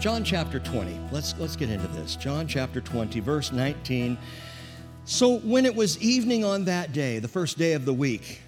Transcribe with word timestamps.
John 0.00 0.22
chapter 0.22 0.60
20. 0.60 0.96
Let's, 1.10 1.36
let's 1.40 1.56
get 1.56 1.70
into 1.70 1.88
this. 1.88 2.14
John 2.14 2.46
chapter 2.46 2.80
20, 2.80 3.18
verse 3.18 3.50
19. 3.50 4.16
So 5.04 5.38
when 5.40 5.66
it 5.66 5.74
was 5.74 6.00
evening 6.00 6.44
on 6.44 6.66
that 6.66 6.92
day, 6.92 7.18
the 7.18 7.26
first 7.26 7.58
day 7.58 7.72
of 7.72 7.84
the 7.84 7.92
week, 7.92 8.40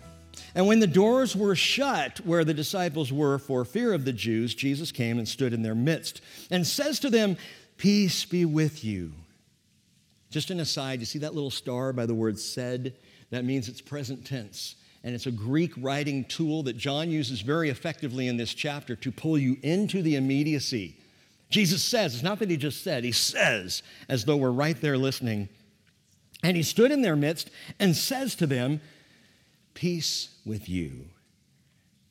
and 0.54 0.68
when 0.68 0.78
the 0.78 0.86
doors 0.86 1.34
were 1.34 1.56
shut 1.56 2.20
where 2.20 2.44
the 2.44 2.54
disciples 2.54 3.12
were 3.12 3.40
for 3.40 3.64
fear 3.64 3.92
of 3.92 4.04
the 4.04 4.12
Jews, 4.12 4.54
Jesus 4.54 4.92
came 4.92 5.18
and 5.18 5.26
stood 5.28 5.52
in 5.52 5.62
their 5.62 5.74
midst 5.74 6.20
and 6.52 6.64
says 6.64 7.00
to 7.00 7.10
them, 7.10 7.36
Peace 7.78 8.24
be 8.24 8.44
with 8.44 8.84
you. 8.84 9.10
Just 10.30 10.50
an 10.50 10.60
aside, 10.60 11.00
you 11.00 11.06
see 11.06 11.18
that 11.18 11.34
little 11.34 11.50
star 11.50 11.92
by 11.92 12.06
the 12.06 12.14
word 12.14 12.38
said? 12.38 12.94
That 13.30 13.44
means 13.44 13.68
it's 13.68 13.80
present 13.80 14.24
tense. 14.24 14.76
And 15.02 15.16
it's 15.16 15.26
a 15.26 15.32
Greek 15.32 15.72
writing 15.78 16.26
tool 16.26 16.62
that 16.64 16.76
John 16.76 17.10
uses 17.10 17.40
very 17.40 17.70
effectively 17.70 18.28
in 18.28 18.36
this 18.36 18.54
chapter 18.54 18.94
to 18.94 19.10
pull 19.10 19.36
you 19.36 19.56
into 19.62 20.00
the 20.00 20.14
immediacy 20.14 20.96
Jesus 21.50 21.82
says, 21.82 22.14
it's 22.14 22.22
not 22.22 22.38
that 22.38 22.48
he 22.48 22.56
just 22.56 22.82
said, 22.84 23.02
he 23.02 23.12
says, 23.12 23.82
as 24.08 24.24
though 24.24 24.36
we're 24.36 24.50
right 24.52 24.80
there 24.80 24.96
listening. 24.96 25.48
And 26.42 26.56
he 26.56 26.62
stood 26.62 26.92
in 26.92 27.02
their 27.02 27.16
midst 27.16 27.50
and 27.78 27.94
says 27.94 28.34
to 28.36 28.46
them, 28.46 28.80
Peace 29.74 30.36
with 30.44 30.68
you. 30.68 31.06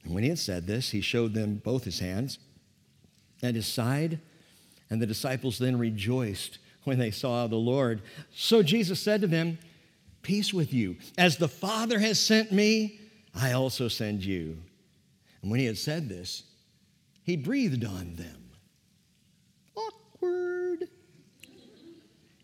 And 0.04 0.14
when 0.14 0.24
he 0.24 0.30
had 0.30 0.40
said 0.40 0.68
this, 0.68 0.92
he 0.92 1.02
showed 1.02 1.34
them 1.34 1.62
both 1.64 1.84
his 1.84 2.00
hands 2.00 2.40
and 3.42 3.56
his 3.56 3.68
side. 3.68 4.20
And 4.90 5.02
the 5.02 5.08
disciples 5.08 5.58
then 5.58 5.78
rejoiced 5.78 6.58
when 6.84 7.00
they 7.00 7.12
saw 7.12 7.48
the 7.48 7.56
Lord. 7.56 8.02
So 8.34 8.64
Jesus 8.64 9.00
said 9.00 9.22
to 9.22 9.28
them, 9.28 9.58
Peace 10.22 10.54
with 10.54 10.74
you. 10.74 10.98
As 11.18 11.38
the 11.38 11.48
Father 11.48 12.00
has 12.00 12.20
sent 12.20 12.52
me, 12.52 13.00
I 13.34 13.54
also 13.54 13.88
send 13.88 14.24
you. 14.24 14.58
And 15.42 15.50
when 15.50 15.60
he 15.60 15.66
had 15.66 15.78
said 15.78 16.10
this, 16.10 16.44
he 17.24 17.38
breathed 17.38 17.86
on 17.86 18.16
them 18.16 18.39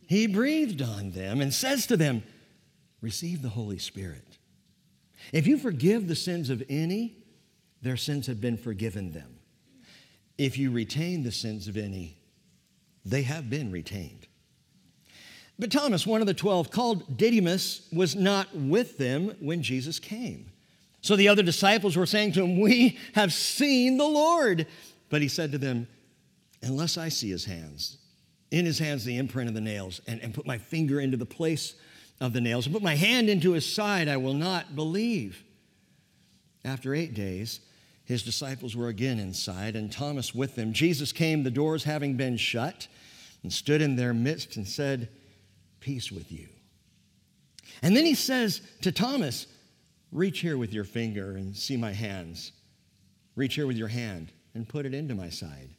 he 0.08 0.28
breathed 0.28 0.82
on 0.82 1.12
them 1.12 1.42
and 1.42 1.54
says 1.54 1.88
to 1.88 1.98
them, 1.98 2.24
Receive 3.02 3.42
the 3.42 3.50
Holy 3.50 3.78
Spirit. 3.78 4.38
If 5.32 5.48
you 5.48 5.58
forgive 5.58 6.08
the 6.08 6.16
sins 6.16 6.50
of 6.50 6.64
any, 6.70 7.18
their 7.82 7.98
sins 7.98 8.28
have 8.28 8.42
been 8.42 8.58
forgiven 8.58 9.12
them. 9.12 9.40
If 10.38 10.58
you 10.58 10.72
retain 10.72 11.24
the 11.24 11.32
sins 11.32 11.68
of 11.68 11.78
any, 11.78 12.18
they 13.06 13.24
have 13.24 13.50
been 13.50 13.72
retained. 13.72 14.28
But 15.58 15.72
Thomas, 15.72 16.06
one 16.06 16.22
of 16.22 16.28
the 16.28 16.34
twelve, 16.34 16.70
called 16.70 17.18
Didymus, 17.18 17.88
was 17.94 18.16
not 18.16 18.54
with 18.56 18.98
them 18.98 19.36
when 19.40 19.62
Jesus 19.62 20.00
came. 20.00 20.52
So 21.02 21.16
the 21.16 21.30
other 21.30 21.44
disciples 21.44 21.96
were 21.96 22.06
saying 22.06 22.34
to 22.34 22.44
him, 22.44 22.60
We 22.60 22.98
have 23.14 23.32
seen 23.32 23.98
the 23.98 24.08
Lord. 24.08 24.68
But 25.10 25.22
he 25.22 25.28
said 25.28 25.52
to 25.52 25.58
them, 25.58 25.88
Unless 26.66 26.98
I 26.98 27.10
see 27.10 27.30
his 27.30 27.46
hands 27.46 28.00
in 28.52 28.66
his 28.66 28.80
hands 28.80 29.06
the 29.06 29.18
imprint 29.18 29.50
of 29.50 29.54
the 29.54 29.62
nails, 29.62 30.02
and, 30.08 30.20
and 30.22 30.34
put 30.34 30.46
my 30.46 30.58
finger 30.58 31.00
into 31.00 31.18
the 31.18 31.26
place 31.26 31.76
of 32.20 32.34
the 32.34 32.42
nails, 32.42 32.66
and 32.66 32.74
put 32.74 32.84
my 32.84 32.96
hand 32.96 33.30
into 33.30 33.52
his 33.52 33.72
side, 33.72 34.08
I 34.08 34.18
will 34.18 34.34
not 34.34 34.76
believe. 34.76 35.44
After 36.64 36.96
eight 36.96 37.14
days, 37.14 37.60
his 38.04 38.24
disciples 38.24 38.76
were 38.76 38.88
again 38.88 39.20
inside, 39.20 39.76
and 39.76 39.92
Thomas 39.92 40.34
with 40.34 40.56
them. 40.56 40.74
Jesus 40.74 41.12
came, 41.12 41.44
the 41.44 41.52
doors 41.52 41.84
having 41.84 42.18
been 42.18 42.38
shut, 42.38 42.88
and 43.44 43.52
stood 43.52 43.82
in 43.82 43.96
their 43.96 44.14
midst 44.14 44.56
and 44.56 44.68
said, 44.68 45.10
Peace 45.80 46.12
with 46.12 46.32
you. 46.32 46.48
And 47.82 47.96
then 47.96 48.06
he 48.06 48.16
says 48.16 48.62
to 48.82 48.92
Thomas, 48.92 49.48
Reach 50.12 50.40
here 50.40 50.58
with 50.58 50.74
your 50.74 50.84
finger 50.84 51.36
and 51.36 51.56
see 51.56 51.78
my 51.78 51.92
hands. 51.92 52.54
Reach 53.36 53.56
here 53.56 53.68
with 53.68 53.78
your 53.78 53.90
hand 53.90 54.32
and 54.54 54.68
put 54.68 54.86
it 54.86 54.94
into 54.94 55.14
my 55.14 55.30
side 55.30 55.70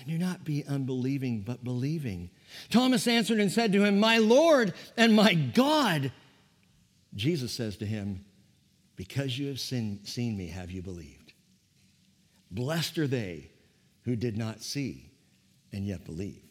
and 0.00 0.08
do 0.10 0.18
not 0.18 0.44
be 0.44 0.64
unbelieving, 0.66 1.40
but 1.40 1.64
believing. 1.64 2.30
Thomas 2.70 3.06
answered 3.06 3.40
and 3.40 3.50
said 3.50 3.72
to 3.72 3.84
him, 3.84 3.98
My 3.98 4.18
Lord 4.18 4.74
and 4.96 5.14
my 5.14 5.34
God. 5.34 6.12
Jesus 7.14 7.52
says 7.52 7.76
to 7.78 7.86
him, 7.86 8.24
Because 8.96 9.38
you 9.38 9.48
have 9.48 9.60
seen, 9.60 10.04
seen 10.04 10.36
me, 10.36 10.48
have 10.48 10.70
you 10.70 10.82
believed? 10.82 11.32
Blessed 12.50 12.98
are 12.98 13.06
they 13.06 13.50
who 14.02 14.16
did 14.16 14.36
not 14.36 14.62
see 14.62 15.10
and 15.72 15.86
yet 15.86 16.04
believe. 16.04 16.42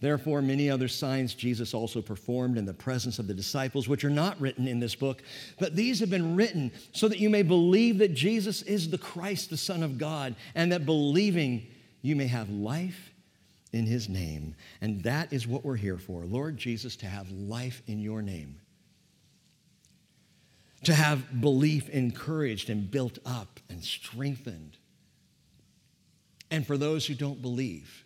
Therefore, 0.00 0.40
many 0.40 0.70
other 0.70 0.88
signs 0.88 1.34
Jesus 1.34 1.74
also 1.74 2.00
performed 2.00 2.56
in 2.56 2.64
the 2.64 2.72
presence 2.72 3.18
of 3.18 3.26
the 3.26 3.34
disciples, 3.34 3.86
which 3.86 4.02
are 4.02 4.10
not 4.10 4.40
written 4.40 4.66
in 4.66 4.80
this 4.80 4.94
book, 4.94 5.22
but 5.58 5.76
these 5.76 6.00
have 6.00 6.08
been 6.08 6.36
written 6.36 6.72
so 6.92 7.06
that 7.06 7.18
you 7.18 7.28
may 7.28 7.42
believe 7.42 7.98
that 7.98 8.14
Jesus 8.14 8.62
is 8.62 8.88
the 8.88 8.96
Christ, 8.96 9.50
the 9.50 9.58
Son 9.58 9.82
of 9.82 9.98
God, 9.98 10.36
and 10.54 10.72
that 10.72 10.86
believing 10.86 11.66
you 12.02 12.16
may 12.16 12.26
have 12.26 12.50
life 12.50 13.12
in 13.72 13.86
his 13.86 14.08
name. 14.08 14.54
And 14.80 15.02
that 15.02 15.32
is 15.32 15.46
what 15.46 15.64
we're 15.64 15.76
here 15.76 15.98
for. 15.98 16.24
Lord 16.24 16.56
Jesus, 16.56 16.96
to 16.96 17.06
have 17.06 17.30
life 17.30 17.82
in 17.86 18.00
your 18.00 18.22
name. 18.22 18.60
To 20.84 20.94
have 20.94 21.40
belief 21.40 21.88
encouraged 21.90 22.70
and 22.70 22.90
built 22.90 23.18
up 23.26 23.60
and 23.68 23.84
strengthened. 23.84 24.76
And 26.50 26.66
for 26.66 26.76
those 26.76 27.06
who 27.06 27.14
don't 27.14 27.42
believe, 27.42 28.04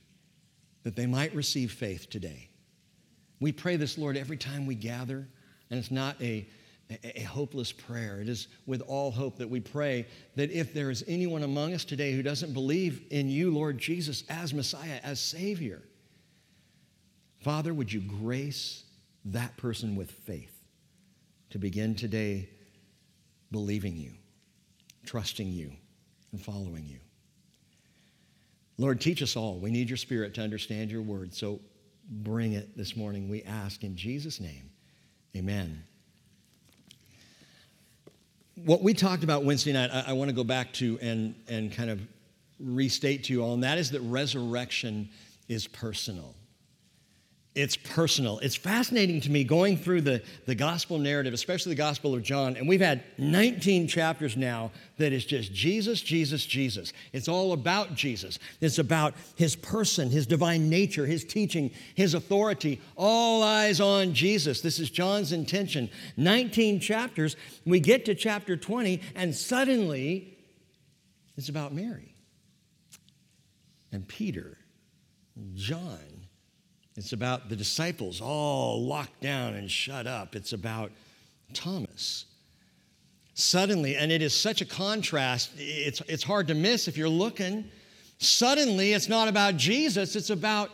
that 0.83 0.97
they 0.97 1.07
might 1.07 1.35
receive 1.35 1.73
faith 1.73 2.11
today. 2.11 2.51
We 3.41 3.53
pray 3.53 3.77
this, 3.77 3.97
Lord, 3.97 4.17
every 4.17 4.37
time 4.37 4.67
we 4.67 4.75
gather, 4.75 5.27
and 5.71 5.79
it's 5.79 5.91
not 5.91 6.21
a 6.21 6.47
a, 6.91 7.23
hopeless 7.23 7.73
prayer. 7.73 8.21
It 8.21 8.29
is 8.29 8.49
with 8.67 8.81
all 8.83 9.11
hope 9.11 9.39
that 9.39 9.49
we 9.49 9.61
pray 9.61 10.07
that 10.37 10.51
if 10.51 10.75
there 10.75 10.91
is 10.91 11.05
anyone 11.07 11.43
among 11.43 11.75
us 11.75 11.85
today 11.85 12.13
who 12.13 12.23
doesn't 12.23 12.53
believe 12.53 13.03
in 13.11 13.29
you, 13.29 13.53
Lord 13.53 13.79
Jesus, 13.79 14.25
as 14.29 14.53
Messiah, 14.53 15.01
as 15.03 15.21
Savior, 15.21 15.83
Father, 17.41 17.73
would 17.73 17.93
you 17.93 18.01
grace 18.01 18.85
that 19.27 19.57
person 19.57 19.97
with 19.97 20.11
faith 20.11 20.53
to 21.51 21.59
begin 21.59 21.95
today 21.95 22.49
believing 23.51 23.97
you, 23.97 24.13
trusting 25.07 25.51
you, 25.51 25.73
and 26.33 26.41
following 26.41 26.87
you? 26.87 26.99
Lord, 28.77 29.01
teach 29.01 29.23
us 29.23 29.37
all. 29.37 29.59
We 29.59 29.71
need 29.71 29.89
your 29.89 29.97
spirit 29.97 30.35
to 30.35 30.43
understand 30.43 30.91
your 30.91 31.03
word. 31.03 31.33
So 31.33 31.61
bring 32.11 32.55
it 32.55 32.77
this 32.77 32.97
morning, 32.97 33.29
we 33.29 33.43
ask 33.45 33.85
in 33.85 33.97
Jesus' 33.97 34.41
name. 34.41 34.71
Amen 35.37 35.85
what 38.57 38.83
we 38.83 38.95
talked 38.95 39.25
about 39.25 39.45
Wednesday 39.45 39.73
night, 39.73 39.91
I, 39.93 40.05
I 40.09 40.13
want 40.13 40.29
to 40.29 40.35
go 40.35 40.45
back 40.45 40.73
to 40.75 40.99
and, 41.01 41.35
and 41.49 41.73
kind 41.73 41.91
of 41.91 42.01
restate 42.61 43.25
to 43.25 43.33
you 43.33 43.43
all, 43.43 43.55
and 43.55 43.65
that 43.65 43.79
is 43.79 43.91
that 43.91 44.01
resurrection 44.01 45.09
is 45.49 45.67
personal. 45.67 46.35
It's 47.55 47.77
personal. 47.77 48.41
It's 48.41 48.57
fascinating 48.57 49.21
to 49.21 49.31
me 49.31 49.45
going 49.45 49.77
through 49.77 50.01
the, 50.01 50.23
the 50.45 50.57
gospel 50.57 50.99
narrative, 50.99 51.33
especially 51.33 51.71
the 51.71 51.79
Gospel 51.79 52.13
of 52.13 52.25
John. 52.25 52.57
And 52.57 52.69
we've 52.69 52.81
had 52.81 53.05
19 53.17 53.87
chapters 53.87 54.37
now 54.37 54.73
that 54.99 55.13
is 55.13 55.25
just 55.25 55.53
Jesus, 55.53 56.01
Jesus, 56.01 56.45
Jesus. 56.45 56.93
It's 57.13 57.29
all 57.29 57.53
about 57.53 57.95
Jesus. 57.95 58.41
It's 58.61 58.81
about 58.81 59.15
his 59.37 59.55
person, 59.55 60.11
his 60.11 60.27
divine 60.27 60.69
nature, 60.69 61.07
his 61.07 61.25
teaching, 61.25 61.71
his 61.95 62.15
authority. 62.15 62.81
All 62.97 63.45
eyes 63.45 63.81
on 63.81 64.15
Jesus. 64.15 64.61
This 64.61 64.81
is 64.81 64.91
John's 64.91 65.31
intention. 65.31 65.91
19 66.17 66.81
chapters. 66.81 67.37
We 67.65 67.79
get 67.79 68.05
to 68.07 68.17
chapter 68.17 68.57
20, 68.57 69.01
and 69.15 69.33
suddenly 69.33 70.37
it's 71.37 71.49
about 71.49 71.73
Mary 71.73 72.17
and 73.93 74.09
Peter, 74.09 74.59
John 75.55 76.14
it's 76.97 77.13
about 77.13 77.49
the 77.49 77.57
disciples 77.57 78.21
all 78.21 78.85
locked 78.85 79.21
down 79.21 79.55
and 79.55 79.71
shut 79.71 80.07
up. 80.07 80.37
It's 80.37 80.53
about 80.53 80.93
Thomas. 81.53 82.27
Suddenly, 83.35 83.97
and 83.97 84.13
it 84.13 84.23
is 84.23 84.39
such 84.39 84.61
a 84.61 84.65
contrast, 84.65 85.51
it's, 85.57 86.01
it's 86.03 86.23
hard 86.23 86.47
to 86.49 86.55
miss 86.55 86.87
if 86.87 86.97
you're 86.97 87.09
looking. 87.09 87.65
Suddenly, 88.19 88.93
it's 88.93 89.09
not 89.09 89.27
about 89.27 89.57
Jesus, 89.57 90.15
it's 90.15 90.31
about 90.31 90.71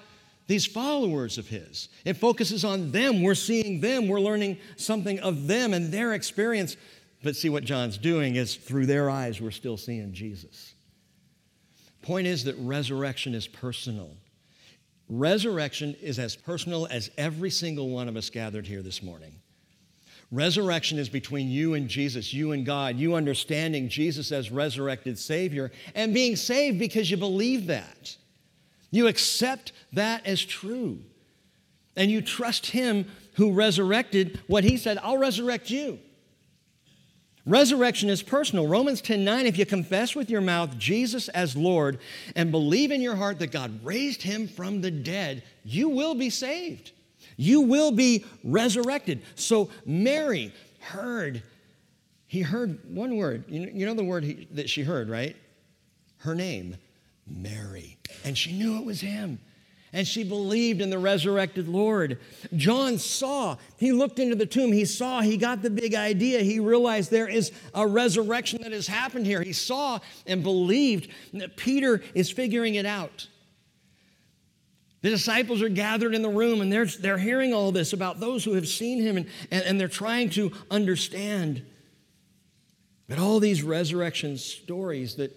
these 0.46 0.66
followers 0.66 1.38
of 1.38 1.46
his. 1.46 1.88
It 2.04 2.14
focuses 2.14 2.64
on 2.64 2.90
them. 2.90 3.22
We're 3.22 3.34
seeing 3.34 3.80
them, 3.80 4.08
we're 4.08 4.20
learning 4.20 4.58
something 4.76 5.18
of 5.20 5.46
them 5.46 5.72
and 5.72 5.90
their 5.90 6.12
experience. 6.12 6.76
But 7.22 7.36
see, 7.36 7.48
what 7.48 7.64
John's 7.64 7.96
doing 7.96 8.36
is 8.36 8.56
through 8.56 8.86
their 8.86 9.08
eyes, 9.08 9.40
we're 9.40 9.52
still 9.52 9.76
seeing 9.76 10.12
Jesus. 10.12 10.74
Point 12.02 12.26
is 12.26 12.44
that 12.44 12.56
resurrection 12.58 13.34
is 13.34 13.46
personal. 13.46 14.10
Resurrection 15.10 15.96
is 16.00 16.20
as 16.20 16.36
personal 16.36 16.86
as 16.86 17.10
every 17.18 17.50
single 17.50 17.90
one 17.90 18.08
of 18.08 18.16
us 18.16 18.30
gathered 18.30 18.64
here 18.64 18.80
this 18.80 19.02
morning. 19.02 19.34
Resurrection 20.30 20.98
is 20.98 21.08
between 21.08 21.50
you 21.50 21.74
and 21.74 21.88
Jesus, 21.88 22.32
you 22.32 22.52
and 22.52 22.64
God, 22.64 22.96
you 22.96 23.16
understanding 23.16 23.88
Jesus 23.88 24.30
as 24.30 24.52
resurrected 24.52 25.18
Savior 25.18 25.72
and 25.96 26.14
being 26.14 26.36
saved 26.36 26.78
because 26.78 27.10
you 27.10 27.16
believe 27.16 27.66
that. 27.66 28.16
You 28.92 29.08
accept 29.08 29.72
that 29.92 30.24
as 30.24 30.44
true. 30.44 31.00
And 31.96 32.08
you 32.08 32.22
trust 32.22 32.66
Him 32.66 33.06
who 33.34 33.52
resurrected 33.52 34.38
what 34.46 34.62
He 34.62 34.76
said, 34.76 34.98
I'll 35.02 35.18
resurrect 35.18 35.70
you. 35.70 35.98
Resurrection 37.50 38.08
is 38.08 38.22
personal. 38.22 38.68
Romans 38.68 39.02
10 39.02 39.24
9, 39.24 39.44
if 39.44 39.58
you 39.58 39.66
confess 39.66 40.14
with 40.14 40.30
your 40.30 40.40
mouth 40.40 40.78
Jesus 40.78 41.28
as 41.30 41.56
Lord 41.56 41.98
and 42.36 42.52
believe 42.52 42.92
in 42.92 43.00
your 43.00 43.16
heart 43.16 43.40
that 43.40 43.50
God 43.50 43.84
raised 43.84 44.22
him 44.22 44.46
from 44.46 44.80
the 44.80 44.90
dead, 44.92 45.42
you 45.64 45.88
will 45.88 46.14
be 46.14 46.30
saved. 46.30 46.92
You 47.36 47.62
will 47.62 47.90
be 47.90 48.24
resurrected. 48.44 49.22
So 49.34 49.68
Mary 49.84 50.54
heard, 50.78 51.42
he 52.28 52.42
heard 52.42 52.78
one 52.94 53.16
word. 53.16 53.42
You 53.48 53.66
know, 53.66 53.72
you 53.72 53.84
know 53.84 53.94
the 53.94 54.04
word 54.04 54.22
he, 54.22 54.46
that 54.52 54.70
she 54.70 54.84
heard, 54.84 55.08
right? 55.08 55.34
Her 56.18 56.36
name, 56.36 56.76
Mary. 57.26 57.98
And 58.24 58.38
she 58.38 58.52
knew 58.52 58.78
it 58.78 58.84
was 58.84 59.00
him 59.00 59.40
and 59.92 60.06
she 60.06 60.22
believed 60.22 60.80
in 60.80 60.90
the 60.90 60.98
resurrected 60.98 61.68
Lord. 61.68 62.18
John 62.56 62.98
saw, 62.98 63.56
he 63.76 63.92
looked 63.92 64.18
into 64.18 64.36
the 64.36 64.46
tomb, 64.46 64.72
he 64.72 64.84
saw, 64.84 65.20
he 65.20 65.36
got 65.36 65.62
the 65.62 65.70
big 65.70 65.94
idea. 65.94 66.40
He 66.40 66.60
realized 66.60 67.10
there 67.10 67.28
is 67.28 67.50
a 67.74 67.86
resurrection 67.86 68.62
that 68.62 68.72
has 68.72 68.86
happened 68.86 69.26
here. 69.26 69.42
He 69.42 69.52
saw 69.52 69.98
and 70.26 70.42
believed 70.42 71.08
that 71.34 71.56
Peter 71.56 72.02
is 72.14 72.30
figuring 72.30 72.76
it 72.76 72.86
out. 72.86 73.26
The 75.02 75.10
disciples 75.10 75.62
are 75.62 75.68
gathered 75.68 76.14
in 76.14 76.22
the 76.22 76.28
room 76.28 76.60
and 76.60 76.70
they're, 76.70 76.84
they're 76.84 77.18
hearing 77.18 77.54
all 77.54 77.72
this 77.72 77.92
about 77.92 78.20
those 78.20 78.44
who 78.44 78.52
have 78.54 78.68
seen 78.68 79.00
him 79.00 79.16
and, 79.16 79.26
and, 79.50 79.64
and 79.64 79.80
they're 79.80 79.88
trying 79.88 80.30
to 80.30 80.52
understand. 80.70 81.64
But 83.08 83.18
all 83.18 83.40
these 83.40 83.62
resurrection 83.62 84.36
stories 84.36 85.16
that 85.16 85.36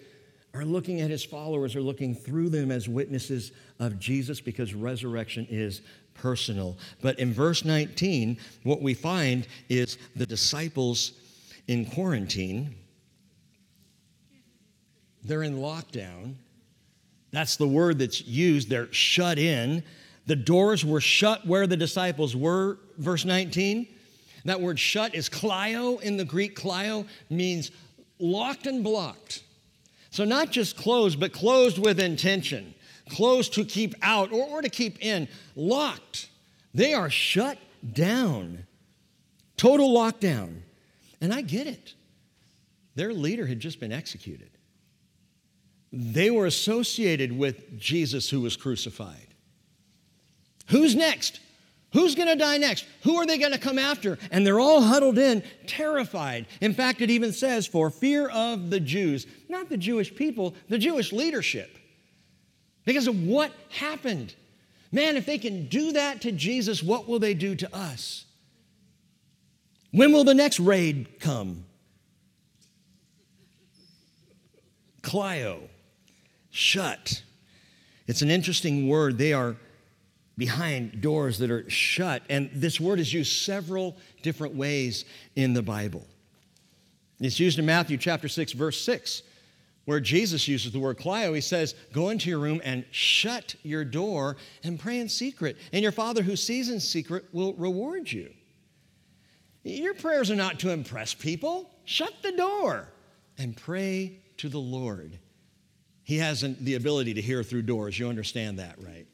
are 0.54 0.64
looking 0.64 1.00
at 1.00 1.10
his 1.10 1.24
followers, 1.24 1.74
are 1.74 1.82
looking 1.82 2.14
through 2.14 2.48
them 2.48 2.70
as 2.70 2.88
witnesses 2.88 3.52
of 3.80 3.98
Jesus 3.98 4.40
because 4.40 4.72
resurrection 4.72 5.46
is 5.50 5.82
personal. 6.14 6.78
But 7.02 7.18
in 7.18 7.32
verse 7.32 7.64
19, 7.64 8.38
what 8.62 8.80
we 8.80 8.94
find 8.94 9.46
is 9.68 9.98
the 10.14 10.26
disciples 10.26 11.12
in 11.66 11.86
quarantine, 11.86 12.74
they're 15.24 15.42
in 15.42 15.56
lockdown. 15.56 16.34
That's 17.32 17.56
the 17.56 17.66
word 17.66 17.98
that's 17.98 18.24
used. 18.26 18.68
They're 18.68 18.92
shut 18.92 19.38
in. 19.38 19.82
The 20.26 20.36
doors 20.36 20.84
were 20.84 21.00
shut 21.00 21.46
where 21.46 21.66
the 21.66 21.76
disciples 21.76 22.36
were, 22.36 22.78
verse 22.98 23.24
19. 23.24 23.88
That 24.44 24.60
word 24.60 24.78
shut 24.78 25.14
is 25.14 25.28
kleio 25.28 26.00
in 26.02 26.16
the 26.18 26.24
Greek. 26.24 26.54
Kleio 26.54 27.06
means 27.30 27.70
locked 28.18 28.66
and 28.66 28.84
blocked. 28.84 29.42
So, 30.14 30.24
not 30.24 30.52
just 30.52 30.76
closed, 30.76 31.18
but 31.18 31.32
closed 31.32 31.76
with 31.76 31.98
intention, 31.98 32.76
closed 33.10 33.52
to 33.54 33.64
keep 33.64 33.96
out 34.00 34.30
or, 34.30 34.44
or 34.44 34.62
to 34.62 34.68
keep 34.68 35.04
in, 35.04 35.26
locked. 35.56 36.28
They 36.72 36.94
are 36.94 37.10
shut 37.10 37.58
down, 37.92 38.64
total 39.56 39.92
lockdown. 39.92 40.60
And 41.20 41.34
I 41.34 41.40
get 41.40 41.66
it. 41.66 41.94
Their 42.94 43.12
leader 43.12 43.44
had 43.44 43.58
just 43.58 43.80
been 43.80 43.90
executed. 43.90 44.50
They 45.92 46.30
were 46.30 46.46
associated 46.46 47.36
with 47.36 47.76
Jesus 47.76 48.30
who 48.30 48.40
was 48.40 48.56
crucified. 48.56 49.34
Who's 50.68 50.94
next? 50.94 51.40
Who's 51.94 52.14
going 52.14 52.28
to 52.28 52.36
die 52.36 52.58
next? 52.58 52.84
Who 53.04 53.16
are 53.16 53.24
they 53.24 53.38
going 53.38 53.52
to 53.52 53.58
come 53.58 53.78
after? 53.78 54.18
And 54.30 54.46
they're 54.46 54.60
all 54.60 54.82
huddled 54.82 55.16
in, 55.16 55.42
terrified. 55.66 56.46
In 56.60 56.74
fact, 56.74 57.00
it 57.00 57.08
even 57.08 57.32
says, 57.32 57.66
for 57.66 57.88
fear 57.88 58.28
of 58.28 58.68
the 58.68 58.80
Jews, 58.80 59.26
not 59.48 59.70
the 59.70 59.78
Jewish 59.78 60.14
people, 60.14 60.54
the 60.68 60.76
Jewish 60.76 61.12
leadership, 61.12 61.78
because 62.84 63.06
of 63.06 63.22
what 63.22 63.52
happened. 63.70 64.34
Man, 64.92 65.16
if 65.16 65.24
they 65.24 65.38
can 65.38 65.68
do 65.68 65.92
that 65.92 66.20
to 66.22 66.32
Jesus, 66.32 66.82
what 66.82 67.08
will 67.08 67.18
they 67.18 67.32
do 67.32 67.54
to 67.54 67.74
us? 67.74 68.26
When 69.90 70.12
will 70.12 70.24
the 70.24 70.34
next 70.34 70.60
raid 70.60 71.20
come? 71.20 71.64
kleio, 75.04 75.68
shut. 76.50 77.22
It's 78.06 78.22
an 78.22 78.30
interesting 78.30 78.88
word. 78.88 79.18
They 79.18 79.32
are 79.32 79.56
behind 80.36 81.00
doors 81.00 81.38
that 81.38 81.50
are 81.50 81.68
shut. 81.70 82.22
And 82.28 82.50
this 82.52 82.80
word 82.80 82.98
is 83.00 83.12
used 83.12 83.44
several 83.44 83.96
different 84.22 84.54
ways 84.54 85.04
in 85.36 85.54
the 85.54 85.62
Bible. 85.62 86.06
It's 87.20 87.38
used 87.38 87.58
in 87.58 87.66
Matthew 87.66 87.96
chapter 87.96 88.28
6, 88.28 88.52
verse 88.52 88.80
6, 88.80 89.22
where 89.84 90.00
Jesus 90.00 90.48
uses 90.48 90.72
the 90.72 90.80
word 90.80 90.98
kleio. 90.98 91.34
He 91.34 91.40
says, 91.40 91.74
Go 91.92 92.10
into 92.10 92.28
your 92.28 92.40
room 92.40 92.60
and 92.64 92.84
shut 92.90 93.54
your 93.62 93.84
door 93.84 94.36
and 94.64 94.78
pray 94.78 94.98
in 94.98 95.08
secret, 95.08 95.56
and 95.72 95.82
your 95.82 95.92
Father 95.92 96.22
who 96.22 96.36
sees 96.36 96.68
in 96.68 96.80
secret 96.80 97.26
will 97.32 97.54
reward 97.54 98.10
you. 98.10 98.32
Your 99.62 99.94
prayers 99.94 100.30
are 100.30 100.36
not 100.36 100.58
to 100.60 100.70
impress 100.70 101.14
people. 101.14 101.70
Shut 101.84 102.12
the 102.22 102.32
door 102.32 102.88
and 103.38 103.56
pray 103.56 104.18
to 104.38 104.48
the 104.48 104.58
Lord. 104.58 105.18
He 106.02 106.18
has 106.18 106.42
the 106.42 106.74
ability 106.74 107.14
to 107.14 107.22
hear 107.22 107.42
through 107.42 107.62
doors. 107.62 107.98
You 107.98 108.08
understand 108.08 108.58
that, 108.58 108.76
right? 108.82 109.06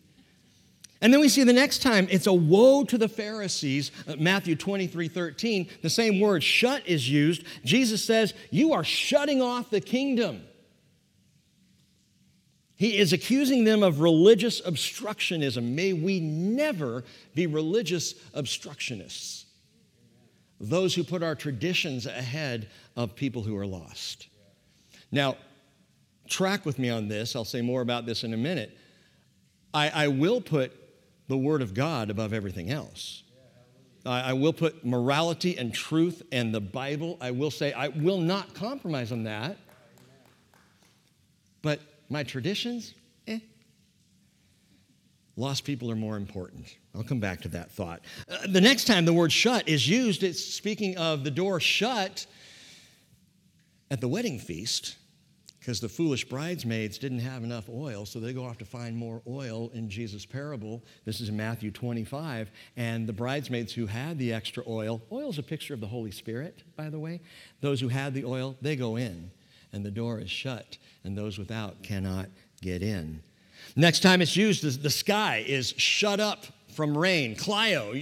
And 1.03 1.13
then 1.13 1.21
we 1.21 1.29
see 1.31 1.45
the 1.45 1.53
next 1.53 1.83
time 1.83 2.07
it's 2.11 2.27
a 2.27 2.33
woe 2.33 2.85
to 2.85 2.99
the 2.99 3.09
Pharisees, 3.09 3.91
uh, 4.07 4.17
Matthew 4.19 4.55
23 4.55 5.09
13. 5.09 5.69
The 5.83 5.91
same 5.91 6.21
word, 6.21 6.43
shut, 6.43 6.87
is 6.87 7.09
used. 7.09 7.45
Jesus 7.65 8.05
says, 8.05 8.35
You 8.51 8.73
are 8.73 8.85
shutting 8.85 9.41
off 9.41 9.71
the 9.71 9.81
kingdom. 9.81 10.43
He 12.77 12.97
is 12.97 13.13
accusing 13.13 13.65
them 13.65 13.83
of 13.83 14.01
religious 14.01 14.63
obstructionism. 14.63 15.75
May 15.75 15.93
we 15.93 16.19
never 16.19 17.05
be 17.35 17.47
religious 17.47 18.15
obstructionists, 18.33 19.45
those 20.59 20.95
who 20.95 21.05
put 21.05 21.23
our 21.23 21.35
traditions 21.35 22.07
ahead 22.07 22.71
of 22.97 23.15
people 23.15 23.43
who 23.43 23.55
are 23.57 23.67
lost. 23.67 24.29
Now, 25.13 25.37
track 26.27 26.65
with 26.65 26.79
me 26.79 26.89
on 26.89 27.09
this. 27.09 27.37
I'll 27.37 27.45
say 27.45 27.61
more 27.61 27.83
about 27.83 28.07
this 28.07 28.25
in 28.25 28.33
a 28.33 28.39
minute. 28.39 28.75
I, 29.75 29.91
I 29.91 30.09
will 30.09 30.41
put 30.41 30.73
the 31.31 31.39
Word 31.39 31.63
of 31.63 31.75
God 31.75 32.11
above 32.11 32.33
everything 32.35 32.71
else. 32.71 33.23
I, 34.05 34.21
I 34.21 34.33
will 34.33 34.53
put 34.53 34.85
morality 34.85 35.57
and 35.57 35.73
truth 35.73 36.23
and 36.33 36.53
the 36.53 36.61
Bible, 36.61 37.17
I 37.21 37.31
will 37.31 37.53
say, 37.53 37.73
I 37.73 37.89
will 37.89 38.19
not 38.19 38.53
compromise 38.53 39.13
on 39.13 39.23
that. 39.25 39.57
But 41.63 41.81
my 42.09 42.25
traditions, 42.25 42.95
eh. 43.29 43.39
Lost 45.37 45.65
people 45.65 45.89
are 45.91 45.97
more 45.97 46.17
important. 46.17 46.77
I'll 46.97 47.05
come 47.05 47.21
back 47.21 47.43
to 47.43 47.49
that 47.51 47.71
thought. 47.71 48.01
Uh, 48.29 48.39
the 48.49 48.61
next 48.61 48.87
time 48.87 49.05
the 49.05 49.13
word 49.13 49.31
shut 49.31 49.69
is 49.69 49.89
used, 49.89 50.25
it's 50.25 50.43
speaking 50.43 50.99
of 50.99 51.23
the 51.23 51.31
door 51.31 51.61
shut 51.61 52.27
at 53.89 54.01
the 54.01 54.09
wedding 54.09 54.41
feast 54.41 54.97
because 55.61 55.79
the 55.79 55.89
foolish 55.89 56.25
bridesmaids 56.25 56.97
didn't 56.97 57.19
have 57.19 57.45
enough 57.45 57.69
oil, 57.69 58.07
so 58.07 58.19
they 58.19 58.33
go 58.33 58.45
off 58.45 58.57
to 58.59 58.65
find 58.65 58.97
more 58.97 59.21
oil 59.29 59.71
in 59.75 59.91
Jesus' 59.91 60.25
parable. 60.25 60.83
This 61.05 61.21
is 61.21 61.29
in 61.29 61.37
Matthew 61.37 61.71
25. 61.71 62.51
And 62.79 63.07
the 63.07 63.13
bridesmaids 63.13 63.75
who 63.75 63.85
had 63.85 64.19
the 64.19 64.33
extra 64.33 64.65
oil, 64.67 65.03
oil 65.13 65.29
is 65.29 65.39
a 65.39 65.43
picture 65.43 65.75
of 65.75 65.81
the 65.81 65.87
Holy 65.87 66.13
Spirit, 66.13 66.63
by 66.77 66.89
the 66.89 66.99
way. 66.99 67.21
Those 67.61 67.79
who 67.79 67.89
had 67.89 68.15
the 68.15 68.25
oil, 68.25 68.57
they 68.63 68.75
go 68.75 68.97
in, 68.97 69.31
and 69.71 69.85
the 69.85 69.91
door 69.91 70.19
is 70.19 70.31
shut, 70.31 70.79
and 71.05 71.17
those 71.17 71.39
without 71.39 71.83
cannot 71.83 72.29
get 72.63 72.83
in. 72.83 73.23
Next 73.77 74.01
time 74.01 74.23
it's 74.23 74.37
used, 74.37 74.83
the 74.83 74.91
sky 74.91 75.45
is 75.47 75.75
shut 75.77 76.21
up 76.21 76.47
from 76.73 76.97
rain. 76.97 77.37
kleio, 77.37 77.93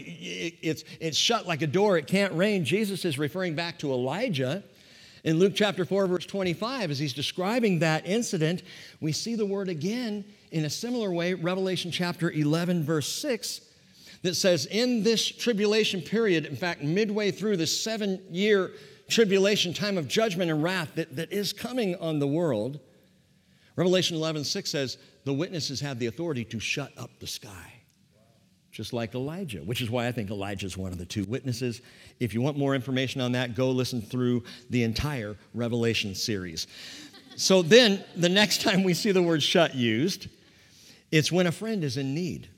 it's, 0.63 0.85
it's 1.01 1.19
shut 1.19 1.49
like 1.49 1.63
a 1.63 1.67
door, 1.67 1.99
it 1.99 2.07
can't 2.07 2.33
rain. 2.35 2.65
Jesus 2.65 3.05
is 3.05 3.19
referring 3.19 3.57
back 3.57 3.81
to 3.81 3.91
Elijah 3.91 4.63
in 5.25 5.39
Luke 5.39 5.53
chapter 5.55 5.85
4, 5.85 6.07
verse 6.07 6.27
25, 6.27 6.91
as 6.91 6.99
he's 6.99 7.13
describing 7.13 7.79
that 7.81 8.07
incident, 8.07 8.63
we 9.01 9.13
see 9.13 9.35
the 9.35 9.47
word 9.47 9.69
again 9.69 10.25
in 10.51 10.65
a 10.65 10.71
similar 10.71 11.13
way, 11.13 11.35
Revelation 11.35 11.91
chapter 11.91 12.31
11, 12.31 12.85
verse 12.85 13.09
6, 13.09 13.61
that 14.23 14.35
says, 14.35 14.67
In 14.67 15.03
this 15.03 15.27
tribulation 15.27 16.01
period, 16.01 16.47
in 16.47 16.57
fact, 16.57 16.83
midway 16.83 17.31
through 17.31 17.57
this 17.57 17.83
seven 17.83 18.21
year 18.31 18.73
tribulation 19.09 19.73
time 19.73 19.97
of 19.97 20.07
judgment 20.09 20.51
and 20.51 20.63
wrath 20.63 20.95
that, 20.95 21.17
that 21.17 21.33
is 21.33 21.53
coming 21.53 21.97
on 21.97 22.19
the 22.19 22.27
world, 22.27 22.81
Revelation 23.77 24.17
11, 24.17 24.45
6 24.45 24.71
says, 24.71 24.99
The 25.25 25.33
witnesses 25.33 25.81
have 25.81 25.99
the 25.99 26.07
authority 26.07 26.45
to 26.47 26.61
shut 26.61 26.93
up 26.97 27.11
the 27.21 27.27
sky 27.27 27.78
just 28.79 28.93
like 28.93 29.17
Elijah, 29.17 29.59
which 29.59 29.81
is 29.81 29.91
why 29.91 30.07
I 30.07 30.13
think 30.13 30.31
Elijah 30.31 30.65
is 30.65 30.79
one 30.79 30.93
of 30.93 30.99
the 30.99 31.05
two 31.05 31.25
witnesses. 31.25 31.81
If 32.21 32.33
you 32.33 32.41
want 32.41 32.57
more 32.57 32.77
information 32.77 33.21
on 33.21 33.33
that, 33.33 33.57
go 33.57 33.73
listen 33.73 34.01
through 34.01 34.45
the 34.71 34.85
entire 34.85 35.35
Revelation 35.53 36.15
series. 36.15 36.69
So 37.35 37.61
then, 37.61 38.05
the 38.15 38.29
next 38.29 38.63
time 38.63 38.85
we 38.85 38.95
see 38.95 39.11
the 39.11 39.21
word 39.21 39.43
shut 39.43 39.75
used, 39.75 40.29
it's 41.11 41.33
when 41.33 41.49
a 41.49 41.51
friend 41.51 41.83
is 41.83 41.97
in 41.97 42.15
need. 42.15 42.51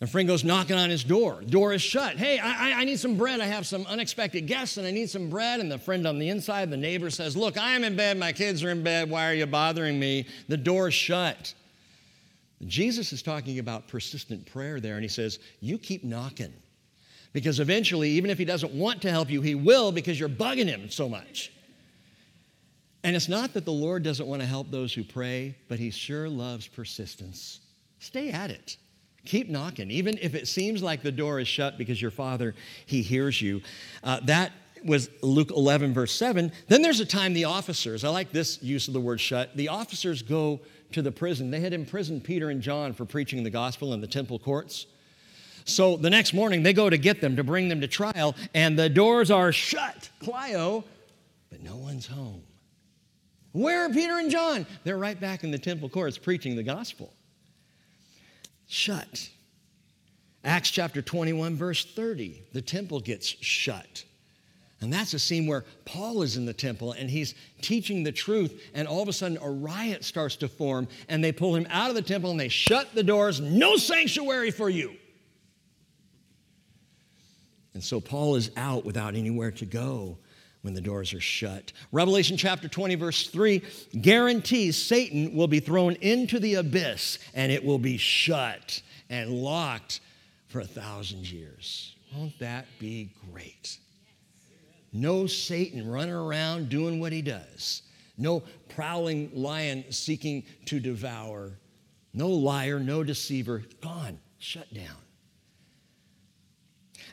A 0.00 0.06
friend 0.08 0.26
goes 0.26 0.42
knocking 0.42 0.74
on 0.74 0.90
his 0.90 1.04
door. 1.04 1.42
Door 1.42 1.74
is 1.74 1.82
shut. 1.82 2.16
Hey, 2.16 2.40
I, 2.40 2.80
I, 2.80 2.84
need 2.84 2.98
some 2.98 3.16
bread. 3.16 3.40
I 3.40 3.46
have 3.46 3.68
some 3.68 3.86
unexpected 3.86 4.48
guests 4.48 4.78
and 4.78 4.86
I 4.86 4.90
need 4.90 5.10
some 5.10 5.30
bread. 5.30 5.60
And 5.60 5.70
the 5.70 5.78
friend 5.78 6.08
on 6.08 6.18
the 6.18 6.28
inside, 6.28 6.70
the 6.72 6.76
neighbor 6.76 7.08
says, 7.08 7.36
Look, 7.36 7.56
I 7.56 7.76
am 7.76 7.84
in 7.84 7.94
bed. 7.94 8.18
My 8.18 8.32
kids 8.32 8.64
are 8.64 8.70
in 8.70 8.82
bed. 8.82 9.08
Why 9.08 9.30
are 9.30 9.34
you 9.34 9.46
bothering 9.46 10.00
me? 10.00 10.26
The 10.48 10.56
door 10.56 10.88
is 10.88 10.94
shut. 10.94 11.54
Jesus 12.66 13.12
is 13.12 13.22
talking 13.22 13.58
about 13.58 13.88
persistent 13.88 14.46
prayer 14.46 14.80
there, 14.80 14.94
and 14.94 15.02
he 15.02 15.08
says, 15.08 15.38
You 15.60 15.78
keep 15.78 16.04
knocking. 16.04 16.52
Because 17.32 17.58
eventually, 17.58 18.10
even 18.10 18.30
if 18.30 18.38
he 18.38 18.44
doesn't 18.44 18.72
want 18.72 19.02
to 19.02 19.10
help 19.10 19.28
you, 19.28 19.42
he 19.42 19.56
will 19.56 19.90
because 19.90 20.18
you're 20.18 20.28
bugging 20.28 20.66
him 20.66 20.88
so 20.88 21.08
much. 21.08 21.52
And 23.02 23.14
it's 23.14 23.28
not 23.28 23.52
that 23.54 23.64
the 23.64 23.72
Lord 23.72 24.02
doesn't 24.02 24.26
want 24.26 24.40
to 24.40 24.46
help 24.46 24.70
those 24.70 24.94
who 24.94 25.02
pray, 25.02 25.56
but 25.68 25.78
he 25.78 25.90
sure 25.90 26.28
loves 26.28 26.68
persistence. 26.68 27.60
Stay 27.98 28.30
at 28.30 28.50
it. 28.50 28.76
Keep 29.26 29.50
knocking, 29.50 29.90
even 29.90 30.16
if 30.22 30.34
it 30.34 30.46
seems 30.46 30.82
like 30.82 31.02
the 31.02 31.12
door 31.12 31.40
is 31.40 31.48
shut 31.48 31.76
because 31.76 32.00
your 32.00 32.10
father, 32.10 32.54
he 32.86 33.02
hears 33.02 33.42
you. 33.42 33.62
Uh, 34.02 34.20
that 34.24 34.52
was 34.84 35.10
Luke 35.22 35.50
11, 35.50 35.92
verse 35.94 36.12
7. 36.12 36.52
Then 36.68 36.82
there's 36.82 37.00
a 37.00 37.06
time 37.06 37.32
the 37.32 37.44
officers, 37.44 38.04
I 38.04 38.10
like 38.10 38.32
this 38.32 38.62
use 38.62 38.86
of 38.86 38.94
the 38.94 39.00
word 39.00 39.20
shut, 39.20 39.56
the 39.56 39.68
officers 39.68 40.22
go 40.22 40.60
to 40.94 41.02
the 41.02 41.12
prison. 41.12 41.50
They 41.50 41.60
had 41.60 41.72
imprisoned 41.72 42.24
Peter 42.24 42.50
and 42.50 42.60
John 42.60 42.92
for 42.92 43.04
preaching 43.04 43.44
the 43.44 43.50
gospel 43.50 43.92
in 43.92 44.00
the 44.00 44.06
temple 44.06 44.38
courts. 44.38 44.86
So 45.64 45.96
the 45.96 46.10
next 46.10 46.34
morning, 46.34 46.62
they 46.62 46.72
go 46.72 46.90
to 46.90 46.98
get 46.98 47.20
them 47.20 47.36
to 47.36 47.44
bring 47.44 47.68
them 47.68 47.80
to 47.80 47.88
trial, 47.88 48.34
and 48.54 48.78
the 48.78 48.88
doors 48.88 49.30
are 49.30 49.50
shut, 49.52 50.10
kleio, 50.20 50.84
but 51.50 51.62
no 51.62 51.76
one's 51.76 52.06
home. 52.06 52.42
Where 53.52 53.84
are 53.84 53.88
Peter 53.88 54.18
and 54.18 54.30
John? 54.30 54.66
They're 54.82 54.98
right 54.98 55.18
back 55.18 55.44
in 55.44 55.50
the 55.50 55.58
temple 55.58 55.88
courts 55.88 56.18
preaching 56.18 56.56
the 56.56 56.62
gospel. 56.62 57.12
Shut. 58.66 59.30
Acts 60.44 60.70
chapter 60.70 61.00
21, 61.00 61.56
verse 61.56 61.84
30, 61.84 62.42
the 62.52 62.60
temple 62.60 63.00
gets 63.00 63.26
shut. 63.26 64.04
And 64.80 64.92
that's 64.92 65.14
a 65.14 65.18
scene 65.18 65.46
where 65.46 65.64
Paul 65.84 66.22
is 66.22 66.36
in 66.36 66.44
the 66.44 66.52
temple 66.52 66.92
and 66.92 67.08
he's 67.08 67.34
teaching 67.62 68.02
the 68.02 68.12
truth, 68.12 68.60
and 68.74 68.86
all 68.86 69.00
of 69.00 69.08
a 69.08 69.12
sudden 69.12 69.38
a 69.40 69.48
riot 69.48 70.04
starts 70.04 70.36
to 70.36 70.48
form, 70.48 70.88
and 71.08 71.22
they 71.22 71.32
pull 71.32 71.54
him 71.56 71.66
out 71.70 71.88
of 71.88 71.94
the 71.94 72.02
temple 72.02 72.30
and 72.30 72.38
they 72.38 72.48
shut 72.48 72.94
the 72.94 73.02
doors. 73.02 73.40
No 73.40 73.76
sanctuary 73.76 74.50
for 74.50 74.68
you. 74.68 74.94
And 77.72 77.82
so 77.82 78.00
Paul 78.00 78.36
is 78.36 78.50
out 78.56 78.84
without 78.84 79.14
anywhere 79.14 79.50
to 79.52 79.66
go 79.66 80.18
when 80.62 80.74
the 80.74 80.80
doors 80.80 81.12
are 81.12 81.20
shut. 81.20 81.72
Revelation 81.92 82.36
chapter 82.36 82.68
20, 82.68 82.94
verse 82.94 83.26
3 83.26 83.62
guarantees 84.00 84.76
Satan 84.76 85.34
will 85.34 85.48
be 85.48 85.60
thrown 85.60 85.94
into 85.96 86.38
the 86.38 86.54
abyss 86.54 87.18
and 87.34 87.50
it 87.50 87.64
will 87.64 87.78
be 87.78 87.98
shut 87.98 88.80
and 89.10 89.30
locked 89.30 90.00
for 90.48 90.60
a 90.60 90.66
thousand 90.66 91.30
years. 91.30 91.94
Won't 92.16 92.38
that 92.38 92.66
be 92.78 93.10
great? 93.30 93.78
No 94.94 95.26
Satan 95.26 95.90
running 95.90 96.14
around 96.14 96.68
doing 96.68 97.00
what 97.00 97.12
he 97.12 97.20
does. 97.20 97.82
No 98.16 98.44
prowling 98.68 99.28
lion 99.34 99.84
seeking 99.90 100.44
to 100.66 100.78
devour. 100.78 101.58
No 102.14 102.28
liar, 102.28 102.78
no 102.78 103.02
deceiver. 103.02 103.64
Gone, 103.80 104.20
shut 104.38 104.72
down. 104.72 104.96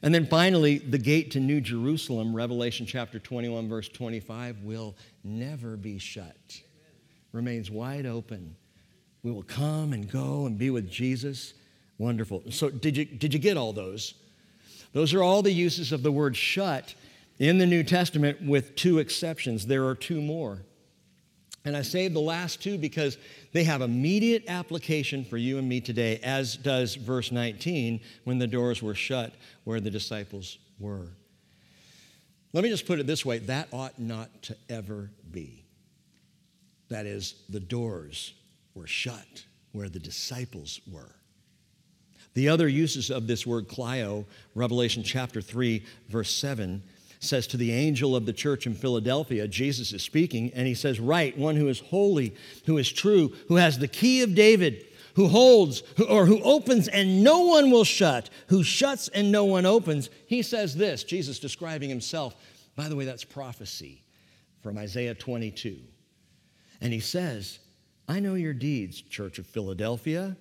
And 0.03 0.13
then 0.13 0.27
finally, 0.27 0.77
the 0.77 0.99
gate 0.99 1.31
to 1.31 1.39
New 1.39 1.59
Jerusalem, 1.59 2.35
Revelation 2.35 2.85
chapter 2.85 3.17
21, 3.17 3.67
verse 3.67 3.89
25, 3.89 4.63
will 4.63 4.95
never 5.23 5.75
be 5.75 5.97
shut. 5.97 6.61
Remains 7.31 7.71
wide 7.71 8.05
open. 8.05 8.55
We 9.23 9.31
will 9.31 9.43
come 9.43 9.93
and 9.93 10.09
go 10.09 10.45
and 10.45 10.55
be 10.57 10.69
with 10.69 10.89
Jesus. 10.89 11.55
Wonderful. 11.97 12.43
So, 12.49 12.69
did 12.69 12.95
you, 12.95 13.05
did 13.05 13.33
you 13.33 13.39
get 13.39 13.57
all 13.57 13.73
those? 13.73 14.13
Those 14.93 15.13
are 15.13 15.23
all 15.23 15.41
the 15.41 15.51
uses 15.51 15.91
of 15.91 16.03
the 16.03 16.11
word 16.11 16.35
shut 16.35 16.93
in 17.41 17.57
the 17.57 17.65
New 17.65 17.83
Testament, 17.83 18.39
with 18.39 18.75
two 18.75 18.99
exceptions. 18.99 19.65
There 19.65 19.87
are 19.87 19.95
two 19.95 20.21
more. 20.21 20.59
And 21.65 21.75
I 21.75 21.81
saved 21.81 22.13
the 22.13 22.19
last 22.19 22.61
two 22.61 22.77
because 22.77 23.17
they 23.51 23.63
have 23.63 23.81
immediate 23.81 24.43
application 24.47 25.25
for 25.25 25.37
you 25.37 25.57
and 25.57 25.67
me 25.67 25.81
today, 25.81 26.19
as 26.21 26.55
does 26.55 26.93
verse 26.93 27.31
19 27.31 27.99
when 28.25 28.37
the 28.37 28.45
doors 28.45 28.83
were 28.83 28.93
shut 28.93 29.33
where 29.63 29.79
the 29.79 29.89
disciples 29.89 30.59
were. 30.79 31.07
Let 32.53 32.63
me 32.63 32.69
just 32.69 32.85
put 32.85 32.99
it 32.99 33.07
this 33.07 33.25
way 33.25 33.39
that 33.39 33.69
ought 33.73 33.97
not 33.97 34.43
to 34.43 34.55
ever 34.69 35.09
be. 35.31 35.65
That 36.89 37.07
is, 37.07 37.33
the 37.49 37.59
doors 37.59 38.33
were 38.75 38.87
shut 38.87 39.45
where 39.71 39.89
the 39.89 39.99
disciples 39.99 40.79
were. 40.91 41.15
The 42.35 42.49
other 42.49 42.67
uses 42.67 43.09
of 43.09 43.25
this 43.25 43.47
word 43.47 43.67
kleio, 43.67 44.25
Revelation 44.53 45.01
chapter 45.01 45.41
3, 45.41 45.83
verse 46.07 46.29
7, 46.29 46.83
says 47.21 47.45
to 47.47 47.57
the 47.57 47.71
angel 47.71 48.15
of 48.15 48.25
the 48.25 48.33
church 48.33 48.65
in 48.65 48.73
Philadelphia, 48.73 49.47
Jesus 49.47 49.93
is 49.93 50.01
speaking, 50.01 50.51
and 50.55 50.67
he 50.67 50.73
says, 50.73 50.99
Right, 50.99 51.37
one 51.37 51.55
who 51.55 51.67
is 51.67 51.79
holy, 51.79 52.35
who 52.65 52.77
is 52.77 52.91
true, 52.91 53.33
who 53.47 53.55
has 53.55 53.77
the 53.77 53.87
key 53.87 54.23
of 54.23 54.35
David, 54.35 54.87
who 55.15 55.27
holds 55.27 55.83
or 56.09 56.25
who 56.25 56.41
opens 56.41 56.87
and 56.87 57.23
no 57.23 57.41
one 57.41 57.69
will 57.69 57.83
shut, 57.83 58.29
who 58.47 58.63
shuts 58.63 59.07
and 59.09 59.31
no 59.31 59.45
one 59.45 59.65
opens. 59.65 60.09
He 60.25 60.41
says 60.41 60.75
this, 60.75 61.03
Jesus 61.03 61.39
describing 61.39 61.89
himself. 61.89 62.35
By 62.75 62.89
the 62.89 62.95
way, 62.95 63.05
that's 63.05 63.23
prophecy 63.23 64.03
from 64.61 64.77
Isaiah 64.77 65.13
22. 65.13 65.77
And 66.79 66.91
he 66.91 66.99
says, 66.99 67.59
I 68.07 68.19
know 68.19 68.35
your 68.35 68.53
deeds, 68.53 69.01
Church 69.01 69.37
of 69.37 69.45
Philadelphia. 69.45 70.37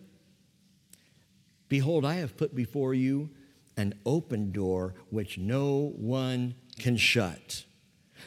Behold, 1.68 2.04
I 2.04 2.14
have 2.14 2.36
put 2.36 2.54
before 2.54 2.94
you 2.94 3.30
an 3.76 3.94
open 4.06 4.52
door 4.52 4.94
which 5.10 5.38
no 5.38 5.92
one 5.96 6.54
can 6.80 6.96
shut. 6.96 7.64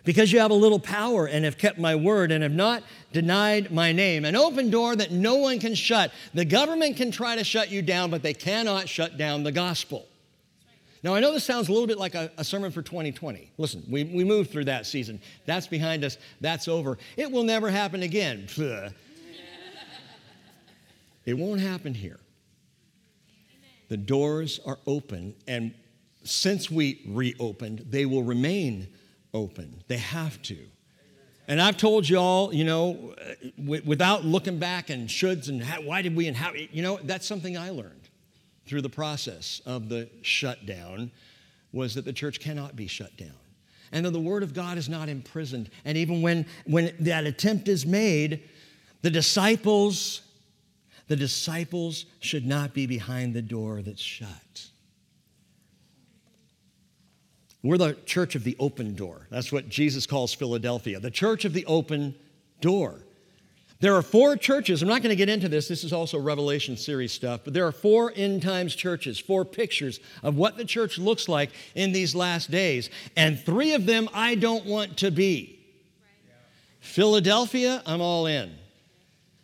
Because 0.06 0.32
you 0.32 0.40
have 0.40 0.52
a 0.52 0.56
little 0.56 0.80
power 0.80 1.28
and 1.28 1.46
have 1.46 1.58
kept 1.58 1.80
my 1.80 1.96
word 1.96 2.32
and 2.32 2.44
have 2.44 2.54
not 2.54 2.84
denied 3.14 3.72
my 3.72 3.92
name. 3.92 4.26
An 4.26 4.36
open 4.36 4.70
door 4.70 4.96
that 4.96 5.12
no 5.12 5.36
one 5.36 5.60
can 5.60 5.76
shut. 5.76 6.12
The 6.34 6.44
government 6.44 6.98
can 6.98 7.10
try 7.10 7.36
to 7.36 7.44
shut 7.44 7.72
you 7.72 7.82
down, 7.82 8.10
but 8.10 8.22
they 8.22 8.34
cannot 8.34 8.90
shut 8.90 9.18
down 9.18 9.44
the 9.44 9.52
gospel. 9.52 10.06
Now, 11.04 11.14
I 11.16 11.20
know 11.20 11.34
this 11.34 11.44
sounds 11.44 11.68
a 11.68 11.72
little 11.74 11.88
bit 11.88 11.98
like 11.98 12.16
a, 12.16 12.32
a, 12.38 12.46
sermon 12.46 12.72
for 12.72 12.82
2020. 12.82 13.52
Listen, 13.58 13.84
we, 13.90 14.06
we 14.06 14.24
moved 14.24 14.52
through 14.52 14.66
that 14.66 14.86
season. 14.86 15.20
That's 15.46 15.68
behind 15.68 16.06
us. 16.06 16.18
That's 16.40 16.70
over. 16.70 16.98
It 17.18 17.30
will 17.30 17.44
never 17.44 17.70
happen 17.70 18.04
again. 18.04 18.48
it 21.26 21.34
won't 21.34 21.60
happen 21.60 21.94
here. 21.94 22.20
The 23.90 23.98
doors 23.98 24.62
are 24.66 24.80
open, 24.88 25.36
and 25.46 25.74
since 26.24 26.72
we 26.72 27.02
reopened, 27.08 27.86
they 27.90 28.06
will 28.06 28.24
remain 28.24 28.88
open. 29.34 29.84
They 29.88 29.98
have 29.98 30.42
to. 30.44 30.58
And 31.48 31.62
I've 31.62 31.78
told 31.78 32.08
you 32.08 32.18
all, 32.18 32.54
you 32.54 32.64
know, 32.64 33.16
uh, 33.20 33.34
w- 33.58 33.82
without 33.86 34.24
looking 34.24 34.60
back 34.60 34.90
and 34.90 35.10
shoulds 35.10 35.50
and 35.50 35.62
how, 35.62 35.82
why 35.82 36.02
did 36.02 36.16
we 36.16 36.28
and 36.28 36.38
how, 36.38 36.54
you 36.54 36.82
know, 36.82 37.00
that's 37.04 37.28
something 37.28 37.58
I 37.58 37.70
learned 37.70 38.10
through 38.66 38.82
the 38.82 38.90
process 38.90 39.62
of 39.66 39.90
the 39.90 40.10
shutdown 40.22 41.12
was 41.74 41.96
that 41.96 42.06
the 42.06 42.14
church 42.14 42.40
cannot 42.40 42.76
be 42.76 42.88
shut 42.88 43.16
down. 43.18 43.32
And 43.92 44.06
that 44.06 44.12
the 44.12 44.20
word 44.20 44.42
of 44.42 44.54
God 44.54 44.78
is 44.78 44.88
not 44.88 45.10
imprisoned. 45.10 45.70
And 45.84 45.98
even 45.98 46.22
when, 46.22 46.46
when 46.66 46.96
that 47.02 47.26
attempt 47.26 47.68
is 47.68 47.86
made, 47.86 48.50
the 49.02 49.10
disciples, 49.10 50.22
the 51.10 51.16
disciples 51.16 52.06
should 52.20 52.46
not 52.46 52.74
be 52.74 52.88
behind 52.88 53.34
the 53.34 53.42
door 53.42 53.82
that's 53.82 54.02
shut. 54.02 54.70
We're 57.64 57.78
the 57.78 57.94
church 58.06 58.36
of 58.36 58.44
the 58.44 58.58
open 58.60 58.94
door. 58.94 59.28
That's 59.32 59.52
what 59.52 59.70
Jesus 59.70 60.06
calls 60.06 60.34
Philadelphia, 60.34 61.00
the 61.00 61.10
church 61.10 61.46
of 61.46 61.54
the 61.54 61.66
open 61.66 62.14
door. 62.60 63.00
There 63.80 63.96
are 63.96 64.02
four 64.02 64.38
churches. 64.38 64.82
I'm 64.82 64.88
not 64.88 65.02
going 65.02 65.10
to 65.10 65.16
get 65.18 65.28
into 65.28 65.50
this. 65.50 65.68
This 65.68 65.84
is 65.84 65.92
also 65.92 66.18
Revelation 66.18 66.78
series 66.78 67.12
stuff. 67.12 67.42
But 67.44 67.54
there 67.54 67.68
are 67.68 67.72
four 67.74 68.14
end 68.16 68.42
times 68.42 68.76
churches, 68.76 69.20
four 69.20 69.44
pictures 69.44 70.00
of 70.24 70.38
what 70.38 70.56
the 70.56 70.64
church 70.64 70.98
looks 70.98 71.28
like 71.28 71.52
in 71.76 71.92
these 71.92 72.16
last 72.16 72.50
days. 72.50 72.90
And 73.18 73.38
three 73.38 73.74
of 73.74 73.86
them 73.86 74.08
I 74.14 74.36
don't 74.36 74.66
want 74.66 74.98
to 75.00 75.12
be. 75.12 75.60
Philadelphia, 76.80 77.82
I'm 77.86 78.00
all 78.00 78.26
in. 78.26 78.56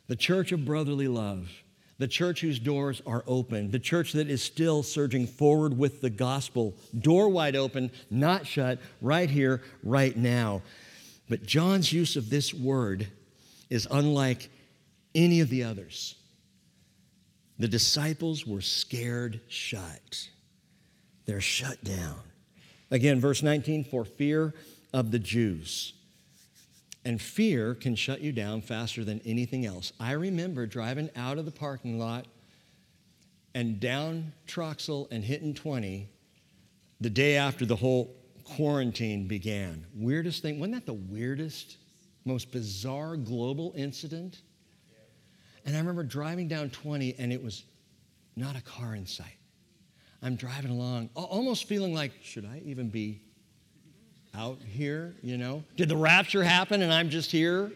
The 0.08 0.16
church 0.16 0.54
of 0.54 0.64
brotherly 0.64 1.10
love 1.10 1.50
the 2.00 2.08
church 2.08 2.42
whose 2.42 2.60
doors 2.60 3.02
are 3.06 3.24
open, 3.28 3.70
the 3.72 3.80
church 3.80 4.14
that 4.14 4.30
is 4.30 4.42
still 4.42 4.82
surging 4.82 5.28
forward 5.28 5.78
with 5.78 6.02
the 6.02 6.10
gospel, 6.10 6.74
door 6.98 7.30
wide 7.30 7.56
open, 7.56 7.92
not 8.10 8.48
shut, 8.48 8.80
right 9.02 9.30
here, 9.30 9.62
right 9.84 10.18
now. 10.18 10.62
But 11.30 11.46
John's 11.46 11.94
use 11.94 12.16
of 12.16 12.30
this 12.30 12.54
word 12.54 13.08
is 13.70 13.88
unlike 13.92 14.50
any 15.14 15.42
of 15.42 15.50
the 15.50 15.66
others. 15.66 16.16
The 17.60 17.68
disciples 17.68 18.48
were 18.48 18.62
scared 18.62 19.42
shut. 19.50 20.30
They're 21.26 21.42
shut 21.42 21.84
down. 21.84 22.20
Again, 22.90 23.20
verse 23.20 23.44
19, 23.44 23.84
for 23.84 24.06
fear 24.06 24.54
of 24.94 25.12
the 25.12 25.20
Jews. 25.20 25.94
And 27.06 27.22
fear 27.22 27.76
can 27.76 27.96
shut 27.96 28.22
you 28.22 28.32
down 28.32 28.62
faster 28.62 29.04
than 29.04 29.22
anything 29.26 29.66
else. 29.66 29.94
I 30.00 30.12
remember 30.12 30.66
driving 30.66 31.10
out 31.16 31.38
of 31.38 31.46
the 31.46 31.52
parking 31.52 31.98
lot 31.98 32.26
and 33.56 33.80
down 33.80 34.34
Troxell 34.48 35.08
and 35.12 35.24
hitting 35.24 35.54
20 35.54 36.10
the 37.02 37.10
day 37.10 37.38
after 37.38 37.66
the 37.66 37.76
whole 37.76 38.16
quarantine 38.44 39.28
began. 39.28 39.86
Weirdest 39.96 40.42
thing, 40.42 40.60
wasn't 40.60 40.76
that 40.76 40.86
the 40.86 40.94
weirdest, 40.94 41.78
most 42.26 42.52
bizarre 42.52 43.16
global 43.16 43.74
incident? 43.76 44.42
And 45.66 45.76
I 45.76 45.80
remember 45.80 46.04
driving 46.04 46.48
down 46.48 46.70
20 46.70 47.16
and 47.18 47.32
it 47.32 47.44
was 47.44 47.64
not 48.36 48.56
a 48.56 48.62
car 48.62 48.96
in 48.96 49.06
sight. 49.06 49.38
I'm 50.22 50.36
driving 50.36 50.72
along, 50.72 51.10
almost 51.16 51.66
feeling 51.66 51.94
like, 51.94 52.12
should 52.22 52.46
I 52.46 52.62
even 52.66 52.90
be 52.90 53.22
out 54.36 54.60
here? 54.62 55.16
You 55.22 55.38
know? 55.38 55.64
Did 55.76 55.90
the 55.90 55.98
rapture 55.98 56.44
happen 56.44 56.82
and 56.82 56.94
I'm 56.94 57.10
just 57.10 57.32
here? 57.32 57.72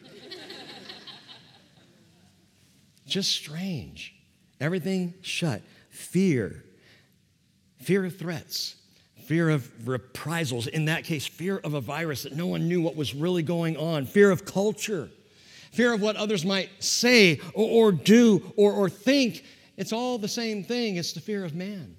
just 3.06 3.32
strange. 3.32 4.16
Everything 4.60 5.14
shut. 5.22 5.62
Fear. 5.90 6.64
Fear 7.82 8.06
of 8.06 8.18
threats. 8.18 8.76
Fear 9.26 9.50
of 9.50 9.88
reprisals. 9.88 10.68
In 10.68 10.86
that 10.86 11.04
case, 11.04 11.26
fear 11.26 11.58
of 11.58 11.74
a 11.74 11.82
virus 11.82 12.24
that 12.24 12.36
no 12.36 12.48
one 12.48 12.68
knew 12.68 12.82
what 12.82 12.96
was 12.96 13.14
really 13.14 13.44
going 13.44 13.78
on. 13.78 14.06
Fear 14.06 14.32
of 14.32 14.46
culture. 14.46 15.10
Fear 15.72 15.94
of 15.94 16.02
what 16.02 16.16
others 16.16 16.46
might 16.46 16.70
say 16.80 17.40
or, 17.54 17.88
or 17.88 17.92
do 17.92 18.54
or, 18.56 18.74
or 18.74 18.90
think. 18.90 19.44
It's 19.78 19.92
all 19.92 20.18
the 20.18 20.28
same 20.28 20.64
thing. 20.64 20.98
It's 20.98 21.14
the 21.14 21.22
fear 21.22 21.44
of 21.44 21.56
man. 21.56 21.96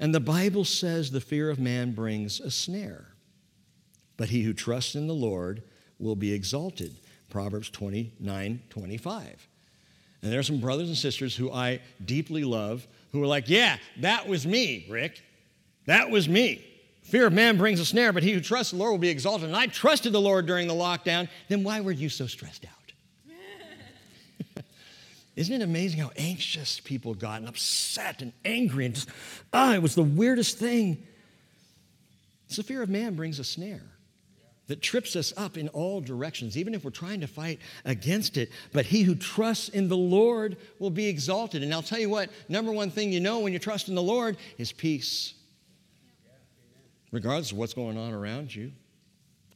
And 0.00 0.14
the 0.14 0.20
Bible 0.20 0.64
says 0.64 1.10
the 1.10 1.20
fear 1.20 1.50
of 1.50 1.58
man 1.58 1.92
brings 1.92 2.40
a 2.40 2.50
snare. 2.50 3.08
But 4.16 4.28
he 4.28 4.42
who 4.42 4.52
trusts 4.52 4.94
in 4.94 5.06
the 5.06 5.14
Lord 5.14 5.62
will 5.98 6.16
be 6.16 6.32
exalted. 6.32 6.96
Proverbs 7.30 7.70
29 7.70 8.62
25. 8.70 9.48
And 10.22 10.32
there 10.32 10.40
are 10.40 10.44
some 10.44 10.60
brothers 10.60 10.88
and 10.88 10.96
sisters 10.96 11.36
who 11.36 11.52
I 11.52 11.80
deeply 12.04 12.44
love 12.44 12.86
who 13.12 13.22
are 13.22 13.26
like, 13.26 13.48
Yeah, 13.48 13.76
that 14.00 14.28
was 14.28 14.46
me, 14.46 14.86
Rick. 14.88 15.22
That 15.86 16.10
was 16.10 16.28
me. 16.28 16.64
Fear 17.02 17.28
of 17.28 17.32
man 17.32 17.56
brings 17.56 17.80
a 17.80 17.86
snare, 17.86 18.12
but 18.12 18.22
he 18.22 18.32
who 18.32 18.40
trusts 18.40 18.72
the 18.72 18.76
Lord 18.76 18.90
will 18.90 18.98
be 18.98 19.08
exalted. 19.08 19.48
And 19.48 19.56
I 19.56 19.66
trusted 19.66 20.12
the 20.12 20.20
Lord 20.20 20.44
during 20.44 20.68
the 20.68 20.74
lockdown. 20.74 21.28
Then 21.48 21.64
why 21.64 21.80
were 21.80 21.92
you 21.92 22.10
so 22.10 22.26
stressed 22.26 22.66
out? 22.66 22.77
Isn't 25.38 25.54
it 25.54 25.62
amazing 25.64 26.00
how 26.00 26.10
anxious 26.16 26.80
people 26.80 27.14
got 27.14 27.38
and 27.38 27.48
upset 27.48 28.22
and 28.22 28.32
angry 28.44 28.86
and 28.86 28.96
just, 28.96 29.08
ah, 29.52 29.72
it 29.72 29.80
was 29.80 29.94
the 29.94 30.02
weirdest 30.02 30.58
thing. 30.58 31.06
It's 32.48 32.56
the 32.56 32.64
fear 32.64 32.82
of 32.82 32.88
man 32.88 33.14
brings 33.14 33.38
a 33.38 33.44
snare 33.44 33.84
that 34.66 34.82
trips 34.82 35.14
us 35.14 35.32
up 35.36 35.56
in 35.56 35.68
all 35.68 36.00
directions, 36.00 36.58
even 36.58 36.74
if 36.74 36.82
we're 36.82 36.90
trying 36.90 37.20
to 37.20 37.28
fight 37.28 37.60
against 37.84 38.36
it. 38.36 38.50
But 38.72 38.86
he 38.86 39.02
who 39.02 39.14
trusts 39.14 39.68
in 39.68 39.86
the 39.86 39.96
Lord 39.96 40.56
will 40.80 40.90
be 40.90 41.06
exalted. 41.06 41.62
And 41.62 41.72
I'll 41.72 41.82
tell 41.82 42.00
you 42.00 42.10
what, 42.10 42.30
number 42.48 42.72
one 42.72 42.90
thing 42.90 43.12
you 43.12 43.20
know 43.20 43.38
when 43.38 43.52
you 43.52 43.60
trust 43.60 43.88
in 43.88 43.94
the 43.94 44.02
Lord 44.02 44.38
is 44.58 44.72
peace. 44.72 45.34
Regardless 47.12 47.52
of 47.52 47.58
what's 47.58 47.74
going 47.74 47.96
on 47.96 48.12
around 48.12 48.52
you, 48.52 48.72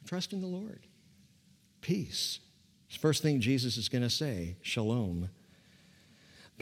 trust 0.07 0.33
in 0.33 0.41
the 0.41 0.47
Lord. 0.47 0.87
Peace. 1.81 2.39
First 3.01 3.21
thing 3.21 3.41
Jesus 3.41 3.77
is 3.77 3.89
going 3.89 4.03
to 4.03 4.11
say, 4.11 4.55
shalom. 4.62 5.29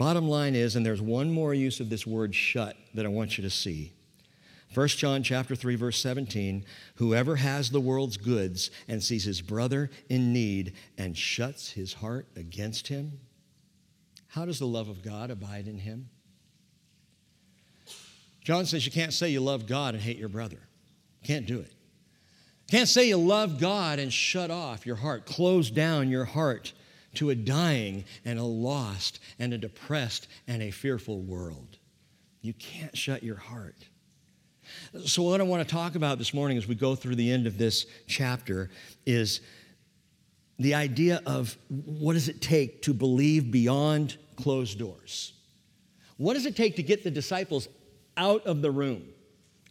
Bottom 0.01 0.27
line 0.27 0.55
is, 0.55 0.75
and 0.75 0.83
there's 0.83 0.99
one 0.99 1.29
more 1.29 1.53
use 1.53 1.79
of 1.79 1.91
this 1.91 2.07
word 2.07 2.33
shut 2.33 2.75
that 2.95 3.05
I 3.05 3.09
want 3.09 3.37
you 3.37 3.43
to 3.43 3.51
see. 3.51 3.93
1 4.73 4.87
John 4.87 5.21
chapter 5.21 5.55
3 5.55 5.75
verse 5.75 6.01
17 6.01 6.65
whoever 6.95 7.35
has 7.35 7.69
the 7.69 7.79
world's 7.79 8.17
goods 8.17 8.71
and 8.87 9.03
sees 9.03 9.25
his 9.25 9.41
brother 9.41 9.91
in 10.09 10.33
need 10.33 10.73
and 10.97 11.15
shuts 11.15 11.73
his 11.73 11.93
heart 11.93 12.25
against 12.35 12.87
him 12.87 13.19
how 14.29 14.43
does 14.43 14.57
the 14.57 14.65
love 14.65 14.89
of 14.89 15.03
God 15.03 15.29
abide 15.29 15.67
in 15.67 15.77
him? 15.77 16.09
John 18.43 18.65
says 18.65 18.87
you 18.87 18.91
can't 18.91 19.13
say 19.13 19.29
you 19.29 19.39
love 19.41 19.67
God 19.67 19.93
and 19.93 20.01
hate 20.01 20.17
your 20.17 20.29
brother. 20.29 20.57
Can't 21.23 21.45
do 21.45 21.59
it. 21.59 21.73
Can't 22.71 22.89
say 22.89 23.07
you 23.07 23.17
love 23.17 23.59
God 23.59 23.99
and 23.99 24.11
shut 24.11 24.49
off 24.49 24.83
your 24.83 24.95
heart 24.95 25.27
close 25.27 25.69
down 25.69 26.09
your 26.09 26.25
heart 26.25 26.73
to 27.15 27.29
a 27.29 27.35
dying 27.35 28.05
and 28.25 28.39
a 28.39 28.43
lost 28.43 29.19
and 29.39 29.53
a 29.53 29.57
depressed 29.57 30.27
and 30.47 30.61
a 30.61 30.71
fearful 30.71 31.21
world. 31.21 31.77
You 32.41 32.53
can't 32.53 32.97
shut 32.97 33.23
your 33.23 33.35
heart. 33.35 33.75
So, 35.05 35.23
what 35.23 35.41
I 35.41 35.43
want 35.43 35.67
to 35.67 35.71
talk 35.71 35.95
about 35.95 36.17
this 36.17 36.33
morning 36.33 36.57
as 36.57 36.67
we 36.67 36.75
go 36.75 36.95
through 36.95 37.15
the 37.15 37.31
end 37.31 37.45
of 37.45 37.57
this 37.57 37.85
chapter 38.07 38.69
is 39.05 39.41
the 40.59 40.75
idea 40.75 41.21
of 41.25 41.57
what 41.69 42.13
does 42.13 42.29
it 42.29 42.41
take 42.41 42.83
to 42.83 42.93
believe 42.93 43.51
beyond 43.51 44.17
closed 44.35 44.79
doors? 44.79 45.33
What 46.17 46.35
does 46.35 46.45
it 46.45 46.55
take 46.55 46.75
to 46.75 46.83
get 46.83 47.03
the 47.03 47.11
disciples 47.11 47.67
out 48.15 48.45
of 48.45 48.61
the 48.61 48.71
room? 48.71 49.03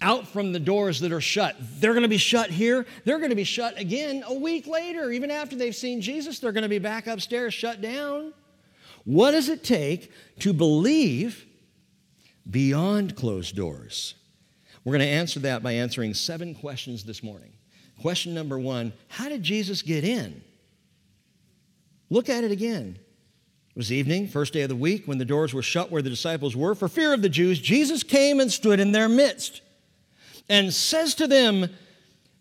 Out 0.01 0.27
from 0.27 0.53
the 0.53 0.61
doors 0.61 1.01
that 1.01 1.13
are 1.13 1.21
shut. 1.21 1.57
They're 1.79 1.93
going 1.93 2.03
to 2.03 2.09
be 2.09 2.17
shut 2.17 2.51
here. 2.51 2.87
They're 3.05 3.19
going 3.19 3.31
to 3.31 3.37
be 3.37 3.45
shut 3.45 3.79
again 3.79 4.23
a 4.27 4.35
week 4.35 4.67
later. 4.67 5.11
Even 5.11 5.31
after 5.31 5.57
they've 5.57 5.75
seen 5.75 6.01
Jesus, 6.01 6.39
they're 6.39 6.53
going 6.53 6.63
to 6.63 6.69
be 6.69 6.79
back 6.79 7.07
upstairs 7.07 7.55
shut 7.55 7.81
down. 7.81 8.33
What 9.05 9.33
does 9.33 9.49
it 9.49 9.65
take 9.65 10.13
to 10.41 10.53
believe 10.53 11.47
beyond 12.49 13.17
closed 13.17 13.57
doors? 13.57 14.15
We're 14.85 14.93
going 14.93 15.01
to 15.01 15.15
answer 15.15 15.41
that 15.41 15.63
by 15.63 15.73
answering 15.73 16.15
seven 16.15 16.55
questions 16.55 17.05
this 17.05 17.23
morning. 17.23 17.53
Question 18.01 18.33
number 18.35 18.59
one 18.59 18.93
How 19.09 19.29
did 19.29 19.43
Jesus 19.43 19.83
get 19.83 20.05
in? 20.05 20.43
Look 22.09 22.29
at 22.29 22.45
it 22.45 22.51
again. 22.51 22.99
It 23.71 23.77
was 23.77 23.93
evening, 23.93 24.27
first 24.27 24.53
day 24.53 24.63
of 24.63 24.69
the 24.69 24.77
week, 24.77 25.07
when 25.07 25.19
the 25.19 25.25
doors 25.25 25.55
were 25.55 25.63
shut 25.63 25.91
where 25.91 26.03
the 26.03 26.11
disciples 26.11 26.57
were. 26.57 26.75
For 26.75 26.89
fear 26.89 27.15
of 27.15 27.23
the 27.23 27.29
Jews, 27.29 27.61
Jesus 27.61 28.03
came 28.03 28.41
and 28.41 28.51
stood 28.51 28.81
in 28.81 28.93
their 28.93 29.09
midst 29.09 29.63
and 30.51 30.75
says 30.75 31.15
to 31.15 31.27
them, 31.27 31.71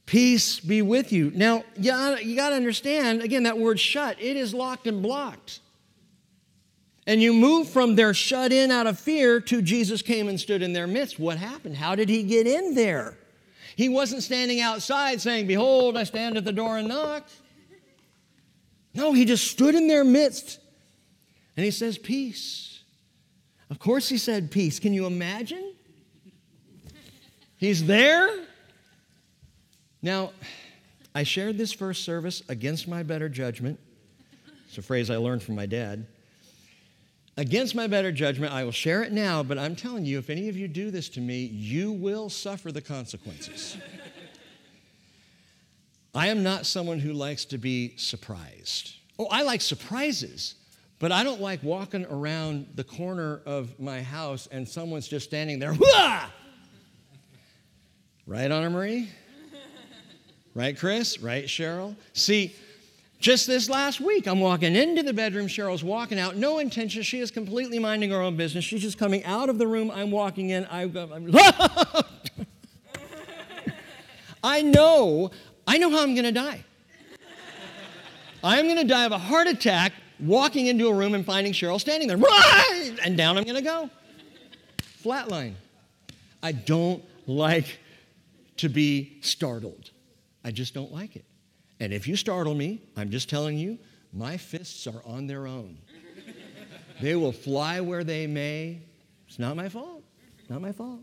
Peace 0.06 0.60
be 0.60 0.82
with 0.82 1.14
you. 1.14 1.32
Now, 1.36 1.64
you 1.78 1.92
got, 1.92 2.26
you 2.26 2.36
got 2.36 2.50
to 2.50 2.56
understand, 2.56 3.22
again, 3.22 3.44
that 3.44 3.60
word 3.60 3.80
shut, 3.80 4.20
it 4.20 4.36
is 4.36 4.56
locked 4.56 4.88
and 4.88 5.04
blocked. 5.04 5.60
And 7.06 7.22
you 7.22 7.32
move 7.32 7.70
from 7.70 7.96
their 7.96 8.16
shut 8.16 8.52
in 8.52 8.72
out 8.72 8.88
of 8.88 9.00
fear 9.00 9.40
to 9.42 9.62
Jesus 9.62 10.02
came 10.02 10.28
and 10.28 10.40
stood 10.40 10.64
in 10.64 10.74
their 10.74 10.88
midst. 10.88 11.20
What 11.20 11.38
happened? 11.38 11.78
How 11.78 11.94
did 11.94 12.10
he 12.10 12.24
get 12.24 12.48
in 12.48 12.74
there? 12.74 13.18
He 13.76 13.88
wasn't 13.88 14.24
standing 14.24 14.60
outside 14.62 15.22
saying, 15.22 15.46
Behold, 15.46 15.96
I 15.96 16.04
stand 16.04 16.38
at 16.38 16.44
the 16.44 16.52
door 16.52 16.78
and 16.78 16.88
knock. 16.88 17.30
No, 18.96 19.14
he 19.14 19.26
just 19.26 19.50
stood 19.50 19.76
in 19.76 19.88
their 19.88 20.04
midst 20.04 20.60
and 21.56 21.64
he 21.64 21.72
says, 21.72 22.00
Peace. 22.00 22.82
Of 23.70 23.78
course, 23.78 24.10
he 24.10 24.18
said 24.18 24.50
peace. 24.50 24.80
Can 24.80 24.94
you 24.94 25.06
imagine? 25.06 25.76
He's 27.60 27.86
there. 27.86 28.46
Now, 30.02 30.32
I 31.14 31.24
shared 31.24 31.58
this 31.58 31.74
first 31.74 32.06
service 32.06 32.42
against 32.48 32.88
my 32.88 33.04
better 33.04 33.28
judgment. 33.28 33.78
It's 34.70 34.78
a 34.78 34.82
phrase 34.82 35.10
I 35.10 35.18
learned 35.18 35.44
from 35.44 35.56
my 35.56 35.66
dad. 35.66 36.08
Against 37.36 37.76
my 37.76 37.86
better 37.88 38.14
judgment, 38.14 38.54
I 38.54 38.64
will 38.64 38.72
share 38.72 39.04
it 39.04 39.12
now, 39.12 39.44
but 39.44 39.58
I'm 39.58 39.76
telling 39.76 40.06
you, 40.06 40.18
if 40.20 40.30
any 40.30 40.48
of 40.48 40.56
you 40.56 40.70
do 40.70 40.90
this 40.90 41.10
to 41.10 41.20
me, 41.20 41.46
you 41.46 41.92
will 41.92 42.30
suffer 42.30 42.72
the 42.72 42.82
consequences. 42.82 43.76
I 46.16 46.28
am 46.28 46.44
not 46.44 46.66
someone 46.66 47.00
who 47.00 47.12
likes 47.12 47.44
to 47.46 47.58
be 47.58 47.98
surprised. 47.98 48.94
Oh, 49.18 49.28
I 49.30 49.42
like 49.44 49.60
surprises, 49.60 50.56
but 50.98 51.12
I 51.12 51.26
don't 51.26 51.42
like 51.42 51.62
walking 51.62 52.06
around 52.06 52.68
the 52.76 52.86
corner 52.86 53.42
of 53.46 53.78
my 53.82 54.02
house 54.02 54.48
and 54.50 54.68
someone's 54.68 55.10
just 55.10 55.26
standing 55.26 55.60
there. 55.60 55.74
Right, 58.30 58.52
Anna 58.52 58.70
Marie? 58.70 59.10
Right, 60.54 60.78
Chris? 60.78 61.18
Right, 61.20 61.46
Cheryl? 61.46 61.96
See, 62.14 62.56
just 63.20 63.48
this 63.48 63.68
last 63.72 64.00
week, 64.00 64.28
I'm 64.28 64.40
walking 64.40 64.76
into 64.76 65.02
the 65.02 65.14
bedroom. 65.14 65.48
Cheryl's 65.48 65.84
walking 65.84 66.20
out. 66.20 66.36
No 66.36 66.60
intention. 66.60 67.02
She 67.02 67.22
is 67.22 67.32
completely 67.32 67.80
minding 67.80 68.12
her 68.12 68.22
own 68.22 68.38
business. 68.38 68.64
She's 68.64 68.84
just 68.84 69.00
coming 69.00 69.26
out 69.26 69.50
of 69.50 69.58
the 69.58 69.66
room. 69.66 69.90
I'm 69.90 70.12
walking 70.12 70.52
in. 70.52 70.66
I, 70.66 70.84
I'm, 70.84 71.36
I 74.44 74.62
know, 74.62 75.32
I 75.66 75.80
know 75.80 75.90
how 75.90 76.04
I'm 76.04 76.14
going 76.14 76.26
to 76.26 76.32
die. 76.32 76.64
I'm 78.44 78.66
going 78.66 78.78
to 78.78 78.84
die 78.84 79.06
of 79.06 79.12
a 79.12 79.18
heart 79.18 79.48
attack 79.48 79.92
walking 80.20 80.68
into 80.68 80.88
a 80.88 80.94
room 80.94 81.16
and 81.16 81.26
finding 81.26 81.52
Cheryl 81.52 81.82
standing 81.82 82.08
there. 82.08 82.20
And 83.04 83.18
down 83.18 83.40
I'm 83.40 83.44
going 83.44 83.56
to 83.56 83.64
go. 83.64 83.90
Flatline. 85.04 85.56
I 86.44 86.52
don't 86.52 87.04
like 87.26 87.80
to 88.60 88.70
be 88.70 89.18
startled. 89.22 89.92
I 90.44 90.52
just 90.52 90.74
don't 90.74 90.92
like 90.92 91.16
it. 91.16 91.26
And 91.80 91.94
if 91.94 92.08
you 92.08 92.16
startle 92.16 92.54
me, 92.54 92.82
I'm 92.98 93.10
just 93.10 93.30
telling 93.30 93.58
you, 93.58 93.80
my 94.12 94.38
fists 94.38 94.86
are 94.86 95.02
on 95.06 95.28
their 95.28 95.48
own. 95.48 95.78
they 97.02 97.16
will 97.16 97.32
fly 97.32 97.80
where 97.80 98.04
they 98.04 98.28
may. 98.28 98.82
It's 99.28 99.40
not 99.40 99.56
my 99.56 99.70
fault. 99.70 100.04
Not 100.50 100.62
my 100.62 100.72
fault. 100.72 101.00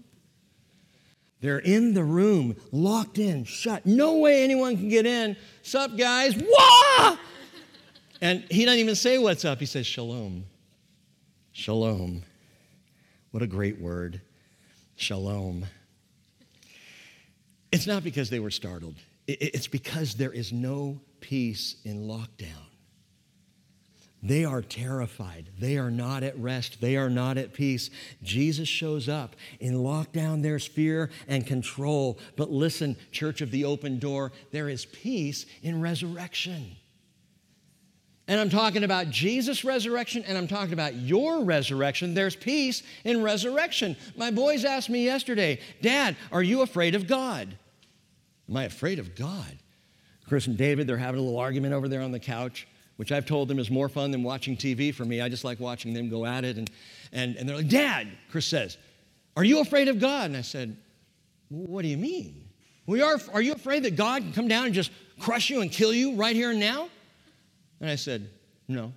They're 1.41 1.59
in 1.59 1.95
the 1.95 2.05
room, 2.05 2.57
locked 2.73 3.19
in, 3.19 3.45
shut. 3.45 3.87
No 3.87 4.19
way 4.19 4.43
anyone 4.43 4.77
can 4.77 4.89
get 4.89 5.07
in. 5.07 5.37
Sup, 5.63 5.97
guys? 5.97 6.35
Wah! 6.37 7.17
And 8.21 8.45
he 8.51 8.65
doesn't 8.65 8.81
even 8.81 8.95
say 8.97 9.19
what's 9.19 9.45
up. 9.45 9.61
He 9.61 9.67
says, 9.67 9.87
Shalom. 9.87 10.45
Shalom. 11.53 12.23
What 13.31 13.43
a 13.43 13.47
great 13.47 13.81
word. 13.81 14.21
Shalom. 14.97 15.67
It's 17.77 17.87
not 17.87 18.03
because 18.03 18.31
they 18.31 18.41
were 18.41 18.51
startled, 18.51 18.95
it's 19.29 19.67
because 19.67 20.15
there 20.15 20.33
is 20.33 20.51
no 20.51 20.99
peace 21.21 21.77
in 21.85 22.09
lockdown. 22.09 22.65
They 24.23 24.47
are 24.47 24.63
terrified. 24.63 25.51
They 25.59 25.77
are 25.77 25.91
not 25.91 26.23
at 26.23 26.39
rest. 26.39 26.81
They 26.81 26.97
are 26.97 27.11
not 27.11 27.37
at 27.37 27.53
peace. 27.53 27.91
Jesus 28.23 28.67
shows 28.67 29.11
up. 29.11 29.37
In 29.61 29.75
lockdown, 29.75 30.43
there's 30.43 30.67
fear 30.67 31.11
and 31.29 31.47
control. 31.47 32.19
But 32.35 32.51
listen, 32.51 32.97
Church 33.13 33.43
of 33.43 33.51
the 33.51 33.67
Open 33.67 33.99
Door, 33.99 34.33
there 34.53 34.71
is 34.71 34.87
peace 34.87 35.45
in 35.63 35.83
resurrection. 35.83 36.77
And 38.27 38.41
I'm 38.41 38.51
talking 38.51 38.85
about 38.85 39.11
Jesus' 39.11 39.65
resurrection 39.65 40.25
and 40.27 40.39
I'm 40.39 40.49
talking 40.49 40.73
about 40.73 40.95
your 40.95 41.45
resurrection. 41.45 42.15
There's 42.15 42.35
peace 42.35 42.83
in 43.05 43.23
resurrection. 43.23 43.97
My 44.17 44.31
boys 44.31 44.65
asked 44.65 44.89
me 44.89 45.05
yesterday, 45.05 45.61
Dad, 45.83 46.17
are 46.33 46.43
you 46.43 46.63
afraid 46.63 46.95
of 46.95 47.07
God? 47.07 47.57
Am 48.49 48.57
I 48.57 48.65
afraid 48.65 48.99
of 48.99 49.15
God? 49.15 49.59
Chris 50.29 50.47
and 50.47 50.57
David, 50.57 50.87
they're 50.87 50.97
having 50.97 51.21
a 51.21 51.23
little 51.23 51.39
argument 51.39 51.75
over 51.75 51.89
there 51.89 52.03
on 52.03 52.13
the 52.13 52.19
couch, 52.19 52.67
which 52.97 53.13
I've 53.13 53.27
told 53.27 53.49
them 53.49 53.59
is 53.59 53.71
more 53.71 53.89
fun 53.89 54.11
than 54.11 54.23
watching 54.23 54.57
TV 54.57 54.93
for 54.95 55.05
me. 55.05 55.21
I 55.21 55.29
just 55.29 55.45
like 55.45 55.61
watching 55.61 55.95
them 55.95 56.09
go 56.09 56.27
at 56.27 56.45
it. 56.45 56.57
And, 56.57 56.71
and, 57.13 57.37
and 57.37 57.49
they're 57.49 57.57
like, 57.57 57.69
Dad, 57.69 58.09
Chris 58.31 58.47
says, 58.47 58.77
Are 59.37 59.45
you 59.45 59.61
afraid 59.61 59.89
of 59.89 60.01
God? 60.01 60.27
And 60.27 60.37
I 60.37 60.43
said, 60.43 60.77
What 61.49 61.83
do 61.83 61.89
you 61.89 61.97
mean? 61.97 62.49
We 62.87 63.03
are, 63.03 63.19
are 63.33 63.43
you 63.43 63.53
afraid 63.53 63.83
that 63.85 63.97
God 63.97 64.23
can 64.23 64.33
come 64.33 64.49
down 64.49 64.67
and 64.67 64.75
just 64.75 64.91
crush 65.19 65.51
you 65.51 65.61
and 65.61 65.71
kill 65.71 65.93
you 65.93 66.15
right 66.17 66.35
here 66.35 66.51
and 66.51 66.61
now? 66.61 66.89
And 67.81 67.91
I 67.91 67.97
said, 67.97 68.29
No. 68.69 68.93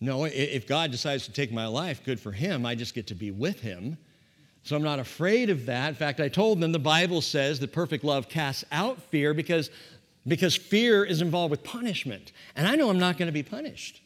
No, 0.00 0.24
if 0.26 0.68
God 0.68 0.92
decides 0.92 1.24
to 1.24 1.32
take 1.32 1.50
my 1.50 1.66
life, 1.66 2.04
good 2.04 2.20
for 2.20 2.30
him. 2.30 2.64
I 2.64 2.76
just 2.76 2.94
get 2.94 3.08
to 3.08 3.16
be 3.16 3.32
with 3.32 3.60
him. 3.60 3.98
So 4.68 4.76
I'm 4.76 4.82
not 4.82 4.98
afraid 4.98 5.48
of 5.48 5.64
that. 5.64 5.88
In 5.88 5.94
fact, 5.94 6.20
I 6.20 6.28
told 6.28 6.60
them 6.60 6.72
the 6.72 6.78
Bible 6.78 7.22
says 7.22 7.58
that 7.60 7.72
perfect 7.72 8.04
love 8.04 8.28
casts 8.28 8.66
out 8.70 9.00
fear 9.00 9.32
because, 9.32 9.70
because 10.26 10.54
fear 10.54 11.06
is 11.06 11.22
involved 11.22 11.50
with 11.50 11.64
punishment. 11.64 12.32
And 12.54 12.68
I 12.68 12.74
know 12.74 12.90
I'm 12.90 12.98
not 12.98 13.16
going 13.16 13.28
to 13.28 13.32
be 13.32 13.42
punished. 13.42 14.02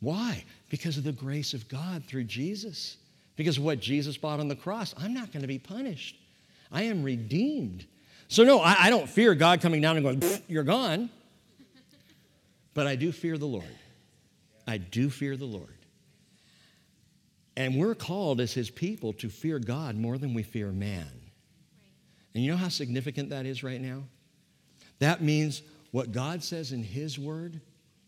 Why? 0.00 0.44
Because 0.68 0.98
of 0.98 1.04
the 1.04 1.12
grace 1.12 1.54
of 1.54 1.66
God 1.66 2.04
through 2.04 2.24
Jesus. 2.24 2.98
Because 3.36 3.56
of 3.56 3.64
what 3.64 3.80
Jesus 3.80 4.18
bought 4.18 4.38
on 4.38 4.48
the 4.48 4.54
cross. 4.54 4.94
I'm 4.98 5.14
not 5.14 5.32
going 5.32 5.40
to 5.40 5.48
be 5.48 5.58
punished. 5.58 6.16
I 6.70 6.82
am 6.82 7.02
redeemed. 7.02 7.86
So, 8.28 8.44
no, 8.44 8.60
I, 8.60 8.76
I 8.78 8.90
don't 8.90 9.08
fear 9.08 9.34
God 9.34 9.62
coming 9.62 9.80
down 9.80 9.96
and 9.96 10.20
going, 10.20 10.42
you're 10.46 10.62
gone. 10.62 11.08
But 12.74 12.86
I 12.86 12.96
do 12.96 13.12
fear 13.12 13.38
the 13.38 13.46
Lord. 13.46 13.64
I 14.66 14.76
do 14.76 15.08
fear 15.08 15.38
the 15.38 15.46
Lord. 15.46 15.77
And 17.58 17.74
we're 17.74 17.96
called 17.96 18.40
as 18.40 18.52
his 18.52 18.70
people 18.70 19.12
to 19.14 19.28
fear 19.28 19.58
God 19.58 19.96
more 19.96 20.16
than 20.16 20.32
we 20.32 20.44
fear 20.44 20.70
man. 20.70 21.10
And 22.32 22.44
you 22.44 22.52
know 22.52 22.56
how 22.56 22.68
significant 22.68 23.30
that 23.30 23.46
is 23.46 23.64
right 23.64 23.80
now? 23.80 24.04
That 25.00 25.22
means 25.22 25.62
what 25.90 26.12
God 26.12 26.44
says 26.44 26.70
in 26.70 26.84
his 26.84 27.18
word 27.18 27.60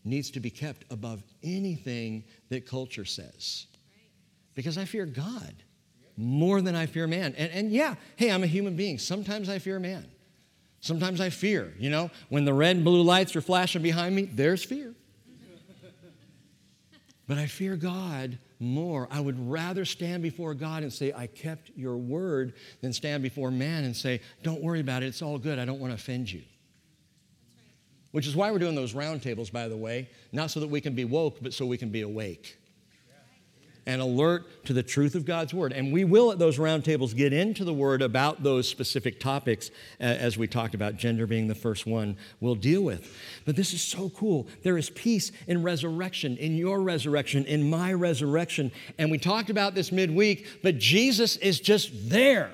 needs 0.05 0.31
to 0.31 0.41
be 0.41 0.51
kept 0.51 0.85
above 0.89 1.25
anything 1.43 2.23
that 2.49 2.65
culture 2.65 3.05
says. 3.05 3.67
Because 4.55 4.79
I 4.79 4.85
fear 4.85 5.05
God 5.05 5.53
more 6.17 6.61
than 6.61 6.77
I 6.77 6.87
fear 6.87 7.09
man. 7.09 7.35
And, 7.37 7.51
and 7.51 7.73
yeah, 7.73 7.97
hey, 8.15 8.31
I'm 8.31 8.45
a 8.45 8.47
human 8.47 8.77
being. 8.77 8.99
Sometimes 8.99 9.49
I 9.49 9.59
fear 9.59 9.81
man. 9.81 10.07
Sometimes 10.79 11.21
I 11.21 11.31
fear, 11.31 11.75
you 11.77 11.91
know, 11.91 12.13
when 12.29 12.45
the 12.45 12.55
red 12.55 12.77
and 12.77 12.85
blue 12.85 13.03
lights 13.03 13.35
are 13.35 13.41
flashing 13.41 13.83
behind 13.83 14.15
me, 14.15 14.27
there's 14.27 14.63
fear. 14.63 14.95
But 17.31 17.39
I 17.39 17.47
fear 17.47 17.77
God 17.77 18.41
more. 18.59 19.07
I 19.09 19.21
would 19.21 19.49
rather 19.49 19.85
stand 19.85 20.21
before 20.21 20.53
God 20.53 20.83
and 20.83 20.93
say, 20.93 21.13
I 21.17 21.29
kept 21.29 21.71
your 21.77 21.97
word, 21.97 22.55
than 22.81 22.93
stand 22.93 23.23
before 23.23 23.53
man 23.53 23.85
and 23.85 23.97
say, 23.97 24.21
Don't 24.43 24.61
worry 24.61 24.81
about 24.81 25.05
it. 25.05 25.07
It's 25.07 25.23
all 25.23 25.39
good. 25.39 25.57
I 25.61 25.65
don't 25.65 25.79
want 25.79 25.93
to 25.93 25.95
offend 25.95 26.33
you. 26.33 26.43
Which 28.11 28.27
is 28.27 28.35
why 28.35 28.51
we're 28.51 28.59
doing 28.59 28.75
those 28.75 28.95
roundtables, 28.95 29.53
by 29.53 29.69
the 29.69 29.77
way, 29.77 30.09
not 30.33 30.51
so 30.51 30.59
that 30.59 30.67
we 30.67 30.81
can 30.81 30.97
be 30.97 31.05
woke, 31.05 31.39
but 31.41 31.55
so 31.55 31.67
we 31.67 31.79
can 31.79 31.91
be 31.91 32.01
awake 32.01 32.59
and 33.87 34.01
alert 34.01 34.65
to 34.67 34.73
the 34.73 34.83
truth 34.83 35.15
of 35.15 35.25
God's 35.25 35.55
word. 35.55 35.73
And 35.73 35.93
we 35.93 36.05
will 36.05 36.31
at 36.33 36.39
those 36.39 36.59
roundtables 36.59 37.15
get 37.17 37.33
into 37.33 37.65
the 37.65 37.73
word 37.73 38.03
about 38.03 38.43
those 38.43 38.69
specific 38.69 39.21
topics 39.21 39.71
uh, 40.01 40.05
as 40.05 40.37
we 40.37 40.47
talked 40.47 40.75
about, 40.75 40.97
gender 40.97 41.27
being 41.27 41.49
the 41.49 41.55
first 41.55 41.87
one 41.87 42.17
we'll 42.41 42.55
deal 42.55 42.83
with. 42.83 43.17
But 43.45 43.57
this 43.57 43.73
is 43.73 43.83
so 43.83 44.11
cool. 44.11 44.47
There 44.63 44.79
is 44.79 44.91
peace 44.91 45.33
in 45.47 45.63
resurrection, 45.63 46.37
in 46.37 46.57
your 46.57 46.81
resurrection, 46.81 47.45
in 47.45 47.69
my 47.69 47.93
resurrection. 47.93 48.71
And 48.99 49.11
we 49.11 49.19
talked 49.19 49.51
about 49.51 49.75
this 49.75 49.93
midweek, 49.93 50.47
but 50.63 50.79
Jesus 50.79 51.37
is 51.37 51.61
just 51.61 52.11
there. 52.11 52.51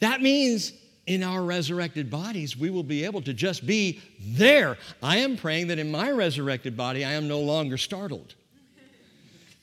That 0.00 0.22
means 0.22 0.72
in 1.08 1.22
our 1.22 1.42
resurrected 1.42 2.10
bodies, 2.10 2.56
we 2.56 2.68
will 2.68 2.82
be 2.82 3.04
able 3.04 3.22
to 3.22 3.32
just 3.32 3.66
be 3.66 4.00
there. 4.20 4.76
I 5.02 5.16
am 5.18 5.38
praying 5.38 5.68
that 5.68 5.78
in 5.78 5.90
my 5.90 6.10
resurrected 6.10 6.76
body, 6.76 7.04
I 7.04 7.12
am 7.12 7.26
no 7.26 7.40
longer 7.40 7.78
startled. 7.78 8.34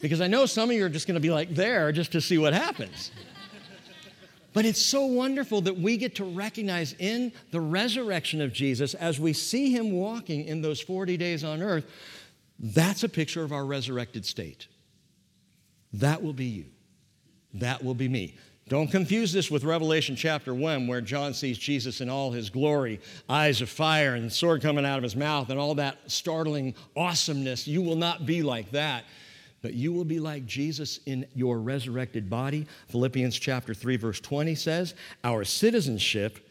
Because 0.02 0.22
I 0.22 0.28
know 0.28 0.48
some 0.48 0.70
of 0.72 0.76
you 0.76 0.84
are 0.86 0.90
just 0.90 1.08
going 1.08 1.16
to 1.16 1.22
be 1.22 1.30
like 1.30 1.54
there 1.54 1.92
just 1.92 2.12
to 2.14 2.22
see 2.22 2.40
what 2.40 2.54
happens. 2.54 3.12
But 4.54 4.66
it's 4.66 4.82
so 4.82 5.06
wonderful 5.06 5.62
that 5.62 5.78
we 5.78 5.98
get 5.98 6.16
to 6.16 6.24
recognize 6.24 6.94
in 6.98 7.32
the 7.52 7.62
resurrection 7.62 8.42
of 8.42 8.52
Jesus, 8.52 8.96
as 8.96 9.20
we 9.20 9.32
see 9.32 9.72
him 9.72 9.92
walking 9.92 10.46
in 10.46 10.62
those 10.62 10.82
40 10.82 11.16
days 11.18 11.44
on 11.44 11.62
earth, 11.62 11.86
that's 12.58 13.04
a 13.04 13.10
picture 13.10 13.44
of 13.44 13.52
our 13.52 13.66
resurrected 13.66 14.26
state. 14.26 14.68
That 15.94 16.24
will 16.24 16.34
be 16.34 16.46
you. 16.46 16.66
That 17.54 17.84
will 17.84 17.94
be 17.94 18.08
me. 18.08 18.36
Don't 18.68 18.90
confuse 18.90 19.32
this 19.32 19.52
with 19.52 19.64
Revelation 19.64 20.16
chapter 20.16 20.52
1, 20.52 20.88
where 20.88 21.00
John 21.02 21.36
sees 21.36 21.60
Jesus 21.60 22.02
in 22.02 22.10
all 22.10 22.32
his 22.32 22.50
glory, 22.50 23.00
eyes 23.30 23.62
of 23.62 23.70
fire, 23.70 24.16
and 24.16 24.34
sword 24.34 24.64
coming 24.64 24.84
out 24.84 24.98
of 24.98 25.04
his 25.04 25.16
mouth, 25.16 25.52
and 25.52 25.60
all 25.60 25.76
that 25.76 26.00
startling 26.08 26.74
awesomeness. 26.96 27.68
You 27.68 27.84
will 27.84 27.96
not 27.96 28.26
be 28.26 28.42
like 28.42 28.72
that, 28.72 29.06
but 29.62 29.76
you 29.76 29.94
will 29.94 30.04
be 30.04 30.20
like 30.20 30.48
Jesus 30.48 31.00
in 31.06 31.28
your 31.36 31.60
resurrected 31.60 32.28
body. 32.28 32.66
Philippians 32.88 33.38
chapter 33.38 33.76
3, 33.76 33.98
verse 33.98 34.20
20 34.20 34.56
says, 34.56 34.96
Our 35.24 35.44
citizenship, 35.44 36.50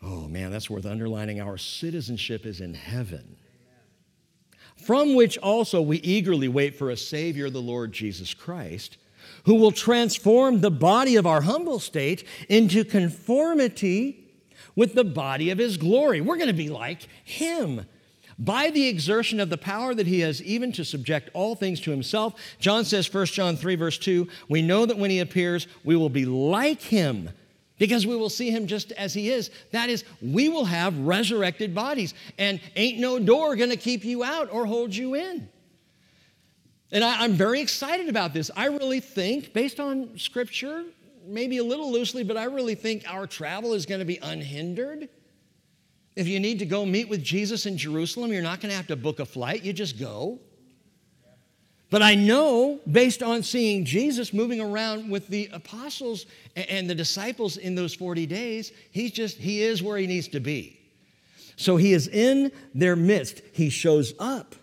oh 0.00 0.28
man, 0.28 0.52
that's 0.52 0.70
worth 0.70 0.86
underlining. 0.86 1.40
Our 1.40 1.58
citizenship 1.58 2.46
is 2.46 2.60
in 2.60 2.74
heaven, 2.74 3.34
from 4.76 5.16
which 5.16 5.36
also 5.38 5.82
we 5.82 5.96
eagerly 5.96 6.46
wait 6.46 6.76
for 6.76 6.90
a 6.90 6.96
Savior, 6.96 7.50
the 7.50 7.60
Lord 7.60 7.90
Jesus 7.90 8.34
Christ 8.34 8.98
who 9.44 9.54
will 9.54 9.72
transform 9.72 10.60
the 10.60 10.70
body 10.70 11.16
of 11.16 11.26
our 11.26 11.42
humble 11.42 11.78
state 11.78 12.24
into 12.48 12.84
conformity 12.84 14.24
with 14.76 14.94
the 14.94 15.04
body 15.04 15.50
of 15.50 15.58
his 15.58 15.76
glory. 15.76 16.20
We're 16.20 16.36
going 16.36 16.48
to 16.48 16.52
be 16.52 16.68
like 16.68 17.08
him. 17.24 17.86
By 18.38 18.70
the 18.70 18.86
exertion 18.86 19.40
of 19.40 19.50
the 19.50 19.58
power 19.58 19.94
that 19.94 20.06
he 20.06 20.20
has, 20.20 20.40
even 20.42 20.70
to 20.72 20.84
subject 20.84 21.30
all 21.34 21.56
things 21.56 21.80
to 21.80 21.90
himself. 21.90 22.34
John 22.60 22.84
says, 22.84 23.12
1 23.12 23.26
John 23.26 23.56
3, 23.56 23.74
verse 23.74 23.98
2, 23.98 24.28
we 24.48 24.62
know 24.62 24.86
that 24.86 24.96
when 24.96 25.10
he 25.10 25.18
appears, 25.18 25.66
we 25.82 25.96
will 25.96 26.08
be 26.08 26.24
like 26.24 26.80
him 26.80 27.30
because 27.78 28.06
we 28.06 28.16
will 28.16 28.30
see 28.30 28.50
him 28.50 28.66
just 28.66 28.92
as 28.92 29.14
he 29.14 29.30
is. 29.30 29.50
That 29.72 29.88
is, 29.88 30.04
we 30.20 30.48
will 30.48 30.66
have 30.66 30.98
resurrected 30.98 31.74
bodies, 31.74 32.14
and 32.36 32.60
ain't 32.76 32.98
no 32.98 33.18
door 33.18 33.56
gonna 33.56 33.76
keep 33.76 34.04
you 34.04 34.22
out 34.24 34.52
or 34.52 34.66
hold 34.66 34.94
you 34.94 35.14
in. 35.14 35.48
And 36.90 37.04
I, 37.04 37.24
am 37.24 37.34
very 37.34 37.60
excited 37.60 38.08
about 38.08 38.32
this. 38.32 38.50
I 38.56 38.66
really 38.66 39.00
think, 39.00 39.52
based 39.52 39.78
on 39.78 40.18
scripture, 40.18 40.84
maybe 41.26 41.58
a 41.58 41.64
little 41.64 41.92
loosely, 41.92 42.24
but 42.24 42.36
I 42.36 42.44
really 42.44 42.74
think 42.74 43.04
our 43.06 43.26
travel 43.26 43.74
is 43.74 43.84
going 43.84 43.98
to 43.98 44.06
be 44.06 44.18
unhindered. 44.22 45.08
If 46.16 46.26
you 46.26 46.40
need 46.40 46.58
to 46.60 46.66
go 46.66 46.86
meet 46.86 47.08
with 47.08 47.22
Jesus 47.22 47.66
in 47.66 47.76
Jerusalem, 47.76 48.32
you're 48.32 48.42
not 48.42 48.60
going 48.60 48.70
to 48.70 48.76
have 48.76 48.86
to 48.88 48.96
book 48.96 49.20
a 49.20 49.26
flight, 49.26 49.62
you 49.62 49.72
just 49.72 49.98
go. 49.98 50.40
But 51.90 52.02
I 52.02 52.14
know, 52.14 52.80
based 52.90 53.22
on 53.22 53.42
seeing 53.42 53.84
Jesus 53.84 54.34
moving 54.34 54.60
around 54.60 55.10
with 55.10 55.28
the 55.28 55.48
apostles 55.52 56.26
and 56.54 56.88
the 56.88 56.94
disciples 56.94 57.56
in 57.56 57.74
those 57.74 57.94
40 57.94 58.26
days, 58.26 58.72
he's 58.90 59.10
just, 59.10 59.38
he 59.38 59.62
is 59.62 59.82
where 59.82 59.96
he 59.96 60.06
needs 60.06 60.28
to 60.28 60.40
be. 60.40 60.80
So 61.56 61.76
he 61.76 61.92
is 61.92 62.08
in 62.08 62.52
their 62.74 62.94
midst. 62.94 63.40
He 63.52 63.70
shows 63.70 64.12
up. 64.18 64.54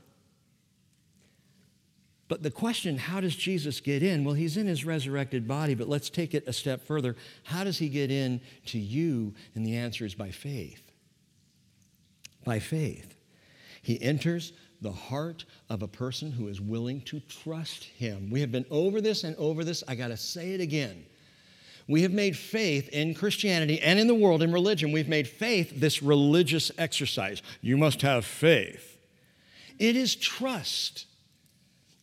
But 2.28 2.42
the 2.42 2.52
question, 2.52 2.98
how 2.98 3.22
does 3.22 3.36
Jesus 3.36 3.80
get 3.80 4.02
in? 4.02 4.24
Well, 4.24 4.34
he's 4.34 4.58
in 4.58 4.66
his 4.66 4.84
resurrected 4.84 5.48
body, 5.48 5.76
but 5.76 5.88
let's 5.88 6.10
take 6.10 6.34
it 6.34 6.48
a 6.48 6.54
step 6.54 6.86
further. 6.86 7.16
How 7.44 7.64
does 7.64 7.78
he 7.78 7.88
get 7.88 8.10
in 8.10 8.42
to 8.68 8.80
you? 8.80 9.36
And 9.54 9.66
the 9.66 9.76
answer 9.76 10.06
is 10.06 10.16
by 10.16 10.32
faith. 10.32 10.92
By 12.44 12.60
faith. 12.60 13.16
He 13.84 14.02
enters 14.02 14.54
the 14.82 14.92
heart 14.92 15.46
of 15.70 15.84
a 15.84 15.88
person 15.88 16.32
who 16.32 16.48
is 16.48 16.60
willing 16.60 17.02
to 17.02 17.20
trust 17.20 17.84
him. 17.84 18.32
We 18.32 18.42
have 18.42 18.52
been 18.52 18.66
over 18.72 19.02
this 19.02 19.24
and 19.24 19.36
over 19.36 19.64
this. 19.64 19.84
I 19.88 19.94
got 19.94 20.08
to 20.08 20.18
say 20.18 20.54
it 20.54 20.62
again. 20.62 21.06
We 21.88 22.02
have 22.02 22.12
made 22.12 22.36
faith 22.36 22.90
in 22.90 23.14
Christianity 23.14 23.80
and 23.80 24.00
in 24.00 24.08
the 24.08 24.16
world, 24.16 24.42
in 24.42 24.52
religion, 24.52 24.92
we've 24.92 25.08
made 25.08 25.28
faith 25.28 25.80
this 25.80 26.02
religious 26.02 26.72
exercise. 26.80 27.44
You 27.62 27.78
must 27.78 28.02
have 28.02 28.26
faith. 28.26 28.98
It 29.78 29.96
is 29.96 30.16
trust. 30.16 31.06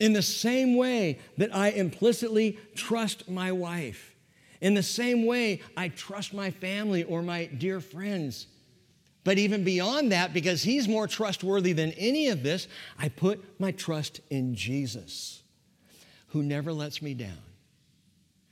In 0.02 0.14
the 0.14 0.20
same 0.20 0.76
way 0.76 1.20
that 1.38 1.54
I 1.54 1.68
implicitly 1.68 2.58
trust 2.74 3.30
my 3.30 3.52
wife, 3.52 4.16
in 4.60 4.74
the 4.74 4.82
same 4.82 5.26
way 5.26 5.62
I 5.76 5.90
trust 5.90 6.34
my 6.34 6.50
family 6.50 7.04
or 7.04 7.22
my 7.22 7.44
dear 7.46 7.80
friends, 7.80 8.48
But 9.24 9.38
even 9.38 9.62
beyond 9.62 10.10
that, 10.12 10.34
because 10.34 10.62
he's 10.62 10.88
more 10.88 11.06
trustworthy 11.06 11.72
than 11.72 11.92
any 11.92 12.28
of 12.28 12.42
this, 12.42 12.66
I 12.98 13.08
put 13.08 13.60
my 13.60 13.70
trust 13.70 14.20
in 14.30 14.54
Jesus, 14.54 15.42
who 16.28 16.42
never 16.42 16.72
lets 16.72 17.00
me 17.00 17.14
down. 17.14 17.38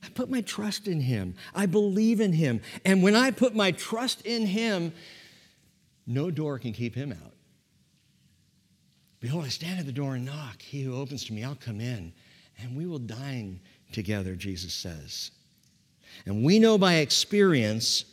I 0.03 0.09
put 0.11 0.31
my 0.31 0.41
trust 0.43 0.87
in 0.87 1.01
him. 1.01 1.35
I 1.55 1.67
believe 1.67 2.21
in 2.21 2.33
him. 2.33 2.63
And 2.85 3.03
when 3.03 3.17
I 3.17 3.33
put 3.33 3.55
my 3.55 3.73
trust 3.73 4.23
in 4.23 4.47
him, 4.47 4.93
no 6.07 6.31
door 6.31 6.59
can 6.59 6.73
keep 6.73 6.95
him 6.95 7.13
out. 7.13 7.35
Behold, 9.21 9.45
I 9.45 9.49
stand 9.49 9.79
at 9.79 9.87
the 9.87 9.93
door 9.93 10.15
and 10.15 10.25
knock. 10.25 10.63
He 10.63 10.83
who 10.83 10.97
opens 10.97 11.25
to 11.27 11.33
me, 11.33 11.45
I'll 11.45 11.55
come 11.55 11.81
in, 11.81 12.13
and 12.59 12.77
we 12.77 12.87
will 12.87 12.99
dine 12.99 13.61
together, 13.93 14.35
Jesus 14.35 14.73
says. 14.73 15.31
And 16.27 16.45
we 16.45 16.59
know 16.59 16.79
by 16.79 16.95
experience 16.95 18.07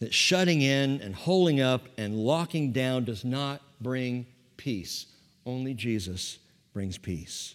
that 0.00 0.12
shutting 0.12 0.62
in 0.62 1.00
and 1.00 1.14
holding 1.14 1.60
up 1.60 1.86
and 1.98 2.16
locking 2.16 2.72
down 2.72 3.04
does 3.04 3.24
not 3.24 3.60
bring 3.80 4.26
peace. 4.56 5.06
Only 5.44 5.74
Jesus 5.74 6.38
brings 6.72 6.98
peace. 6.98 7.54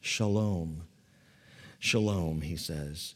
Shalom. 0.00 0.82
Shalom, 1.78 2.40
he 2.40 2.56
says. 2.56 3.14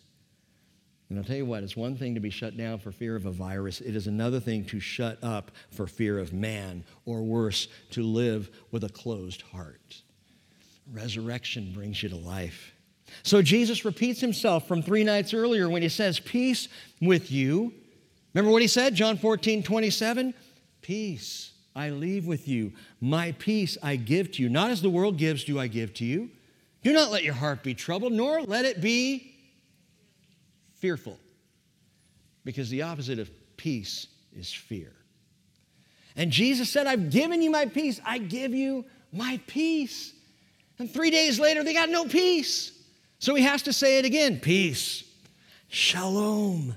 And 1.09 1.19
I'll 1.19 1.25
tell 1.25 1.37
you 1.37 1.47
what, 1.47 1.63
it's 1.63 1.77
one 1.77 1.97
thing 1.97 2.15
to 2.15 2.21
be 2.21 2.31
shut 2.31 2.57
down 2.57 2.79
for 2.79 2.91
fear 2.91 3.15
of 3.15 3.27
a 3.27 3.31
virus. 3.31 3.81
It 3.81 3.95
is 3.95 4.09
another 4.09 4.41
thing 4.41 4.65
to 4.67 4.81
shut 4.81 5.23
up 5.23 5.53
for 5.71 5.87
fear 5.87 6.19
of 6.19 6.33
man, 6.33 6.85
or 7.05 7.23
worse, 7.23 7.69
to 7.91 8.03
live 8.03 8.51
with 8.73 8.83
a 8.83 8.89
closed 8.89 9.43
heart. 9.43 10.03
Resurrection 10.93 11.73
brings 11.73 12.03
you 12.03 12.09
to 12.09 12.17
life. 12.17 12.73
So 13.23 13.41
Jesus 13.41 13.85
repeats 13.85 14.21
himself 14.21 14.67
from 14.67 14.83
three 14.83 15.05
nights 15.05 15.33
earlier 15.33 15.69
when 15.69 15.83
he 15.83 15.89
says, 15.89 16.19
Peace 16.19 16.69
with 17.01 17.31
you. 17.31 17.73
Remember 18.35 18.51
what 18.51 18.63
he 18.63 18.69
said, 18.69 18.95
John 18.97 19.17
14, 19.17 19.63
27? 19.63 20.35
Peace 20.83 21.53
I 21.75 21.91
leave 21.91 22.27
with 22.27 22.49
you. 22.49 22.73
My 23.01 23.33
peace 23.33 23.79
I 23.83 23.97
give 23.97 24.33
to 24.33 24.43
you. 24.43 24.49
Not 24.49 24.71
as 24.71 24.83
the 24.83 24.91
world 24.91 25.19
gives, 25.19 25.45
do 25.45 25.59
I 25.61 25.69
give 25.69 25.95
to 25.95 26.05
you. 26.05 26.31
Do 26.83 26.93
not 26.93 27.11
let 27.11 27.23
your 27.23 27.35
heart 27.35 27.63
be 27.63 27.75
troubled, 27.75 28.13
nor 28.13 28.43
let 28.43 28.65
it 28.65 28.81
be 28.81 29.36
fearful. 30.81 31.19
Because 32.45 32.71
the 32.71 32.83
opposite 32.83 33.19
of 33.19 33.31
peace 33.57 34.07
is 34.37 34.53
fear. 34.53 34.93
And 36.17 36.31
Jesus 36.31 36.71
said, 36.71 36.87
I've 36.87 37.11
given 37.11 37.43
you 37.43 37.51
my 37.51 37.67
peace. 37.67 38.01
I 38.05 38.19
give 38.19 38.55
you 38.55 38.85
my 39.13 39.41
peace. 39.47 40.15
And 40.79 40.91
three 40.91 41.11
days 41.11 41.39
later, 41.39 41.65
they 41.65 41.75
got 41.75 41.89
no 41.89 42.07
peace. 42.07 42.73
So 43.19 43.35
he 43.35 43.43
has 43.43 43.63
to 43.63 43.73
say 43.73 43.99
it 43.99 44.05
again 44.05 44.41
peace, 44.41 45.05
shalom. 45.69 46.75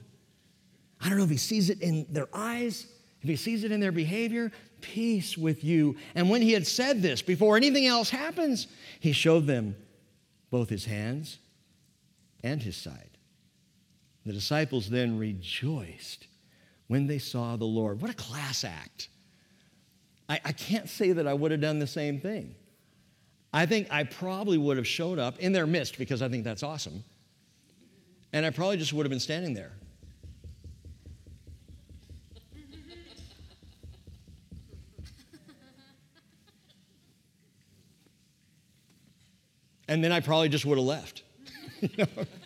I 1.01 1.09
don't 1.09 1.17
know 1.17 1.23
if 1.23 1.29
he 1.29 1.37
sees 1.37 1.69
it 1.69 1.81
in 1.81 2.05
their 2.09 2.27
eyes, 2.33 2.87
if 3.21 3.29
he 3.29 3.35
sees 3.35 3.63
it 3.63 3.71
in 3.71 3.79
their 3.79 3.91
behavior, 3.91 4.51
peace 4.81 5.37
with 5.37 5.63
you. 5.63 5.95
And 6.15 6.29
when 6.29 6.41
he 6.41 6.53
had 6.53 6.67
said 6.67 7.01
this, 7.01 7.21
before 7.21 7.55
anything 7.57 7.85
else 7.85 8.09
happens, 8.09 8.67
he 8.99 9.11
showed 9.11 9.47
them 9.47 9.75
both 10.49 10.69
his 10.69 10.85
hands 10.85 11.37
and 12.43 12.61
his 12.61 12.75
side. 12.75 13.08
The 14.25 14.33
disciples 14.33 14.89
then 14.89 15.17
rejoiced 15.17 16.27
when 16.87 17.07
they 17.07 17.19
saw 17.19 17.55
the 17.55 17.65
Lord. 17.65 18.01
What 18.01 18.11
a 18.11 18.15
class 18.15 18.63
act. 18.63 19.09
I, 20.27 20.39
I 20.45 20.51
can't 20.51 20.89
say 20.89 21.11
that 21.11 21.27
I 21.27 21.33
would 21.33 21.51
have 21.51 21.61
done 21.61 21.79
the 21.79 21.87
same 21.87 22.19
thing. 22.19 22.55
I 23.51 23.65
think 23.65 23.87
I 23.91 24.03
probably 24.03 24.57
would 24.57 24.77
have 24.77 24.87
showed 24.87 25.17
up 25.17 25.39
in 25.39 25.51
their 25.51 25.65
midst 25.65 25.97
because 25.97 26.21
I 26.21 26.29
think 26.29 26.43
that's 26.43 26.61
awesome. 26.61 27.03
And 28.31 28.45
I 28.45 28.51
probably 28.51 28.77
just 28.77 28.93
would 28.93 29.05
have 29.05 29.09
been 29.09 29.19
standing 29.19 29.53
there. 29.53 29.71
And 39.87 40.03
then 40.03 40.11
I 40.11 40.19
probably 40.19 40.49
just 40.49 40.67
would 40.67 40.77
have 40.77 40.85
left. 40.85 41.23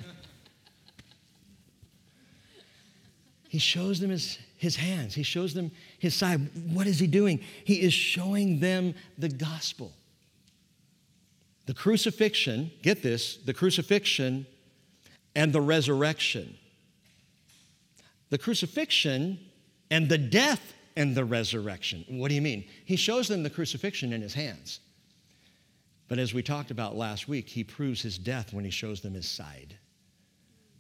he 3.53 3.59
shows 3.59 3.99
them 3.99 4.09
his, 4.09 4.39
his 4.57 4.75
hands, 4.75 5.13
he 5.13 5.21
shows 5.21 5.53
them 5.53 5.69
his 5.99 6.15
side. 6.15 6.41
What 6.73 6.87
is 6.87 6.97
he 6.97 7.05
doing? 7.05 7.39
He 7.63 7.83
is 7.83 7.93
showing 7.93 8.59
them 8.59 8.95
the 9.19 9.29
gospel. 9.29 9.93
The 11.67 11.75
crucifixion, 11.75 12.71
get 12.81 13.03
this, 13.03 13.37
the 13.37 13.53
crucifixion 13.53 14.47
and 15.35 15.53
the 15.53 15.61
resurrection. 15.61 16.57
The 18.31 18.39
crucifixion 18.39 19.37
and 19.91 20.09
the 20.09 20.17
death 20.17 20.73
and 20.95 21.13
the 21.13 21.23
resurrection. 21.23 22.05
What 22.09 22.29
do 22.29 22.33
you 22.33 22.41
mean? 22.41 22.65
He 22.85 22.95
shows 22.95 23.27
them 23.27 23.43
the 23.43 23.51
crucifixion 23.51 24.13
in 24.13 24.21
his 24.23 24.33
hands. 24.33 24.79
But 26.07 26.17
as 26.17 26.33
we 26.33 26.41
talked 26.41 26.71
about 26.71 26.95
last 26.95 27.27
week, 27.27 27.49
he 27.49 27.63
proves 27.63 28.01
his 28.01 28.17
death 28.17 28.51
when 28.51 28.65
he 28.65 28.71
shows 28.71 29.01
them 29.01 29.13
his 29.13 29.29
side. 29.29 29.77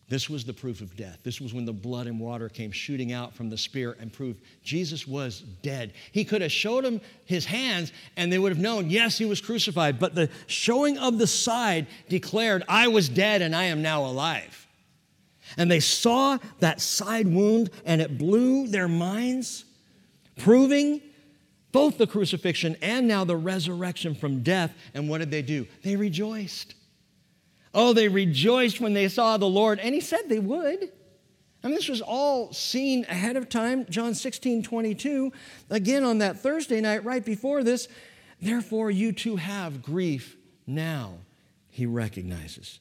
This 0.09 0.29
was 0.29 0.43
the 0.43 0.53
proof 0.53 0.81
of 0.81 0.95
death. 0.97 1.19
This 1.23 1.39
was 1.39 1.53
when 1.53 1.65
the 1.65 1.73
blood 1.73 2.07
and 2.07 2.19
water 2.19 2.49
came 2.49 2.71
shooting 2.71 3.13
out 3.13 3.33
from 3.33 3.49
the 3.49 3.57
spear 3.57 3.95
and 3.99 4.11
proved 4.11 4.41
Jesus 4.61 5.07
was 5.07 5.39
dead. 5.61 5.93
He 6.11 6.25
could 6.25 6.41
have 6.41 6.51
showed 6.51 6.83
them 6.83 6.99
his 7.25 7.45
hands 7.45 7.93
and 8.17 8.31
they 8.31 8.37
would 8.37 8.51
have 8.51 8.61
known, 8.61 8.89
yes, 8.89 9.17
he 9.17 9.25
was 9.25 9.39
crucified. 9.39 9.99
But 9.99 10.13
the 10.13 10.29
showing 10.45 10.97
of 10.97 11.17
the 11.17 11.27
side 11.27 11.87
declared, 12.09 12.63
I 12.67 12.89
was 12.89 13.07
dead 13.07 13.41
and 13.41 13.55
I 13.55 13.65
am 13.65 13.81
now 13.81 14.05
alive. 14.05 14.67
And 15.57 15.71
they 15.71 15.79
saw 15.79 16.37
that 16.59 16.81
side 16.81 17.27
wound 17.27 17.69
and 17.85 18.01
it 18.01 18.17
blew 18.17 18.67
their 18.67 18.87
minds, 18.87 19.65
proving 20.37 21.01
both 21.71 21.97
the 21.97 22.07
crucifixion 22.07 22.75
and 22.81 23.07
now 23.07 23.23
the 23.23 23.35
resurrection 23.35 24.15
from 24.15 24.43
death. 24.43 24.73
And 24.93 25.09
what 25.09 25.19
did 25.19 25.31
they 25.31 25.41
do? 25.41 25.65
They 25.81 25.95
rejoiced. 25.95 26.75
Oh, 27.73 27.93
they 27.93 28.07
rejoiced 28.07 28.79
when 28.79 28.93
they 28.93 29.07
saw 29.07 29.37
the 29.37 29.49
Lord, 29.49 29.79
and 29.79 29.95
he 29.95 30.01
said 30.01 30.29
they 30.29 30.39
would. 30.39 30.91
I 31.63 31.67
mean, 31.67 31.75
this 31.75 31.87
was 31.87 32.01
all 32.01 32.51
seen 32.51 33.05
ahead 33.05 33.37
of 33.37 33.49
time. 33.49 33.85
John 33.89 34.13
16, 34.13 34.63
22. 34.63 35.31
Again, 35.69 36.03
on 36.03 36.17
that 36.17 36.39
Thursday 36.39 36.81
night, 36.81 37.05
right 37.05 37.23
before 37.23 37.63
this, 37.63 37.87
therefore 38.41 38.91
you 38.91 39.13
too 39.13 39.37
have 39.37 39.81
grief 39.81 40.35
now, 40.67 41.13
he 41.69 41.85
recognizes. 41.85 42.79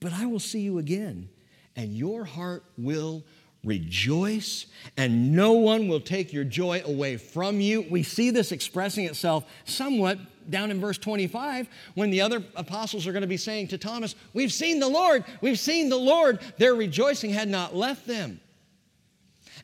But 0.00 0.12
I 0.12 0.26
will 0.26 0.38
see 0.38 0.60
you 0.60 0.78
again, 0.78 1.28
and 1.74 1.92
your 1.92 2.24
heart 2.24 2.64
will 2.78 3.24
rejoice, 3.64 4.66
and 4.96 5.32
no 5.32 5.52
one 5.52 5.88
will 5.88 6.00
take 6.00 6.32
your 6.32 6.44
joy 6.44 6.82
away 6.84 7.16
from 7.16 7.60
you. 7.60 7.84
We 7.90 8.04
see 8.04 8.30
this 8.30 8.52
expressing 8.52 9.06
itself 9.06 9.44
somewhat 9.64 10.18
down 10.50 10.70
in 10.70 10.80
verse 10.80 10.98
25 10.98 11.68
when 11.94 12.10
the 12.10 12.20
other 12.20 12.42
apostles 12.54 13.06
are 13.06 13.12
going 13.12 13.22
to 13.22 13.26
be 13.26 13.36
saying 13.36 13.68
to 13.68 13.78
Thomas, 13.78 14.14
We've 14.32 14.52
seen 14.52 14.80
the 14.80 14.88
Lord, 14.88 15.24
we've 15.40 15.58
seen 15.58 15.88
the 15.88 15.96
Lord. 15.96 16.40
Their 16.58 16.74
rejoicing 16.74 17.30
had 17.30 17.48
not 17.48 17.74
left 17.74 18.06
them. 18.06 18.40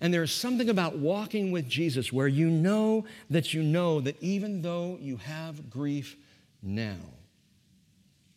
And 0.00 0.12
there's 0.12 0.32
something 0.32 0.68
about 0.68 0.96
walking 0.96 1.52
with 1.52 1.68
Jesus 1.68 2.12
where 2.12 2.26
you 2.26 2.50
know 2.50 3.04
that 3.30 3.54
you 3.54 3.62
know 3.62 4.00
that 4.00 4.20
even 4.20 4.62
though 4.62 4.98
you 5.00 5.16
have 5.18 5.70
grief 5.70 6.16
now, 6.60 6.98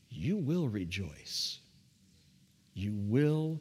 you 0.09 0.37
will 0.37 0.67
rejoice. 0.67 1.59
You 2.73 2.93
will 2.93 3.59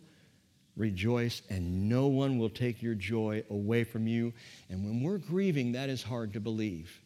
rejoice, 0.77 1.43
and 1.49 1.89
no 1.89 2.09
one 2.09 2.39
will 2.39 2.51
take 2.51 2.83
your 2.83 2.95
joy 2.95 3.45
away 3.49 3.85
from 3.85 4.07
you. 4.07 4.33
And 4.69 4.85
when 4.85 5.03
we're 5.03 5.19
grieving, 5.19 5.73
that 5.73 5.89
is 5.89 6.03
hard 6.03 6.33
to 6.35 6.41
believe. 6.41 7.01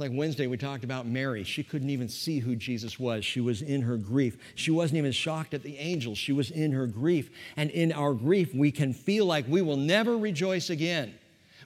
Like 0.00 0.12
Wednesday, 0.14 0.46
we 0.46 0.56
talked 0.56 0.82
about 0.82 1.06
Mary. 1.06 1.44
She 1.44 1.62
couldn't 1.62 1.90
even 1.90 2.08
see 2.08 2.38
who 2.38 2.56
Jesus 2.56 2.98
was. 2.98 3.22
She 3.22 3.40
was 3.40 3.60
in 3.60 3.82
her 3.82 3.98
grief. 3.98 4.38
She 4.54 4.70
wasn't 4.70 4.96
even 4.96 5.12
shocked 5.12 5.52
at 5.52 5.62
the 5.62 5.76
angels. 5.76 6.16
She 6.16 6.32
was 6.32 6.50
in 6.50 6.72
her 6.72 6.86
grief. 6.86 7.30
And 7.58 7.70
in 7.70 7.92
our 7.92 8.14
grief, 8.14 8.54
we 8.54 8.70
can 8.72 8.94
feel 8.94 9.26
like 9.26 9.46
we 9.46 9.60
will 9.60 9.76
never 9.76 10.16
rejoice 10.16 10.70
again. 10.70 11.14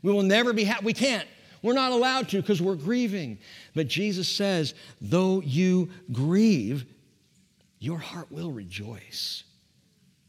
We 0.03 0.13
will 0.13 0.25
never 0.25 0.53
be 0.53 0.65
happy. 0.65 0.85
We 0.85 0.93
can't. 0.93 1.29
We're 1.63 1.75
not 1.75 1.93
allowed 1.93 2.29
to 2.31 2.41
because 2.41 2.61
we're 2.61 2.75
grieving. 2.75 3.39
But 3.73 3.87
Jesus 3.87 4.29
says, 4.29 4.75
though 5.01 5.41
you 5.41 5.91
grieve, 6.13 6.85
your 7.79 7.99
heart 7.99 8.33
will 8.33 8.51
rejoice 8.51 9.45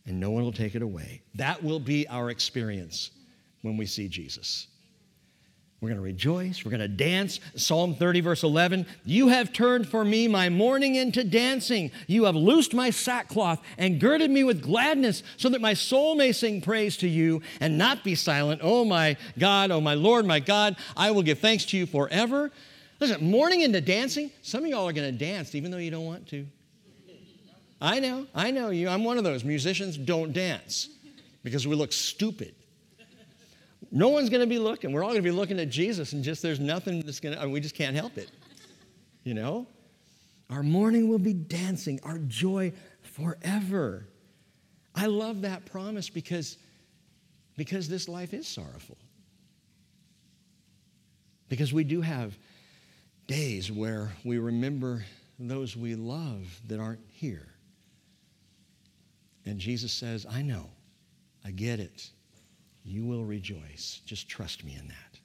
and 0.05 0.19
no 0.19 0.29
one 0.29 0.43
will 0.43 0.53
take 0.53 0.75
it 0.75 0.83
away. 0.83 1.23
That 1.33 1.63
will 1.63 1.79
be 1.79 2.07
our 2.07 2.29
experience 2.29 3.09
when 3.63 3.77
we 3.77 3.87
see 3.87 4.07
Jesus. 4.07 4.67
We're 5.81 5.89
going 5.89 5.99
to 5.99 6.03
rejoice. 6.03 6.63
We're 6.63 6.71
going 6.71 6.79
to 6.79 6.87
dance. 6.87 7.39
Psalm 7.55 7.95
30, 7.95 8.21
verse 8.21 8.43
11 8.43 8.85
You 9.03 9.27
have 9.27 9.51
turned 9.51 9.87
for 9.87 10.05
me 10.05 10.27
my 10.27 10.49
mourning 10.49 10.95
into 10.95 11.23
dancing. 11.23 11.91
You 12.07 12.23
have 12.23 12.35
loosed 12.35 12.73
my 12.73 12.89
sackcloth 12.89 13.61
and 13.77 13.99
girded 13.99 14.31
me 14.31 14.43
with 14.43 14.61
gladness, 14.61 15.21
so 15.37 15.49
that 15.49 15.61
my 15.61 15.73
soul 15.73 16.15
may 16.15 16.31
sing 16.31 16.61
praise 16.61 16.97
to 16.97 17.07
you 17.07 17.41
and 17.59 17.77
not 17.77 18.03
be 18.03 18.15
silent. 18.15 18.61
Oh, 18.63 18.85
my 18.85 19.17
God, 19.37 19.69
oh, 19.69 19.81
my 19.81 19.93
Lord, 19.93 20.25
my 20.25 20.39
God, 20.39 20.77
I 20.95 21.11
will 21.11 21.23
give 21.23 21.39
thanks 21.39 21.65
to 21.65 21.77
you 21.77 21.85
forever. 21.85 22.51
Listen, 22.99 23.29
mourning 23.29 23.61
into 23.61 23.81
dancing, 23.81 24.31
some 24.41 24.63
of 24.63 24.69
y'all 24.69 24.87
are 24.87 24.93
going 24.93 25.11
to 25.11 25.25
dance 25.25 25.53
even 25.53 25.71
though 25.71 25.77
you 25.77 25.91
don't 25.91 26.05
want 26.05 26.27
to. 26.29 26.47
I 27.81 27.99
know, 27.99 28.25
I 28.33 28.51
know 28.51 28.69
you. 28.69 28.87
I'm 28.87 29.03
one 29.03 29.17
of 29.17 29.25
those. 29.25 29.43
Musicians 29.43 29.97
don't 29.97 30.31
dance 30.31 30.89
because 31.43 31.67
we 31.67 31.75
look 31.75 31.91
stupid. 31.91 32.55
No 33.91 34.09
one's 34.09 34.29
going 34.29 34.41
to 34.41 34.47
be 34.47 34.59
looking. 34.59 34.91
We're 34.91 35.03
all 35.03 35.11
going 35.11 35.23
to 35.23 35.29
be 35.29 35.31
looking 35.31 35.59
at 35.59 35.69
Jesus, 35.69 36.13
and 36.13 36.23
just 36.23 36.41
there's 36.41 36.59
nothing 36.59 37.01
that's 37.01 37.19
going 37.19 37.37
to, 37.37 37.47
we 37.47 37.59
just 37.59 37.75
can't 37.75 37.95
help 37.95 38.17
it. 38.17 38.29
You 39.23 39.33
know? 39.33 39.67
Our 40.49 40.63
mourning 40.63 41.09
will 41.09 41.19
be 41.19 41.33
dancing, 41.33 41.99
our 42.03 42.19
joy 42.19 42.73
forever. 43.01 44.07
I 44.93 45.07
love 45.07 45.41
that 45.41 45.65
promise 45.65 46.09
because, 46.09 46.57
because 47.57 47.87
this 47.87 48.07
life 48.07 48.33
is 48.33 48.47
sorrowful. 48.47 48.97
Because 51.49 51.73
we 51.73 51.83
do 51.83 52.01
have 52.01 52.37
days 53.27 53.71
where 53.71 54.11
we 54.23 54.37
remember 54.37 55.03
those 55.39 55.75
we 55.75 55.95
love 55.95 56.61
that 56.67 56.79
aren't 56.79 57.05
here. 57.09 57.47
And 59.45 59.59
Jesus 59.59 59.91
says, 59.91 60.25
I 60.29 60.41
know, 60.41 60.69
I 61.43 61.51
get 61.51 61.79
it. 61.79 62.09
You 62.85 63.03
will 63.03 63.25
rejoice. 63.25 64.01
Just 64.05 64.29
trust 64.29 64.63
me 64.63 64.77
in 64.79 64.87
that. 64.87 65.19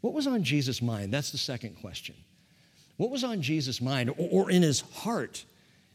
What 0.00 0.12
was 0.12 0.26
on 0.26 0.42
Jesus' 0.42 0.82
mind? 0.82 1.14
That's 1.14 1.30
the 1.30 1.38
second 1.38 1.76
question. 1.80 2.16
What 2.96 3.10
was 3.10 3.22
on 3.22 3.42
Jesus' 3.42 3.80
mind 3.80 4.12
or, 4.18 4.50
in 4.50 4.62
his 4.62 4.80
heart? 4.80 5.44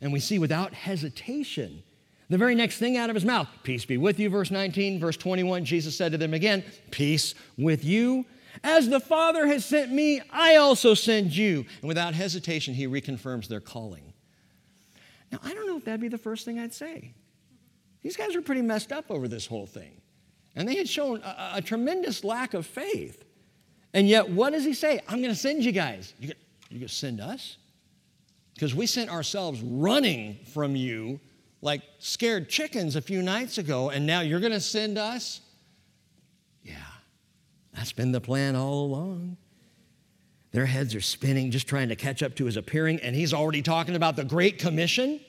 And 0.02 0.13
we 0.13 0.21
see 0.21 0.39
without 0.39 0.73
hesitation, 0.73 1.84
the 2.30 2.38
very 2.38 2.56
next 2.56 2.78
thing 2.78 2.95
out 2.95 3.10
of 3.10 3.15
his 3.15 3.26
mouth, 3.26 3.47
peace 3.63 3.84
be 3.84 3.97
with 3.97 4.19
you, 4.19 4.30
verse 4.30 4.52
19, 4.52 4.99
verse 4.99 5.17
21, 5.17 5.65
Jesus 5.65 5.97
said 5.97 6.13
to 6.13 6.17
them 6.17 6.34
again, 6.34 6.63
peace 6.91 7.36
with 7.58 7.84
you. 7.84 8.26
As 8.63 8.88
the 8.88 8.99
Father 8.99 9.47
has 9.47 9.65
sent 9.65 9.91
me, 9.91 10.21
I 10.32 10.56
also 10.56 10.93
send 10.93 11.36
you. 11.36 11.65
And 11.82 11.88
without 11.88 12.13
hesitation, 12.13 12.73
he 12.73 12.88
reconfirms 12.88 13.47
their 13.47 13.60
calling. 13.60 14.13
Now, 15.32 15.39
I 15.43 15.54
don't 15.54 15.67
know 15.67 15.78
if 15.78 15.86
that'd 15.86 15.99
be 15.99 16.08
the 16.08 16.17
first 16.17 16.45
thing 16.45 16.60
I'd 16.60 16.73
say. 16.73 17.13
These 18.02 18.15
guys 18.15 18.36
are 18.36 18.41
pretty 18.41 18.62
messed 18.62 18.91
up 18.91 19.06
over 19.10 19.28
this 19.28 19.47
whole 19.47 19.65
thing. 19.65 20.02
And 20.55 20.67
they 20.67 20.75
had 20.75 20.87
shown 20.87 21.21
a, 21.21 21.53
a 21.55 21.61
tremendous 21.61 22.23
lack 22.23 22.53
of 22.53 22.65
faith. 22.65 23.23
And 23.93 24.07
yet, 24.07 24.29
what 24.29 24.53
does 24.53 24.63
he 24.63 24.73
say? 24.73 24.99
I'm 25.07 25.19
going 25.19 25.33
to 25.33 25.39
send 25.39 25.63
you 25.63 25.71
guys. 25.71 26.13
You 26.19 26.33
you 26.69 26.79
going 26.79 26.87
to 26.87 26.93
send 26.93 27.21
us? 27.21 27.57
Because 28.55 28.73
we 28.73 28.87
sent 28.87 29.11
ourselves 29.11 29.61
running 29.61 30.39
from 30.53 30.75
you 30.75 31.19
like 31.61 31.81
scared 31.99 32.49
chickens 32.49 32.95
a 32.95 33.01
few 33.01 33.21
nights 33.21 33.57
ago, 33.57 33.89
and 33.89 34.05
now 34.05 34.21
you're 34.21 34.39
going 34.39 34.51
to 34.51 34.59
send 34.59 34.97
us? 34.97 35.39
Yeah, 36.61 36.75
that's 37.73 37.93
been 37.93 38.11
the 38.11 38.19
plan 38.19 38.55
all 38.55 38.85
along. 38.85 39.37
Their 40.51 40.65
heads 40.65 40.93
are 40.93 41.01
spinning, 41.01 41.51
just 41.51 41.67
trying 41.67 41.89
to 41.89 41.95
catch 41.95 42.21
up 42.21 42.35
to 42.35 42.45
his 42.45 42.57
appearing, 42.57 42.99
and 42.99 43.15
he's 43.15 43.33
already 43.33 43.61
talking 43.61 43.95
about 43.95 44.15
the 44.15 44.25
Great 44.25 44.59
Commission. 44.59 45.19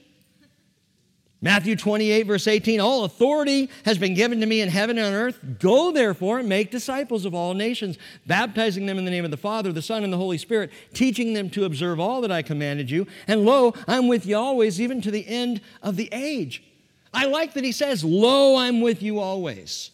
Matthew 1.45 1.77
28, 1.77 2.23
verse 2.23 2.49
18 2.49 2.81
All 2.81 3.05
authority 3.05 3.69
has 3.85 3.99
been 3.99 4.15
given 4.15 4.41
to 4.41 4.47
me 4.47 4.63
in 4.63 4.71
heaven 4.71 4.97
and 4.97 5.09
on 5.09 5.13
earth. 5.13 5.39
Go 5.59 5.93
therefore 5.93 6.39
and 6.39 6.49
make 6.49 6.71
disciples 6.71 7.27
of 7.27 7.35
all 7.35 7.53
nations, 7.53 7.99
baptizing 8.27 8.87
them 8.87 8.97
in 8.97 9.05
the 9.05 9.11
name 9.11 9.27
of 9.27 9.31
the 9.31 9.37
Father, 9.37 9.71
the 9.71 9.83
Son, 9.83 10.05
and 10.05 10.13
the 10.13 10.17
Holy 10.17 10.39
Spirit, 10.39 10.73
teaching 10.95 11.35
them 11.35 11.51
to 11.51 11.67
observe 11.67 12.01
all 12.01 12.23
that 12.23 12.33
I 12.33 12.41
commanded 12.41 12.91
you. 12.91 13.07
And 13.29 13.45
lo, 13.45 13.75
I'm 13.87 14.09
with 14.09 14.25
you 14.25 14.39
always, 14.39 14.81
even 14.81 15.03
to 15.03 15.11
the 15.11 15.29
end 15.29 15.61
of 15.83 15.97
the 15.97 16.09
age. 16.13 16.65
I 17.13 17.27
like 17.27 17.53
that 17.53 17.63
he 17.63 17.73
says, 17.73 18.03
Lo, 18.03 18.57
I'm 18.57 18.81
with 18.81 19.03
you 19.03 19.19
always. 19.19 19.91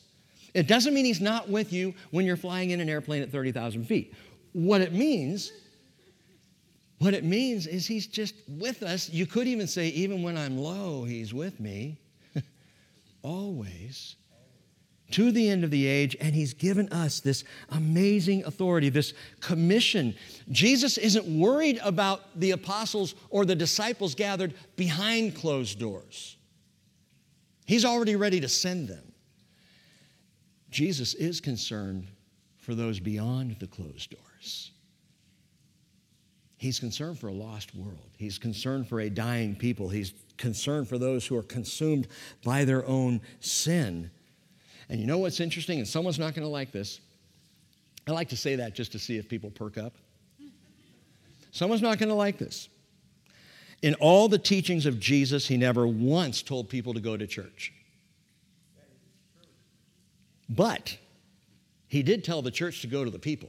It 0.54 0.68
doesn't 0.68 0.94
mean 0.94 1.04
he's 1.04 1.20
not 1.20 1.48
with 1.48 1.72
you 1.72 1.94
when 2.12 2.26
you're 2.26 2.36
flying 2.36 2.70
in 2.70 2.78
an 2.78 2.88
airplane 2.88 3.22
at 3.22 3.30
30,000 3.32 3.84
feet. 3.86 4.14
What 4.52 4.82
it 4.82 4.92
means 4.92 5.50
what 7.00 7.14
it 7.14 7.24
means 7.24 7.66
is 7.66 7.86
he's 7.86 8.06
just 8.06 8.34
with 8.46 8.82
us. 8.82 9.08
You 9.08 9.24
could 9.24 9.48
even 9.48 9.66
say, 9.66 9.88
even 9.88 10.22
when 10.22 10.36
I'm 10.36 10.58
low, 10.58 11.04
he's 11.04 11.32
with 11.32 11.58
me. 11.58 11.96
Always. 13.22 14.16
To 15.12 15.32
the 15.32 15.48
end 15.48 15.64
of 15.64 15.70
the 15.70 15.86
age, 15.86 16.14
and 16.20 16.34
he's 16.34 16.52
given 16.52 16.90
us 16.90 17.18
this 17.20 17.42
amazing 17.70 18.44
authority, 18.44 18.90
this 18.90 19.14
commission. 19.40 20.14
Jesus 20.50 20.98
isn't 20.98 21.24
worried 21.26 21.80
about 21.82 22.38
the 22.38 22.50
apostles 22.50 23.14
or 23.30 23.46
the 23.46 23.56
disciples 23.56 24.14
gathered 24.14 24.52
behind 24.76 25.34
closed 25.34 25.78
doors. 25.78 26.36
He's 27.64 27.86
already 27.86 28.14
ready 28.14 28.40
to 28.40 28.48
send 28.48 28.88
them. 28.88 29.12
Jesus 30.70 31.14
is 31.14 31.40
concerned 31.40 32.08
for 32.58 32.74
those 32.74 33.00
beyond 33.00 33.56
the 33.58 33.66
closed 33.66 34.10
doors. 34.10 34.70
He's 36.60 36.78
concerned 36.78 37.18
for 37.18 37.28
a 37.28 37.32
lost 37.32 37.74
world. 37.74 37.96
He's 38.18 38.36
concerned 38.36 38.86
for 38.86 39.00
a 39.00 39.08
dying 39.08 39.56
people. 39.56 39.88
He's 39.88 40.12
concerned 40.36 40.88
for 40.88 40.98
those 40.98 41.26
who 41.26 41.34
are 41.38 41.42
consumed 41.42 42.06
by 42.44 42.66
their 42.66 42.86
own 42.86 43.22
sin. 43.40 44.10
And 44.90 45.00
you 45.00 45.06
know 45.06 45.16
what's 45.16 45.40
interesting? 45.40 45.78
And 45.78 45.88
someone's 45.88 46.18
not 46.18 46.34
going 46.34 46.44
to 46.44 46.50
like 46.50 46.70
this. 46.70 47.00
I 48.06 48.10
like 48.10 48.28
to 48.28 48.36
say 48.36 48.56
that 48.56 48.74
just 48.74 48.92
to 48.92 48.98
see 48.98 49.16
if 49.16 49.26
people 49.26 49.48
perk 49.48 49.78
up. 49.78 49.94
Someone's 51.50 51.80
not 51.80 51.96
going 51.96 52.10
to 52.10 52.14
like 52.14 52.36
this. 52.36 52.68
In 53.80 53.94
all 53.94 54.28
the 54.28 54.38
teachings 54.38 54.84
of 54.84 55.00
Jesus, 55.00 55.48
he 55.48 55.56
never 55.56 55.86
once 55.86 56.42
told 56.42 56.68
people 56.68 56.92
to 56.92 57.00
go 57.00 57.16
to 57.16 57.26
church. 57.26 57.72
But 60.46 60.98
he 61.88 62.02
did 62.02 62.22
tell 62.22 62.42
the 62.42 62.50
church 62.50 62.82
to 62.82 62.86
go 62.86 63.02
to 63.02 63.10
the 63.10 63.18
people. 63.18 63.48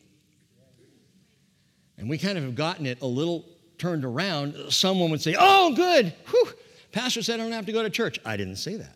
And 2.01 2.09
we 2.09 2.17
kind 2.17 2.35
of 2.35 2.43
have 2.43 2.55
gotten 2.55 2.87
it 2.87 2.99
a 3.01 3.05
little 3.05 3.45
turned 3.77 4.03
around. 4.03 4.55
Someone 4.69 5.11
would 5.11 5.21
say, 5.21 5.35
Oh, 5.39 5.73
good. 5.75 6.13
Whew. 6.29 6.49
Pastor 6.91 7.21
said 7.21 7.39
I 7.39 7.43
don't 7.43 7.51
have 7.51 7.67
to 7.67 7.71
go 7.71 7.83
to 7.83 7.89
church. 7.89 8.19
I 8.25 8.35
didn't 8.35 8.57
say 8.57 8.75
that. 8.75 8.95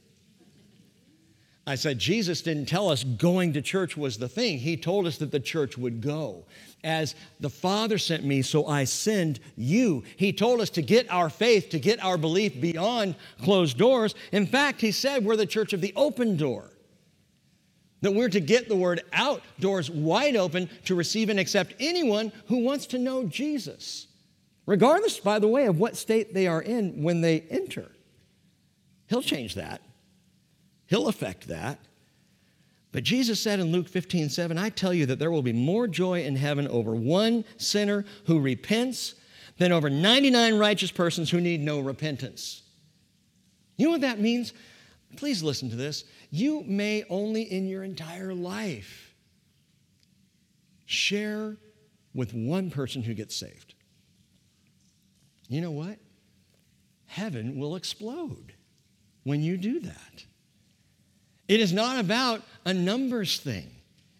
I 1.67 1.75
said, 1.75 1.97
Jesus 1.97 2.41
didn't 2.41 2.65
tell 2.65 2.89
us 2.89 3.03
going 3.03 3.53
to 3.53 3.61
church 3.61 3.95
was 3.95 4.17
the 4.17 4.27
thing. 4.27 4.57
He 4.57 4.75
told 4.75 5.07
us 5.07 5.17
that 5.19 5.31
the 5.31 5.39
church 5.39 5.77
would 5.77 6.01
go. 6.01 6.45
As 6.83 7.15
the 7.39 7.49
Father 7.49 7.97
sent 7.97 8.23
me, 8.23 8.41
so 8.41 8.67
I 8.67 8.83
send 8.83 9.39
you. 9.55 10.03
He 10.17 10.33
told 10.33 10.59
us 10.59 10.69
to 10.71 10.83
get 10.83 11.11
our 11.11 11.29
faith, 11.29 11.69
to 11.69 11.79
get 11.79 12.03
our 12.03 12.17
belief 12.17 12.59
beyond 12.59 13.15
closed 13.43 13.77
doors. 13.77 14.13
In 14.31 14.45
fact, 14.45 14.81
He 14.81 14.91
said 14.91 15.25
we're 15.25 15.35
the 15.35 15.47
church 15.47 15.73
of 15.73 15.81
the 15.81 15.93
open 15.95 16.37
door 16.37 16.69
that 18.05 18.11
we're 18.11 18.29
to 18.29 18.39
get 18.39 18.69
the 18.69 18.75
word 18.75 19.01
out, 19.13 19.41
doors 19.59 19.89
wide 19.89 20.35
open 20.35 20.69
to 20.85 20.93
receive 20.93 21.27
and 21.29 21.39
accept 21.39 21.73
anyone 21.79 22.31
who 22.45 22.59
wants 22.59 22.85
to 22.85 22.99
know 22.99 23.23
Jesus, 23.23 24.05
regardless, 24.67 25.17
by 25.17 25.39
the 25.39 25.47
way, 25.47 25.65
of 25.65 25.79
what 25.79 25.97
state 25.97 26.31
they 26.31 26.45
are 26.45 26.61
in 26.61 27.01
when 27.01 27.21
they 27.21 27.39
enter. 27.49 27.89
He'll 29.07 29.23
change 29.23 29.55
that, 29.55 29.81
He'll 30.85 31.07
affect 31.07 31.47
that. 31.47 31.79
But 32.91 33.03
Jesus 33.03 33.41
said 33.41 33.59
in 33.59 33.71
Luke 33.71 33.87
15, 33.87 34.29
7, 34.29 34.55
I 34.55 34.69
tell 34.69 34.93
you 34.93 35.07
that 35.07 35.17
there 35.17 35.31
will 35.31 35.41
be 35.41 35.51
more 35.51 35.87
joy 35.87 36.21
in 36.25 36.35
heaven 36.35 36.67
over 36.67 36.93
one 36.93 37.43
sinner 37.57 38.05
who 38.27 38.39
repents 38.39 39.15
than 39.57 39.71
over 39.71 39.89
99 39.89 40.59
righteous 40.59 40.91
persons 40.91 41.31
who 41.31 41.41
need 41.41 41.59
no 41.59 41.79
repentance. 41.79 42.61
You 43.77 43.87
know 43.87 43.93
what 43.93 44.01
that 44.01 44.19
means? 44.19 44.53
Please 45.15 45.43
listen 45.43 45.69
to 45.69 45.75
this. 45.75 46.03
You 46.29 46.63
may 46.65 47.03
only 47.09 47.43
in 47.43 47.67
your 47.67 47.83
entire 47.83 48.33
life 48.33 49.13
share 50.85 51.57
with 52.13 52.33
one 52.33 52.69
person 52.69 53.03
who 53.03 53.13
gets 53.13 53.35
saved. 53.35 53.73
You 55.47 55.61
know 55.61 55.71
what? 55.71 55.97
Heaven 57.07 57.57
will 57.57 57.75
explode 57.75 58.53
when 59.23 59.41
you 59.41 59.57
do 59.57 59.79
that. 59.81 60.25
It 61.47 61.59
is 61.59 61.71
not 61.71 61.99
about 61.99 62.41
a 62.65 62.73
numbers 62.73 63.37
thing. 63.39 63.69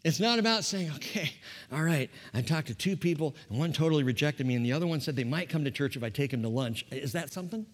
It's 0.03 0.19
not 0.19 0.37
about 0.37 0.63
saying, 0.63 0.91
okay, 0.97 1.31
all 1.71 1.81
right, 1.81 2.11
I 2.31 2.41
talked 2.41 2.67
to 2.67 2.75
two 2.75 2.95
people, 2.95 3.35
and 3.49 3.57
one 3.57 3.73
totally 3.73 4.03
rejected 4.03 4.45
me, 4.45 4.53
and 4.53 4.63
the 4.63 4.71
other 4.71 4.85
one 4.85 5.01
said 5.01 5.15
they 5.15 5.23
might 5.23 5.49
come 5.49 5.63
to 5.63 5.71
church 5.71 5.97
if 5.97 6.03
I 6.03 6.09
take 6.09 6.29
them 6.29 6.43
to 6.43 6.47
lunch. 6.47 6.85
Is 6.91 7.13
that 7.13 7.33
something? 7.33 7.65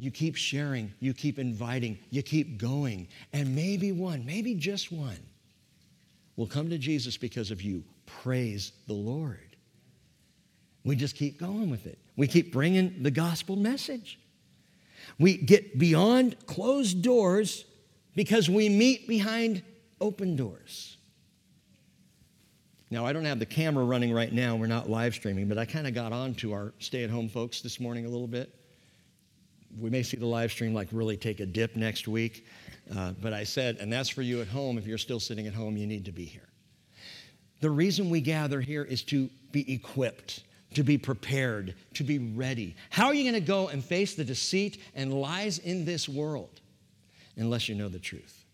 You 0.00 0.12
keep 0.12 0.36
sharing, 0.36 0.92
you 1.00 1.12
keep 1.12 1.40
inviting, 1.40 1.98
you 2.10 2.22
keep 2.22 2.56
going. 2.56 3.08
And 3.32 3.54
maybe 3.54 3.90
one, 3.90 4.24
maybe 4.24 4.54
just 4.54 4.92
one, 4.92 5.18
will 6.36 6.46
come 6.46 6.70
to 6.70 6.78
Jesus 6.78 7.16
because 7.16 7.50
of 7.50 7.60
you. 7.62 7.82
Praise 8.06 8.72
the 8.86 8.92
Lord. 8.92 9.56
We 10.84 10.94
just 10.94 11.16
keep 11.16 11.38
going 11.38 11.68
with 11.68 11.86
it. 11.86 11.98
We 12.16 12.28
keep 12.28 12.52
bringing 12.52 13.02
the 13.02 13.10
gospel 13.10 13.56
message. 13.56 14.20
We 15.18 15.36
get 15.36 15.78
beyond 15.78 16.46
closed 16.46 17.02
doors 17.02 17.64
because 18.14 18.48
we 18.48 18.68
meet 18.68 19.08
behind 19.08 19.62
open 20.00 20.36
doors. 20.36 20.96
Now, 22.90 23.04
I 23.04 23.12
don't 23.12 23.24
have 23.24 23.40
the 23.40 23.46
camera 23.46 23.84
running 23.84 24.12
right 24.12 24.32
now. 24.32 24.54
We're 24.54 24.66
not 24.66 24.88
live 24.88 25.14
streaming, 25.14 25.48
but 25.48 25.58
I 25.58 25.64
kind 25.64 25.86
of 25.88 25.92
got 25.92 26.12
on 26.12 26.34
to 26.36 26.52
our 26.52 26.72
stay 26.78 27.02
at 27.02 27.10
home 27.10 27.28
folks 27.28 27.60
this 27.60 27.80
morning 27.80 28.06
a 28.06 28.08
little 28.08 28.28
bit 28.28 28.57
we 29.80 29.90
may 29.90 30.02
see 30.02 30.16
the 30.16 30.26
live 30.26 30.50
stream 30.50 30.74
like 30.74 30.88
really 30.92 31.16
take 31.16 31.40
a 31.40 31.46
dip 31.46 31.76
next 31.76 32.08
week. 32.08 32.46
Uh, 32.94 33.12
but 33.20 33.32
I 33.32 33.44
said, 33.44 33.76
and 33.80 33.92
that's 33.92 34.08
for 34.08 34.22
you 34.22 34.40
at 34.40 34.48
home. 34.48 34.78
If 34.78 34.86
you're 34.86 34.98
still 34.98 35.20
sitting 35.20 35.46
at 35.46 35.54
home, 35.54 35.76
you 35.76 35.86
need 35.86 36.04
to 36.06 36.12
be 36.12 36.24
here. 36.24 36.48
The 37.60 37.70
reason 37.70 38.08
we 38.08 38.20
gather 38.20 38.60
here 38.60 38.84
is 38.84 39.02
to 39.04 39.28
be 39.50 39.72
equipped, 39.72 40.44
to 40.74 40.82
be 40.82 40.96
prepared, 40.96 41.74
to 41.94 42.04
be 42.04 42.18
ready. 42.18 42.76
How 42.90 43.06
are 43.06 43.14
you 43.14 43.24
going 43.24 43.40
to 43.40 43.46
go 43.46 43.68
and 43.68 43.84
face 43.84 44.14
the 44.14 44.24
deceit 44.24 44.80
and 44.94 45.12
lies 45.12 45.58
in 45.58 45.84
this 45.84 46.08
world 46.08 46.60
unless 47.36 47.68
you 47.68 47.74
know 47.74 47.88
the 47.88 47.98
truth? 47.98 48.44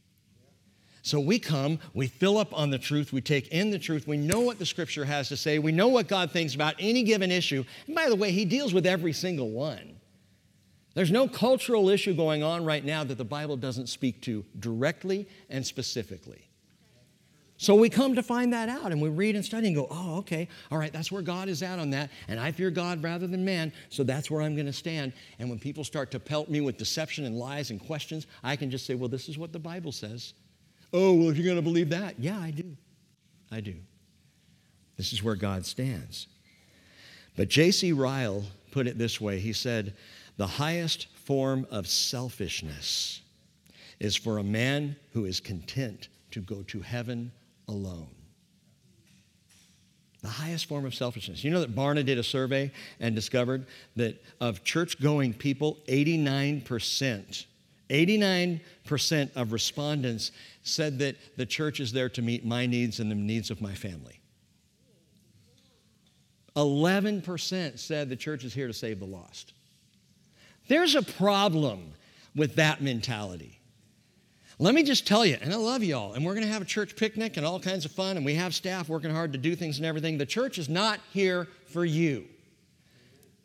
So 1.02 1.20
we 1.20 1.38
come, 1.38 1.80
we 1.92 2.06
fill 2.06 2.38
up 2.38 2.58
on 2.58 2.70
the 2.70 2.78
truth, 2.78 3.12
we 3.12 3.20
take 3.20 3.48
in 3.48 3.70
the 3.70 3.78
truth, 3.78 4.08
we 4.08 4.16
know 4.16 4.40
what 4.40 4.58
the 4.58 4.64
scripture 4.64 5.04
has 5.04 5.28
to 5.28 5.36
say, 5.36 5.58
we 5.58 5.70
know 5.70 5.88
what 5.88 6.08
God 6.08 6.30
thinks 6.30 6.54
about 6.54 6.76
any 6.78 7.02
given 7.02 7.30
issue. 7.30 7.62
And 7.86 7.94
by 7.94 8.08
the 8.08 8.16
way, 8.16 8.32
He 8.32 8.46
deals 8.46 8.72
with 8.72 8.86
every 8.86 9.12
single 9.12 9.50
one. 9.50 9.93
There's 10.94 11.10
no 11.10 11.26
cultural 11.26 11.88
issue 11.88 12.14
going 12.14 12.42
on 12.42 12.64
right 12.64 12.84
now 12.84 13.04
that 13.04 13.18
the 13.18 13.24
Bible 13.24 13.56
doesn't 13.56 13.88
speak 13.88 14.22
to 14.22 14.44
directly 14.58 15.28
and 15.50 15.66
specifically. 15.66 16.48
So 17.56 17.74
we 17.74 17.88
come 17.88 18.16
to 18.16 18.22
find 18.22 18.52
that 18.52 18.68
out 18.68 18.92
and 18.92 19.00
we 19.00 19.08
read 19.08 19.36
and 19.36 19.44
study 19.44 19.68
and 19.68 19.76
go, 19.76 19.86
oh, 19.90 20.18
okay, 20.18 20.48
all 20.70 20.78
right, 20.78 20.92
that's 20.92 21.12
where 21.12 21.22
God 21.22 21.48
is 21.48 21.62
at 21.62 21.78
on 21.78 21.90
that. 21.90 22.10
And 22.28 22.38
I 22.38 22.50
fear 22.52 22.70
God 22.70 23.02
rather 23.02 23.26
than 23.26 23.44
man, 23.44 23.72
so 23.90 24.02
that's 24.02 24.30
where 24.30 24.42
I'm 24.42 24.54
going 24.54 24.66
to 24.66 24.72
stand. 24.72 25.12
And 25.38 25.48
when 25.48 25.58
people 25.58 25.84
start 25.84 26.10
to 26.12 26.20
pelt 26.20 26.48
me 26.48 26.60
with 26.60 26.76
deception 26.76 27.24
and 27.24 27.38
lies 27.38 27.70
and 27.70 27.80
questions, 27.80 28.26
I 28.42 28.56
can 28.56 28.70
just 28.70 28.86
say, 28.86 28.94
well, 28.94 29.08
this 29.08 29.28
is 29.28 29.38
what 29.38 29.52
the 29.52 29.58
Bible 29.58 29.92
says. 29.92 30.34
Oh, 30.92 31.14
well, 31.14 31.30
if 31.30 31.36
you're 31.36 31.44
going 31.44 31.56
to 31.56 31.62
believe 31.62 31.90
that, 31.90 32.18
yeah, 32.18 32.38
I 32.38 32.50
do. 32.50 32.76
I 33.50 33.60
do. 33.60 33.74
This 34.96 35.12
is 35.12 35.22
where 35.22 35.36
God 35.36 35.64
stands. 35.64 36.26
But 37.36 37.48
J.C. 37.48 37.92
Ryle 37.92 38.44
put 38.70 38.86
it 38.86 38.98
this 38.98 39.20
way 39.20 39.38
He 39.38 39.52
said, 39.52 39.94
The 40.36 40.46
highest 40.46 41.06
form 41.14 41.66
of 41.70 41.86
selfishness 41.86 43.20
is 44.00 44.16
for 44.16 44.38
a 44.38 44.44
man 44.44 44.96
who 45.12 45.24
is 45.24 45.40
content 45.40 46.08
to 46.32 46.40
go 46.40 46.62
to 46.64 46.80
heaven 46.80 47.32
alone. 47.68 48.08
The 50.22 50.28
highest 50.28 50.66
form 50.66 50.86
of 50.86 50.94
selfishness. 50.94 51.44
You 51.44 51.50
know 51.50 51.60
that 51.60 51.74
Barna 51.74 52.04
did 52.04 52.18
a 52.18 52.22
survey 52.22 52.72
and 52.98 53.14
discovered 53.14 53.66
that 53.96 54.22
of 54.40 54.64
church 54.64 55.00
going 55.00 55.34
people, 55.34 55.78
89%, 55.86 57.44
89% 57.90 59.36
of 59.36 59.52
respondents 59.52 60.32
said 60.62 60.98
that 61.00 61.16
the 61.36 61.46
church 61.46 61.78
is 61.78 61.92
there 61.92 62.08
to 62.08 62.22
meet 62.22 62.44
my 62.44 62.66
needs 62.66 63.00
and 63.00 63.10
the 63.10 63.14
needs 63.14 63.50
of 63.50 63.60
my 63.60 63.74
family. 63.74 64.18
11% 66.56 67.78
said 67.78 68.08
the 68.08 68.16
church 68.16 68.44
is 68.44 68.54
here 68.54 68.66
to 68.66 68.72
save 68.72 69.00
the 69.00 69.04
lost. 69.04 69.52
There's 70.68 70.94
a 70.94 71.02
problem 71.02 71.92
with 72.34 72.56
that 72.56 72.80
mentality. 72.80 73.60
Let 74.58 74.74
me 74.74 74.84
just 74.84 75.06
tell 75.06 75.26
you, 75.26 75.36
and 75.40 75.52
I 75.52 75.56
love 75.56 75.82
y'all, 75.82 76.12
and 76.12 76.24
we're 76.24 76.34
going 76.34 76.46
to 76.46 76.52
have 76.52 76.62
a 76.62 76.66
church 76.66 76.94
picnic 76.94 77.36
and 77.36 77.44
all 77.44 77.58
kinds 77.58 77.84
of 77.84 77.90
fun, 77.90 78.16
and 78.16 78.24
we 78.24 78.34
have 78.34 78.54
staff 78.54 78.88
working 78.88 79.10
hard 79.10 79.32
to 79.32 79.38
do 79.38 79.56
things 79.56 79.78
and 79.78 79.86
everything. 79.86 80.16
The 80.16 80.26
church 80.26 80.58
is 80.58 80.68
not 80.68 81.00
here 81.12 81.48
for 81.66 81.84
you. 81.84 82.24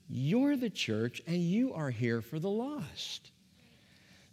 You're 0.07 0.55
the 0.55 0.69
church, 0.69 1.21
and 1.25 1.37
you 1.37 1.73
are 1.73 1.89
here 1.89 2.21
for 2.21 2.39
the 2.39 2.49
lost. 2.49 3.31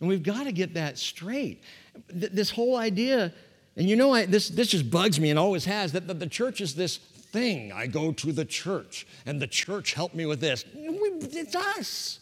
And 0.01 0.09
we've 0.09 0.23
got 0.23 0.45
to 0.45 0.53
get 0.53 0.75
that 0.75 0.99
straight. 0.99 1.63
This 2.09 2.51
whole 2.51 2.77
idea, 2.77 3.33
and 3.77 3.89
you 3.89 3.97
know, 3.97 4.13
I, 4.13 4.27
this, 4.27 4.51
this 4.51 4.69
just 4.69 4.91
bugs 4.91 5.19
me 5.19 5.31
and 5.31 5.39
always 5.39 5.65
has, 5.65 5.93
that 5.93 6.07
the, 6.07 6.15
the 6.15 6.27
church 6.27 6.61
is 6.61 6.75
this 6.75 6.99
thing. 6.99 7.73
I 7.73 7.87
go 7.87 8.13
to 8.13 8.33
the 8.33 8.45
church, 8.45 9.07
and 9.25 9.41
the 9.41 9.47
church 9.47 9.95
helped 9.95 10.15
me 10.15 10.27
with 10.27 10.41
this. 10.41 10.65
It's 10.75 11.57
us. 11.57 12.21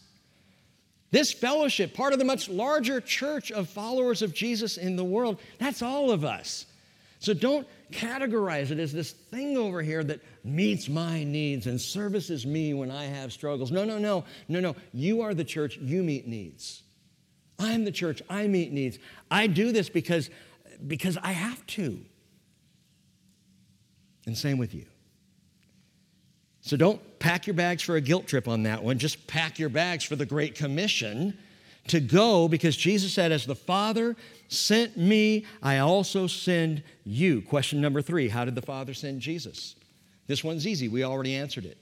This 1.15 1.33
fellowship, 1.33 1.95
part 1.95 2.13
of 2.13 2.19
the 2.19 2.25
much 2.25 2.49
larger 2.49 3.01
church 3.01 3.53
of 3.53 3.69
followers 3.69 4.21
of 4.21 4.35
Jesus 4.35 4.77
in 4.77 4.97
the 4.97 5.05
world, 5.05 5.39
that's 5.61 5.81
all 5.81 6.11
of 6.11 6.25
us. 6.25 6.67
So 7.21 7.33
don't 7.33 7.69
categorize 7.93 8.73
it 8.73 8.81
as 8.81 8.93
this 8.93 9.13
thing 9.13 9.57
over 9.57 9.81
here 9.81 10.03
that 10.03 10.19
meets 10.43 10.89
my 10.89 11.23
needs 11.23 11.69
and 11.69 11.81
services 11.81 12.45
me 12.45 12.75
when 12.75 12.91
I 12.91 13.05
have 13.05 13.33
struggles. 13.33 13.71
No, 13.71 13.85
no, 13.85 13.97
no, 13.97 14.25
no, 14.49 14.59
no. 14.59 14.75
You 14.93 15.21
are 15.21 15.35
the 15.35 15.45
church, 15.45 15.77
you 15.77 16.03
meet 16.03 16.27
needs. 16.27 16.83
I'm 17.61 17.85
the 17.85 17.93
church, 17.93 18.21
I 18.29 18.49
meet 18.49 18.73
needs. 18.73 18.99
I 19.31 19.47
do 19.47 19.71
this 19.71 19.89
because, 19.89 20.31
because 20.85 21.17
I 21.19 21.31
have 21.31 21.65
to. 21.79 22.05
And 24.27 24.37
same 24.37 24.59
with 24.59 24.75
you. 24.75 24.87
So 26.65 26.79
don't 26.79 27.19
pack 27.19 27.47
your 27.47 27.53
bags 27.53 27.83
for 27.83 27.97
a 27.97 28.01
guilt 28.01 28.27
trip 28.27 28.49
on 28.49 28.63
that 28.63 28.83
one. 28.83 28.99
Just 28.99 29.27
pack 29.27 29.59
your 29.59 29.69
bags 29.69 30.03
for 30.03 30.17
the 30.17 30.25
Great 30.25 30.55
Commission 30.55 31.37
to 31.89 32.01
go 32.01 32.49
because 32.49 32.75
Jesus 32.75 33.13
said, 33.13 33.33
As 33.33 33.45
the 33.45 33.55
Father 33.55 34.17
sent 34.49 34.97
me, 34.97 35.45
I 35.63 35.79
also 35.79 36.27
send 36.27 36.83
you. 37.05 37.43
Question 37.43 37.83
number 37.83 38.01
three 38.01 38.29
How 38.29 38.47
did 38.47 38.55
the 38.55 38.63
Father 38.63 38.95
send 38.95 39.21
Jesus? 39.21 39.77
This 40.27 40.43
one's 40.43 40.67
easy. 40.67 40.89
We 40.89 41.05
already 41.05 41.35
answered 41.35 41.67
it. 41.67 41.77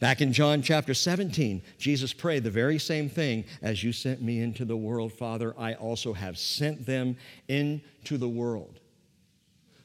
Back 0.00 0.20
in 0.20 0.32
John 0.32 0.62
chapter 0.62 0.94
17, 0.94 1.62
Jesus 1.78 2.12
prayed 2.12 2.42
the 2.42 2.50
very 2.50 2.80
same 2.80 3.08
thing 3.08 3.44
as 3.62 3.84
you 3.84 3.92
sent 3.92 4.20
me 4.20 4.40
into 4.40 4.64
the 4.64 4.76
world, 4.76 5.12
Father, 5.12 5.54
I 5.56 5.74
also 5.74 6.12
have 6.12 6.38
sent 6.38 6.86
them 6.86 7.16
into 7.46 8.18
the 8.18 8.28
world. 8.28 8.80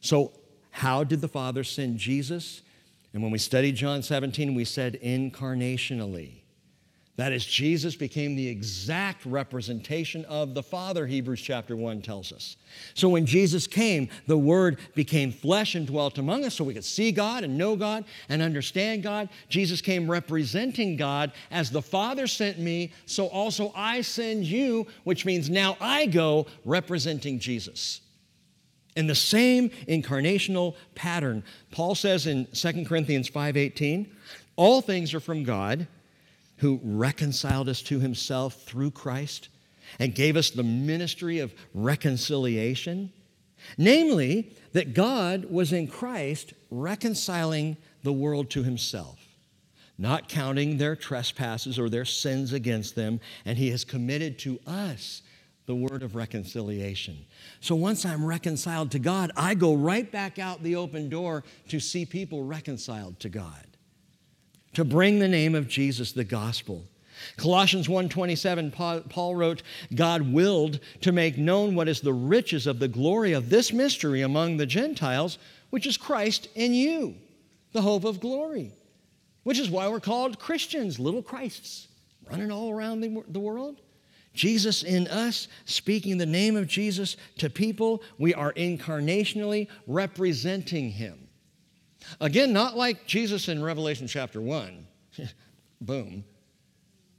So, 0.02 0.32
how 0.72 1.04
did 1.04 1.22
the 1.22 1.28
Father 1.28 1.64
send 1.64 2.00
Jesus? 2.00 2.64
And 3.14 3.22
when 3.22 3.32
we 3.32 3.38
studied 3.38 3.76
John 3.76 4.02
17, 4.02 4.56
we 4.56 4.66
said 4.66 5.00
incarnationally. 5.04 6.44
That 7.16 7.32
is, 7.32 7.46
Jesus 7.46 7.96
became 7.96 8.36
the 8.36 8.48
exact 8.48 9.24
representation 9.28 10.26
of 10.26 10.56
the 10.56 10.64
Father, 10.64 11.06
Hebrews 11.06 11.42
chapter 11.42 11.76
1 11.76 12.02
tells 12.02 12.32
us. 12.32 12.58
So 12.96 13.08
when 13.08 13.28
Jesus 13.28 13.68
came, 13.68 14.10
the 14.26 14.38
Word 14.38 14.80
became 14.96 15.32
flesh 15.32 15.76
and 15.76 15.86
dwelt 15.86 16.18
among 16.18 16.44
us 16.44 16.56
so 16.56 16.64
we 16.64 16.74
could 16.74 16.84
see 16.84 17.12
God 17.12 17.44
and 17.44 17.56
know 17.56 17.76
God 17.76 18.06
and 18.30 18.42
understand 18.42 19.04
God. 19.04 19.30
Jesus 19.48 19.80
came 19.80 20.10
representing 20.10 20.98
God 20.98 21.34
as 21.52 21.70
the 21.70 21.84
Father 21.84 22.26
sent 22.26 22.58
me, 22.58 22.92
so 23.06 23.28
also 23.28 23.72
I 23.76 24.02
send 24.02 24.46
you, 24.46 24.88
which 25.04 25.24
means 25.24 25.52
now 25.52 25.78
I 25.80 26.08
go 26.08 26.48
representing 26.66 27.38
Jesus. 27.38 28.02
In 28.96 29.08
the 29.08 29.16
same 29.16 29.70
incarnational 29.88 30.76
pattern, 30.96 31.44
Paul 31.72 31.96
says 31.96 32.28
in 32.28 32.48
2 32.54 32.86
Corinthians 32.86 33.30
5:18, 33.30 34.08
all 34.56 34.82
things 34.82 35.14
are 35.14 35.20
from 35.20 35.44
God 35.44 35.88
who 36.58 36.80
reconciled 36.84 37.68
us 37.68 37.82
to 37.84 38.00
himself 38.00 38.64
through 38.64 38.92
Christ 38.92 39.50
and 40.00 40.16
gave 40.16 40.38
us 40.38 40.50
the 40.50 40.64
ministry 40.64 41.40
of 41.40 41.54
reconciliation. 41.74 43.12
Namely, 43.78 44.56
that 44.74 44.94
God 44.94 45.46
was 45.46 45.72
in 45.72 45.88
Christ 45.88 46.54
reconciling 46.70 47.78
the 48.04 48.14
world 48.14 48.50
to 48.52 48.64
himself, 48.64 49.20
not 49.98 50.28
counting 50.28 50.78
their 50.78 50.96
trespasses 50.96 51.80
or 51.80 51.90
their 51.90 52.06
sins 52.06 52.54
against 52.54 52.96
them, 52.96 53.20
and 53.46 53.58
he 53.58 53.70
has 53.70 53.86
committed 53.86 54.38
to 54.40 54.60
us 54.68 55.22
the 55.66 55.76
word 55.76 56.04
of 56.04 56.16
reconciliation. 56.16 57.26
So 57.62 57.76
once 57.76 58.06
I'm 58.06 58.26
reconciled 58.26 58.92
to 58.92 59.00
God, 59.00 59.32
I 59.36 59.56
go 59.56 59.74
right 59.74 60.12
back 60.12 60.40
out 60.40 60.62
the 60.64 60.76
open 60.76 61.10
door 61.10 61.44
to 61.70 61.80
see 61.80 62.06
people 62.06 62.44
reconciled 62.44 63.20
to 63.22 63.30
God 63.30 63.68
to 64.74 64.84
bring 64.84 65.20
the 65.20 65.28
name 65.28 65.56
of 65.56 65.68
Jesus, 65.68 66.12
the 66.12 66.24
gospel. 66.24 66.86
Colossians 67.38 67.88
1:27 67.88 68.72
Paul 69.10 69.36
wrote, 69.36 69.62
God 69.94 70.34
willed 70.34 70.80
to 71.02 71.12
make 71.12 71.38
known 71.38 71.76
what 71.76 71.88
is 71.88 72.02
the 72.02 72.14
riches 72.14 72.68
of 72.68 72.80
the 72.80 72.88
glory 72.88 73.34
of 73.34 73.50
this 73.50 73.72
mystery 73.72 74.22
among 74.22 74.58
the 74.58 74.66
Gentiles, 74.66 75.38
which 75.70 75.86
is 75.86 75.96
Christ 75.96 76.48
in 76.56 76.74
you, 76.74 77.16
the 77.72 77.82
hope 77.82 78.04
of 78.04 78.20
glory. 78.20 78.72
Which 79.44 79.60
is 79.60 79.70
why 79.70 79.88
we're 79.90 80.00
called 80.00 80.40
Christians, 80.40 81.00
little 81.00 81.22
Christs, 81.22 81.88
running 82.30 82.52
all 82.52 82.72
around 82.72 83.02
the, 83.02 83.24
the 83.28 83.40
world. 83.40 83.82
Jesus 84.34 84.84
in 84.84 85.08
us, 85.08 85.48
speaking 85.66 86.18
the 86.18 86.26
name 86.26 86.56
of 86.56 86.68
Jesus 86.68 87.18
to 87.38 87.50
people, 87.50 88.02
we 88.18 88.34
are 88.34 88.54
incarnationally 88.54 89.68
representing 89.88 90.90
him. 90.90 91.28
Again, 92.20 92.52
not 92.52 92.76
like 92.76 93.06
Jesus 93.06 93.48
in 93.48 93.64
Revelation 93.64 94.08
chapter 94.08 94.42
1. 94.42 94.88
Boom. 95.82 96.24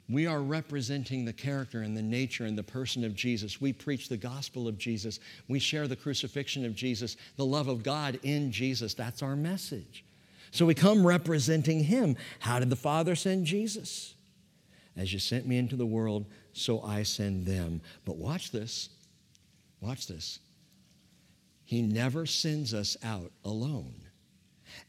We 0.08 0.26
are 0.26 0.42
representing 0.42 1.24
the 1.24 1.32
character 1.32 1.80
and 1.80 1.96
the 1.96 2.02
nature 2.02 2.44
and 2.44 2.58
the 2.58 2.62
person 2.62 3.04
of 3.04 3.14
Jesus. 3.14 3.60
We 3.60 3.72
preach 3.72 4.08
the 4.08 4.18
gospel 4.18 4.68
of 4.68 4.76
Jesus. 4.76 5.18
We 5.48 5.58
share 5.58 5.88
the 5.88 5.96
crucifixion 5.96 6.64
of 6.66 6.74
Jesus, 6.74 7.16
the 7.36 7.46
love 7.46 7.68
of 7.68 7.82
God 7.82 8.18
in 8.22 8.52
Jesus. 8.52 8.92
That's 8.92 9.22
our 9.22 9.34
message. 9.36 10.04
So 10.50 10.66
we 10.66 10.74
come 10.74 11.06
representing 11.06 11.84
Him. 11.84 12.16
How 12.40 12.58
did 12.58 12.68
the 12.70 12.76
Father 12.76 13.16
send 13.16 13.46
Jesus? 13.46 14.14
As 14.96 15.12
you 15.12 15.18
sent 15.18 15.46
me 15.46 15.56
into 15.56 15.74
the 15.74 15.86
world, 15.86 16.26
so 16.54 16.80
I 16.82 17.02
send 17.02 17.46
them. 17.46 17.80
But 18.04 18.16
watch 18.16 18.50
this. 18.50 18.88
Watch 19.80 20.06
this. 20.06 20.38
He 21.64 21.82
never 21.82 22.24
sends 22.26 22.72
us 22.72 22.96
out 23.02 23.32
alone. 23.44 23.94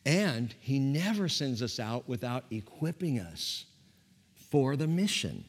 And 0.05 0.53
He 0.59 0.79
never 0.79 1.27
sends 1.27 1.61
us 1.61 1.79
out 1.79 2.07
without 2.07 2.45
equipping 2.51 3.19
us 3.19 3.65
for 4.49 4.75
the 4.75 4.87
mission. 4.87 5.43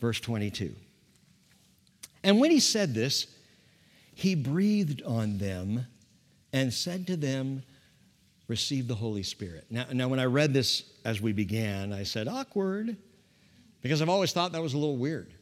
Verse 0.00 0.20
22. 0.20 0.74
And 2.24 2.40
when 2.40 2.50
He 2.50 2.60
said 2.60 2.94
this, 2.94 3.26
He 4.14 4.34
breathed 4.34 5.02
on 5.02 5.38
them 5.38 5.86
and 6.52 6.72
said 6.72 7.06
to 7.08 7.16
them, 7.16 7.62
Receive 8.48 8.88
the 8.88 8.94
Holy 8.94 9.22
Spirit. 9.22 9.66
Now, 9.68 9.84
now, 9.92 10.08
when 10.08 10.18
I 10.18 10.24
read 10.24 10.54
this 10.54 10.84
as 11.04 11.20
we 11.20 11.34
began, 11.34 11.92
I 11.92 12.02
said, 12.02 12.28
Awkward, 12.28 12.96
because 13.82 14.02
I've 14.02 14.08
always 14.08 14.32
thought 14.32 14.52
that 14.52 14.62
was 14.62 14.74
a 14.74 14.78
little 14.78 14.96
weird. 14.96 15.32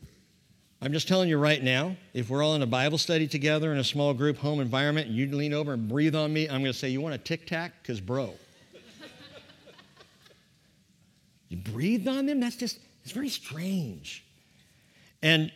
I'm 0.82 0.92
just 0.92 1.08
telling 1.08 1.28
you 1.28 1.38
right 1.38 1.62
now, 1.62 1.96
if 2.12 2.28
we're 2.28 2.42
all 2.42 2.54
in 2.54 2.62
a 2.62 2.66
Bible 2.66 2.98
study 2.98 3.26
together 3.26 3.72
in 3.72 3.78
a 3.78 3.84
small 3.84 4.12
group 4.12 4.36
home 4.36 4.60
environment 4.60 5.08
and 5.08 5.16
you 5.16 5.26
lean 5.34 5.54
over 5.54 5.72
and 5.72 5.88
breathe 5.88 6.14
on 6.14 6.32
me, 6.32 6.44
I'm 6.44 6.60
going 6.60 6.72
to 6.72 6.78
say, 6.78 6.90
You 6.90 7.00
want 7.00 7.14
a 7.14 7.18
tic 7.18 7.46
tac? 7.46 7.72
Because, 7.82 8.00
bro. 8.00 8.34
you 11.48 11.56
breathed 11.56 12.06
on 12.06 12.26
them? 12.26 12.40
That's 12.40 12.56
just, 12.56 12.78
it's 13.02 13.12
very 13.12 13.30
strange. 13.30 14.24
And 15.22 15.50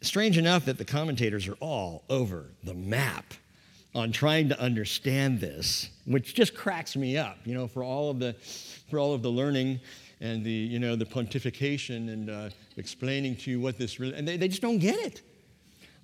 strange 0.00 0.38
enough 0.38 0.66
that 0.66 0.78
the 0.78 0.84
commentators 0.84 1.48
are 1.48 1.56
all 1.60 2.04
over 2.08 2.46
the 2.62 2.74
map 2.74 3.34
on 3.94 4.12
trying 4.12 4.48
to 4.48 4.60
understand 4.60 5.40
this, 5.40 5.90
which 6.06 6.34
just 6.34 6.54
cracks 6.54 6.96
me 6.96 7.18
up, 7.18 7.36
you 7.44 7.54
know, 7.54 7.66
for 7.66 7.82
all 7.82 8.10
of 8.10 8.20
the, 8.20 8.34
for 8.88 8.98
all 8.98 9.12
of 9.12 9.22
the 9.22 9.30
learning 9.30 9.80
and 10.22 10.44
the, 10.44 10.50
you 10.50 10.78
know, 10.78 10.94
the 10.94 11.04
pontification 11.04 12.12
and 12.12 12.30
uh, 12.30 12.48
explaining 12.76 13.34
to 13.34 13.50
you 13.50 13.60
what 13.60 13.76
this 13.76 13.98
really, 13.98 14.14
and 14.14 14.26
they, 14.26 14.36
they 14.36 14.46
just 14.46 14.62
don't 14.62 14.78
get 14.78 14.94
it. 14.94 15.20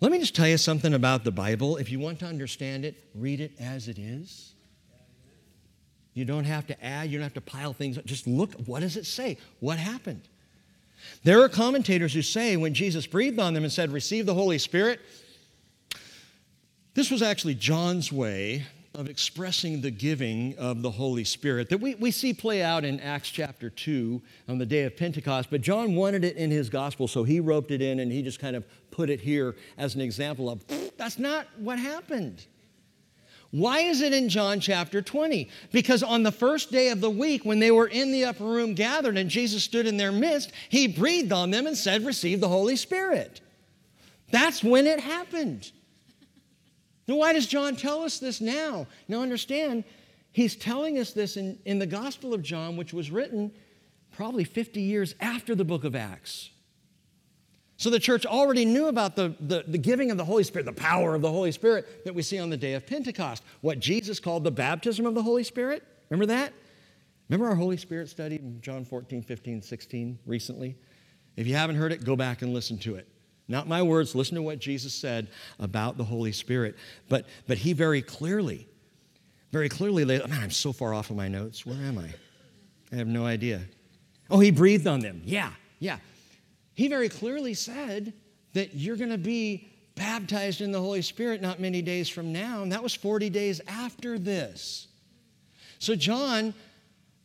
Let 0.00 0.10
me 0.10 0.18
just 0.18 0.34
tell 0.34 0.48
you 0.48 0.58
something 0.58 0.92
about 0.92 1.22
the 1.22 1.30
Bible. 1.30 1.76
If 1.76 1.90
you 1.90 2.00
want 2.00 2.18
to 2.18 2.26
understand 2.26 2.84
it, 2.84 2.96
read 3.14 3.40
it 3.40 3.52
as 3.60 3.86
it 3.86 3.96
is. 3.96 4.54
You 6.14 6.24
don't 6.24 6.44
have 6.44 6.66
to 6.66 6.84
add, 6.84 7.10
you 7.10 7.18
don't 7.18 7.22
have 7.22 7.34
to 7.34 7.40
pile 7.40 7.72
things 7.72 7.96
up. 7.96 8.04
Just 8.04 8.26
look, 8.26 8.52
what 8.66 8.80
does 8.80 8.96
it 8.96 9.06
say? 9.06 9.38
What 9.60 9.78
happened? 9.78 10.22
There 11.22 11.40
are 11.40 11.48
commentators 11.48 12.12
who 12.12 12.22
say 12.22 12.56
when 12.56 12.74
Jesus 12.74 13.06
breathed 13.06 13.38
on 13.38 13.54
them 13.54 13.62
and 13.62 13.72
said, 13.72 13.92
Receive 13.92 14.26
the 14.26 14.34
Holy 14.34 14.58
Spirit, 14.58 14.98
this 16.94 17.08
was 17.08 17.22
actually 17.22 17.54
John's 17.54 18.12
way 18.12 18.66
of 18.94 19.08
expressing 19.08 19.80
the 19.80 19.90
giving 19.90 20.56
of 20.58 20.82
the 20.82 20.90
Holy 20.90 21.24
Spirit 21.24 21.68
that 21.68 21.78
we, 21.78 21.94
we 21.96 22.10
see 22.10 22.32
play 22.32 22.62
out 22.62 22.84
in 22.84 22.98
Acts 23.00 23.28
chapter 23.30 23.70
2 23.70 24.20
on 24.48 24.58
the 24.58 24.66
day 24.66 24.84
of 24.84 24.96
Pentecost. 24.96 25.50
But 25.50 25.60
John 25.60 25.94
wanted 25.94 26.24
it 26.24 26.36
in 26.36 26.50
his 26.50 26.68
gospel, 26.68 27.06
so 27.06 27.22
he 27.22 27.38
roped 27.38 27.70
it 27.70 27.82
in 27.82 28.00
and 28.00 28.10
he 28.10 28.22
just 28.22 28.40
kind 28.40 28.56
of 28.56 28.64
put 28.90 29.10
it 29.10 29.20
here 29.20 29.56
as 29.76 29.94
an 29.94 30.00
example 30.00 30.50
of 30.50 30.64
that's 30.96 31.18
not 31.18 31.46
what 31.58 31.78
happened. 31.78 32.44
Why 33.50 33.80
is 33.80 34.02
it 34.02 34.12
in 34.12 34.28
John 34.28 34.60
chapter 34.60 35.00
20? 35.00 35.48
Because 35.72 36.02
on 36.02 36.22
the 36.22 36.32
first 36.32 36.70
day 36.70 36.90
of 36.90 37.00
the 37.00 37.08
week, 37.08 37.44
when 37.44 37.60
they 37.60 37.70
were 37.70 37.86
in 37.86 38.12
the 38.12 38.26
upper 38.26 38.44
room 38.44 38.74
gathered 38.74 39.16
and 39.16 39.30
Jesus 39.30 39.64
stood 39.64 39.86
in 39.86 39.96
their 39.96 40.12
midst, 40.12 40.52
he 40.68 40.86
breathed 40.86 41.32
on 41.32 41.50
them 41.50 41.66
and 41.66 41.76
said, 41.76 42.04
Receive 42.04 42.40
the 42.40 42.48
Holy 42.48 42.76
Spirit. 42.76 43.40
That's 44.30 44.62
when 44.62 44.86
it 44.86 45.00
happened. 45.00 45.72
Now, 47.08 47.16
why 47.16 47.32
does 47.32 47.46
John 47.46 47.74
tell 47.74 48.02
us 48.02 48.18
this 48.18 48.40
now? 48.40 48.86
Now, 49.08 49.22
understand, 49.22 49.84
he's 50.30 50.54
telling 50.54 50.98
us 50.98 51.12
this 51.12 51.38
in, 51.38 51.58
in 51.64 51.78
the 51.78 51.86
Gospel 51.86 52.34
of 52.34 52.42
John, 52.42 52.76
which 52.76 52.92
was 52.92 53.10
written 53.10 53.50
probably 54.12 54.44
50 54.44 54.80
years 54.82 55.14
after 55.18 55.54
the 55.54 55.64
book 55.64 55.84
of 55.84 55.96
Acts. 55.96 56.50
So 57.78 57.90
the 57.90 58.00
church 58.00 58.26
already 58.26 58.64
knew 58.64 58.86
about 58.86 59.16
the, 59.16 59.34
the, 59.40 59.64
the, 59.66 59.78
giving 59.78 60.10
of 60.10 60.18
the 60.18 60.24
Holy 60.24 60.42
Spirit, 60.42 60.66
the 60.66 60.72
power 60.72 61.14
of 61.14 61.22
the 61.22 61.30
Holy 61.30 61.52
Spirit 61.52 62.04
that 62.04 62.14
we 62.14 62.22
see 62.22 62.38
on 62.38 62.50
the 62.50 62.56
day 62.56 62.74
of 62.74 62.86
Pentecost, 62.86 63.42
what 63.60 63.78
Jesus 63.78 64.18
called 64.18 64.42
the 64.44 64.50
baptism 64.50 65.06
of 65.06 65.14
the 65.14 65.22
Holy 65.22 65.44
Spirit. 65.44 65.84
Remember 66.10 66.26
that? 66.26 66.52
Remember 67.28 67.48
our 67.48 67.54
Holy 67.54 67.76
Spirit 67.76 68.08
study 68.08 68.36
in 68.36 68.60
John 68.60 68.84
14, 68.84 69.22
15, 69.22 69.62
16 69.62 70.18
recently? 70.26 70.76
If 71.36 71.46
you 71.46 71.54
haven't 71.54 71.76
heard 71.76 71.92
it, 71.92 72.04
go 72.04 72.16
back 72.16 72.42
and 72.42 72.52
listen 72.52 72.78
to 72.78 72.96
it. 72.96 73.06
Not 73.48 73.66
my 73.66 73.82
words, 73.82 74.14
listen 74.14 74.34
to 74.34 74.42
what 74.42 74.58
Jesus 74.58 74.94
said 74.94 75.28
about 75.58 75.96
the 75.96 76.04
Holy 76.04 76.32
Spirit. 76.32 76.76
But, 77.08 77.26
but 77.46 77.56
he 77.56 77.72
very 77.72 78.02
clearly, 78.02 78.68
very 79.50 79.70
clearly 79.70 80.04
laid, 80.04 80.28
man, 80.28 80.42
I'm 80.42 80.50
so 80.50 80.72
far 80.72 80.92
off 80.92 81.08
of 81.10 81.16
my 81.16 81.28
notes. 81.28 81.64
Where 81.64 81.76
am 81.76 81.98
I? 81.98 82.12
I 82.92 82.96
have 82.96 83.08
no 83.08 83.24
idea. 83.24 83.62
Oh, 84.30 84.38
he 84.38 84.50
breathed 84.50 84.86
on 84.86 85.00
them. 85.00 85.22
Yeah, 85.24 85.50
yeah. 85.78 85.98
He 86.74 86.88
very 86.88 87.08
clearly 87.08 87.54
said 87.54 88.12
that 88.52 88.74
you're 88.74 88.96
going 88.96 89.10
to 89.10 89.18
be 89.18 89.68
baptized 89.94 90.60
in 90.60 90.70
the 90.70 90.80
Holy 90.80 91.02
Spirit 91.02 91.40
not 91.40 91.58
many 91.58 91.82
days 91.82 92.08
from 92.08 92.32
now. 92.32 92.62
And 92.62 92.72
that 92.72 92.82
was 92.82 92.94
40 92.94 93.30
days 93.30 93.60
after 93.66 94.18
this. 94.18 94.88
So, 95.78 95.94
John 95.94 96.54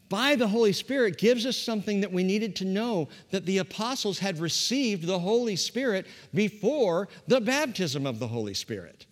by 0.09 0.35
the 0.35 0.47
Holy 0.47 0.73
Spirit 0.73 1.17
gives 1.17 1.45
us 1.45 1.57
something 1.57 2.01
that 2.01 2.11
we 2.11 2.23
needed 2.23 2.55
to 2.57 2.65
know 2.65 3.09
that 3.31 3.45
the 3.45 3.57
apostles 3.57 4.19
had 4.19 4.39
received 4.39 5.05
the 5.05 5.19
Holy 5.19 5.55
Spirit 5.55 6.05
before 6.33 7.07
the 7.27 7.41
baptism 7.41 8.05
of 8.05 8.19
the 8.19 8.27
Holy 8.27 8.53
Spirit. 8.53 9.05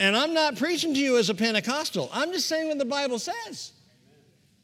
And 0.00 0.16
I'm 0.16 0.34
not 0.34 0.56
preaching 0.56 0.94
to 0.94 1.00
you 1.00 1.18
as 1.18 1.30
a 1.30 1.34
Pentecostal, 1.34 2.10
I'm 2.12 2.32
just 2.32 2.48
saying 2.48 2.68
what 2.68 2.78
the 2.78 2.84
Bible 2.84 3.18
says. 3.18 3.72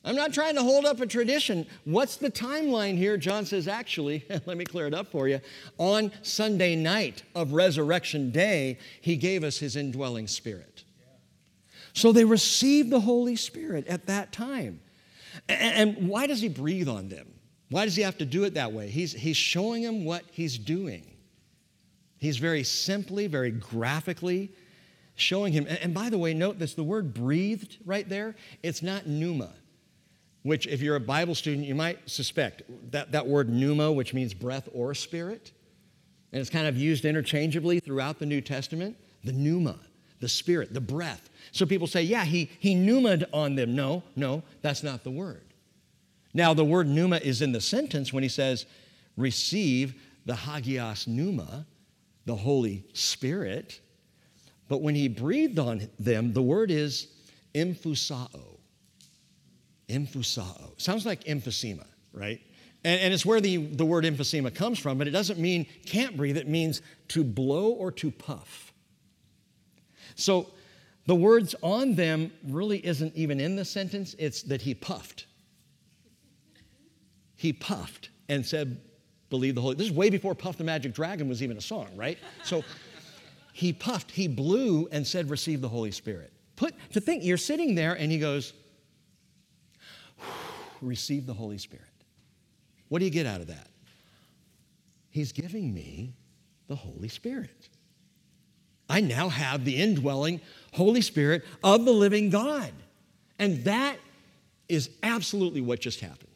I'm 0.04 0.16
not 0.16 0.32
trying 0.32 0.54
to 0.54 0.62
hold 0.62 0.86
up 0.86 1.00
a 1.00 1.06
tradition. 1.06 1.66
What's 1.84 2.16
the 2.16 2.30
timeline 2.30 2.96
here? 2.96 3.16
John 3.16 3.44
says, 3.44 3.68
actually, 3.68 4.24
let 4.46 4.56
me 4.56 4.64
clear 4.64 4.86
it 4.86 4.94
up 4.94 5.08
for 5.08 5.28
you. 5.28 5.40
On 5.76 6.10
Sunday 6.22 6.76
night 6.76 7.24
of 7.34 7.52
Resurrection 7.52 8.30
Day, 8.30 8.78
he 9.00 9.16
gave 9.16 9.44
us 9.44 9.58
his 9.58 9.76
indwelling 9.76 10.26
spirit. 10.26 10.84
So 11.92 12.12
they 12.12 12.24
received 12.24 12.90
the 12.90 13.00
Holy 13.00 13.36
Spirit 13.36 13.86
at 13.88 14.06
that 14.06 14.32
time. 14.32 14.80
And 15.48 16.08
why 16.08 16.26
does 16.26 16.40
he 16.40 16.48
breathe 16.48 16.88
on 16.88 17.08
them? 17.08 17.26
Why 17.70 17.84
does 17.84 17.96
he 17.96 18.02
have 18.02 18.18
to 18.18 18.24
do 18.24 18.44
it 18.44 18.54
that 18.54 18.72
way? 18.72 18.88
He's, 18.88 19.12
he's 19.12 19.36
showing 19.36 19.82
them 19.82 20.04
what 20.04 20.24
he's 20.30 20.56
doing. 20.58 21.04
He's 22.18 22.38
very 22.38 22.64
simply, 22.64 23.26
very 23.26 23.50
graphically 23.50 24.52
showing 25.14 25.52
him. 25.52 25.66
And, 25.82 25.92
by 25.92 26.10
the 26.10 26.18
way, 26.18 26.32
note 26.32 26.58
this 26.58 26.74
the 26.74 26.82
word 26.82 27.12
breathed 27.12 27.78
right 27.84 28.08
there, 28.08 28.36
it's 28.62 28.82
not 28.82 29.06
pneuma, 29.06 29.52
which, 30.42 30.66
if 30.66 30.80
you're 30.80 30.96
a 30.96 31.00
Bible 31.00 31.34
student, 31.34 31.66
you 31.66 31.74
might 31.74 32.08
suspect 32.08 32.62
that, 32.92 33.12
that 33.12 33.26
word 33.26 33.48
pneuma, 33.48 33.92
which 33.92 34.14
means 34.14 34.32
breath 34.32 34.68
or 34.72 34.94
spirit. 34.94 35.52
And 36.32 36.40
it's 36.40 36.50
kind 36.50 36.66
of 36.66 36.76
used 36.76 37.04
interchangeably 37.04 37.80
throughout 37.80 38.18
the 38.18 38.26
New 38.26 38.40
Testament. 38.40 38.96
The 39.24 39.32
pneuma, 39.32 39.80
the 40.20 40.28
spirit, 40.28 40.74
the 40.74 40.80
breath. 40.80 41.28
So 41.52 41.66
people 41.66 41.86
say, 41.86 42.02
yeah, 42.02 42.24
he, 42.24 42.50
he 42.58 42.74
pneumaed 42.74 43.26
on 43.32 43.54
them. 43.54 43.74
No, 43.74 44.02
no, 44.16 44.42
that's 44.62 44.82
not 44.82 45.04
the 45.04 45.10
word. 45.10 45.42
Now, 46.34 46.54
the 46.54 46.64
word 46.64 46.86
pneuma 46.86 47.16
is 47.16 47.42
in 47.42 47.52
the 47.52 47.60
sentence 47.60 48.12
when 48.12 48.22
he 48.22 48.28
says, 48.28 48.66
receive 49.16 50.00
the 50.26 50.34
hagios 50.34 51.06
pneuma, 51.06 51.66
the 52.26 52.36
Holy 52.36 52.84
Spirit. 52.92 53.80
But 54.68 54.82
when 54.82 54.94
he 54.94 55.08
breathed 55.08 55.58
on 55.58 55.88
them, 55.98 56.32
the 56.32 56.42
word 56.42 56.70
is 56.70 57.08
emphusao. 57.54 58.58
Emphusao. 59.88 60.78
Sounds 60.80 61.06
like 61.06 61.24
emphysema, 61.24 61.86
right? 62.12 62.40
And, 62.84 63.00
and, 63.00 63.14
it's 63.14 63.24
where 63.24 63.40
the, 63.40 63.56
the 63.56 63.86
word 63.86 64.04
emphysema 64.04 64.54
comes 64.54 64.78
from, 64.78 64.98
but 64.98 65.08
it 65.08 65.12
doesn't 65.12 65.38
mean 65.38 65.66
can't 65.86 66.16
breathe. 66.16 66.36
It 66.36 66.46
means 66.46 66.82
to 67.08 67.24
blow 67.24 67.70
or 67.70 67.90
to 67.92 68.10
puff. 68.10 68.67
So 70.18 70.48
the 71.06 71.14
words 71.14 71.54
on 71.62 71.94
them 71.94 72.32
really 72.46 72.84
isn't 72.84 73.14
even 73.14 73.40
in 73.40 73.56
the 73.56 73.64
sentence, 73.64 74.14
it's 74.18 74.42
that 74.42 74.60
he 74.60 74.74
puffed. 74.74 75.26
He 77.36 77.52
puffed 77.52 78.10
and 78.28 78.44
said, 78.44 78.80
Believe 79.30 79.54
the 79.54 79.60
Holy. 79.60 79.76
This 79.76 79.86
is 79.86 79.92
way 79.92 80.10
before 80.10 80.34
Puff 80.34 80.56
the 80.56 80.64
Magic 80.64 80.92
Dragon 80.92 81.28
was 81.28 81.42
even 81.42 81.56
a 81.56 81.60
song, 81.60 81.88
right? 81.96 82.18
So 82.42 82.64
he 83.52 83.72
puffed, 83.72 84.10
he 84.10 84.26
blew 84.26 84.88
and 84.90 85.06
said, 85.06 85.30
Receive 85.30 85.60
the 85.60 85.68
Holy 85.68 85.92
Spirit. 85.92 86.32
Put 86.56 86.74
to 86.92 87.00
think, 87.00 87.24
you're 87.24 87.36
sitting 87.36 87.74
there 87.74 87.94
and 87.94 88.10
he 88.10 88.18
goes, 88.18 88.52
Receive 90.82 91.26
the 91.26 91.34
Holy 91.34 91.58
Spirit. 91.58 91.84
What 92.88 92.98
do 92.98 93.04
you 93.04 93.10
get 93.10 93.26
out 93.26 93.40
of 93.40 93.46
that? 93.46 93.68
He's 95.10 95.30
giving 95.30 95.72
me 95.72 96.14
the 96.66 96.76
Holy 96.76 97.08
Spirit. 97.08 97.68
I 98.88 99.00
now 99.00 99.28
have 99.28 99.64
the 99.64 99.76
indwelling 99.76 100.40
Holy 100.72 101.00
Spirit 101.00 101.44
of 101.62 101.84
the 101.84 101.92
living 101.92 102.30
God. 102.30 102.72
And 103.38 103.64
that 103.64 103.98
is 104.68 104.90
absolutely 105.02 105.60
what 105.60 105.80
just 105.80 106.00
happened. 106.00 106.28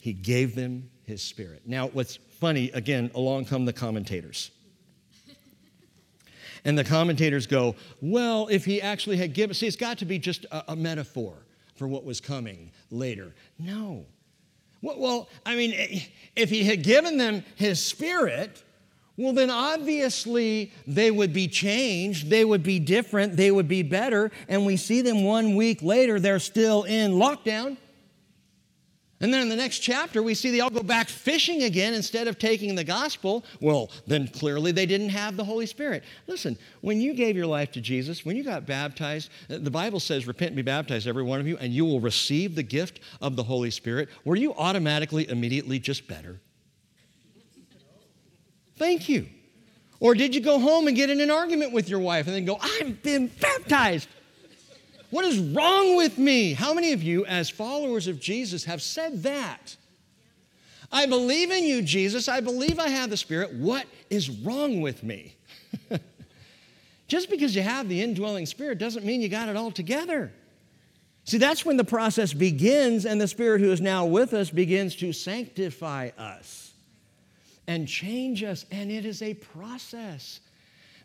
He 0.00 0.12
gave 0.12 0.54
them 0.54 0.90
his 1.04 1.22
spirit. 1.22 1.62
Now, 1.66 1.88
what's 1.88 2.16
funny, 2.38 2.70
again, 2.72 3.10
along 3.14 3.46
come 3.46 3.64
the 3.64 3.72
commentators. 3.72 4.50
And 6.64 6.76
the 6.76 6.84
commentators 6.84 7.46
go, 7.46 7.76
well, 8.00 8.48
if 8.48 8.64
he 8.64 8.82
actually 8.82 9.16
had 9.16 9.32
given, 9.32 9.54
see, 9.54 9.66
it's 9.66 9.76
got 9.76 9.98
to 9.98 10.04
be 10.04 10.18
just 10.18 10.44
a, 10.46 10.72
a 10.72 10.76
metaphor 10.76 11.34
for 11.76 11.86
what 11.86 12.04
was 12.04 12.20
coming 12.20 12.72
later. 12.90 13.34
No. 13.58 14.04
Well, 14.82 15.28
I 15.46 15.56
mean, 15.56 16.02
if 16.36 16.50
he 16.50 16.64
had 16.64 16.82
given 16.82 17.16
them 17.16 17.44
his 17.56 17.84
spirit, 17.84 18.62
well, 19.18 19.32
then 19.32 19.50
obviously 19.50 20.72
they 20.86 21.10
would 21.10 21.32
be 21.32 21.48
changed, 21.48 22.30
they 22.30 22.44
would 22.44 22.62
be 22.62 22.78
different, 22.78 23.36
they 23.36 23.50
would 23.50 23.66
be 23.66 23.82
better, 23.82 24.30
and 24.48 24.64
we 24.64 24.76
see 24.76 25.02
them 25.02 25.24
one 25.24 25.56
week 25.56 25.82
later, 25.82 26.20
they're 26.20 26.38
still 26.38 26.84
in 26.84 27.12
lockdown. 27.12 27.76
And 29.20 29.34
then 29.34 29.42
in 29.42 29.48
the 29.48 29.56
next 29.56 29.80
chapter, 29.80 30.22
we 30.22 30.34
see 30.34 30.52
they 30.52 30.60
all 30.60 30.70
go 30.70 30.84
back 30.84 31.08
fishing 31.08 31.64
again 31.64 31.94
instead 31.94 32.28
of 32.28 32.38
taking 32.38 32.76
the 32.76 32.84
gospel. 32.84 33.44
Well, 33.60 33.90
then 34.06 34.28
clearly 34.28 34.70
they 34.70 34.86
didn't 34.86 35.08
have 35.08 35.36
the 35.36 35.42
Holy 35.42 35.66
Spirit. 35.66 36.04
Listen, 36.28 36.56
when 36.82 37.00
you 37.00 37.12
gave 37.12 37.36
your 37.36 37.48
life 37.48 37.72
to 37.72 37.80
Jesus, 37.80 38.24
when 38.24 38.36
you 38.36 38.44
got 38.44 38.64
baptized, 38.66 39.30
uh, 39.50 39.58
the 39.58 39.72
Bible 39.72 39.98
says, 39.98 40.28
Repent 40.28 40.50
and 40.50 40.56
be 40.56 40.62
baptized, 40.62 41.08
every 41.08 41.24
one 41.24 41.40
of 41.40 41.48
you, 41.48 41.56
and 41.56 41.72
you 41.72 41.84
will 41.84 41.98
receive 41.98 42.54
the 42.54 42.62
gift 42.62 43.00
of 43.20 43.34
the 43.34 43.42
Holy 43.42 43.72
Spirit. 43.72 44.08
Were 44.24 44.36
you 44.36 44.54
automatically, 44.54 45.28
immediately 45.28 45.80
just 45.80 46.06
better? 46.06 46.40
Thank 48.78 49.08
you. 49.08 49.26
Or 50.00 50.14
did 50.14 50.34
you 50.34 50.40
go 50.40 50.60
home 50.60 50.86
and 50.86 50.96
get 50.96 51.10
in 51.10 51.20
an 51.20 51.30
argument 51.30 51.72
with 51.72 51.88
your 51.88 51.98
wife 51.98 52.26
and 52.26 52.36
then 52.36 52.44
go, 52.44 52.58
I've 52.60 53.02
been 53.02 53.26
baptized? 53.26 54.08
What 55.10 55.24
is 55.24 55.38
wrong 55.38 55.96
with 55.96 56.18
me? 56.18 56.52
How 56.52 56.72
many 56.72 56.92
of 56.92 57.02
you, 57.02 57.24
as 57.26 57.50
followers 57.50 58.06
of 58.06 58.20
Jesus, 58.20 58.64
have 58.64 58.80
said 58.80 59.22
that? 59.24 59.76
I 60.92 61.06
believe 61.06 61.50
in 61.50 61.64
you, 61.64 61.82
Jesus. 61.82 62.28
I 62.28 62.40
believe 62.40 62.78
I 62.78 62.88
have 62.88 63.10
the 63.10 63.16
Spirit. 63.16 63.54
What 63.54 63.86
is 64.08 64.30
wrong 64.30 64.80
with 64.80 65.02
me? 65.02 65.34
Just 67.08 67.30
because 67.30 67.56
you 67.56 67.62
have 67.62 67.88
the 67.88 68.00
indwelling 68.00 68.46
Spirit 68.46 68.78
doesn't 68.78 69.04
mean 69.04 69.20
you 69.20 69.28
got 69.28 69.48
it 69.48 69.56
all 69.56 69.70
together. 69.70 70.30
See, 71.24 71.38
that's 71.38 71.64
when 71.64 71.76
the 71.76 71.84
process 71.84 72.32
begins, 72.32 73.04
and 73.04 73.20
the 73.20 73.28
Spirit 73.28 73.60
who 73.60 73.72
is 73.72 73.80
now 73.80 74.06
with 74.06 74.32
us 74.32 74.50
begins 74.50 74.94
to 74.96 75.12
sanctify 75.12 76.10
us 76.16 76.67
and 77.68 77.86
change 77.86 78.42
us, 78.42 78.64
and 78.72 78.90
it 78.90 79.04
is 79.04 79.22
a 79.22 79.34
process. 79.34 80.40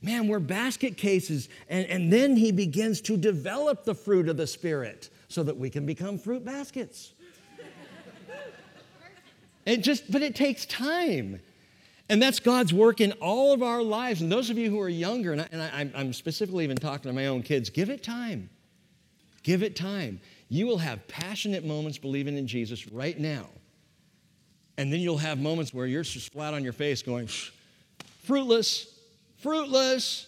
Man, 0.02 0.28
we're 0.28 0.40
basket 0.40 0.98
cases, 0.98 1.50
and, 1.70 1.86
and 1.88 2.12
then 2.12 2.36
He 2.36 2.52
begins 2.52 3.02
to 3.02 3.18
develop 3.18 3.84
the 3.84 3.94
fruit 3.94 4.28
of 4.30 4.38
the 4.38 4.48
Spirit 4.48 5.10
so 5.28 5.44
that 5.44 5.58
we 5.58 5.70
can 5.70 5.86
become 5.86 6.18
fruit 6.18 6.44
baskets. 6.44 7.14
It 9.66 9.78
just, 9.78 10.12
but 10.12 10.22
it 10.22 10.36
takes 10.36 10.66
time. 10.66 11.40
And 12.10 12.22
that's 12.22 12.40
God's 12.40 12.74
work 12.74 13.00
in 13.00 13.14
all 13.14 13.54
of 13.54 13.64
our 13.64 13.82
lives. 13.82 14.22
And 14.22 14.30
those 14.30 14.50
of 14.50 14.58
you 14.58 14.70
who 14.70 14.80
are 14.82 14.90
younger, 14.90 15.32
and, 15.32 15.42
I, 15.42 15.48
and 15.52 15.62
I, 15.62 16.00
I'm 16.00 16.12
specifically 16.12 16.66
even 16.66 16.76
talking 16.76 17.10
to 17.10 17.14
my 17.14 17.28
own 17.28 17.44
kids, 17.44 17.70
give 17.70 17.90
it 17.90 18.04
time. 18.04 18.50
Give 19.42 19.64
it 19.64 19.76
time. 19.76 20.20
You 20.50 20.68
will 20.68 20.80
have 20.80 21.08
passionate 21.08 21.64
moments 21.66 21.98
believing 21.98 22.38
in 22.38 22.46
Jesus 22.46 22.88
right 22.90 23.18
now. 23.18 23.48
And 24.78 24.92
then 24.92 25.00
you'll 25.00 25.18
have 25.18 25.40
moments 25.40 25.74
where 25.74 25.86
you're 25.86 26.04
just 26.04 26.32
flat 26.32 26.54
on 26.54 26.64
your 26.64 26.74
face 26.74 27.02
going, 27.02 27.30
fruitless, 28.24 28.88
fruitless. 29.38 30.28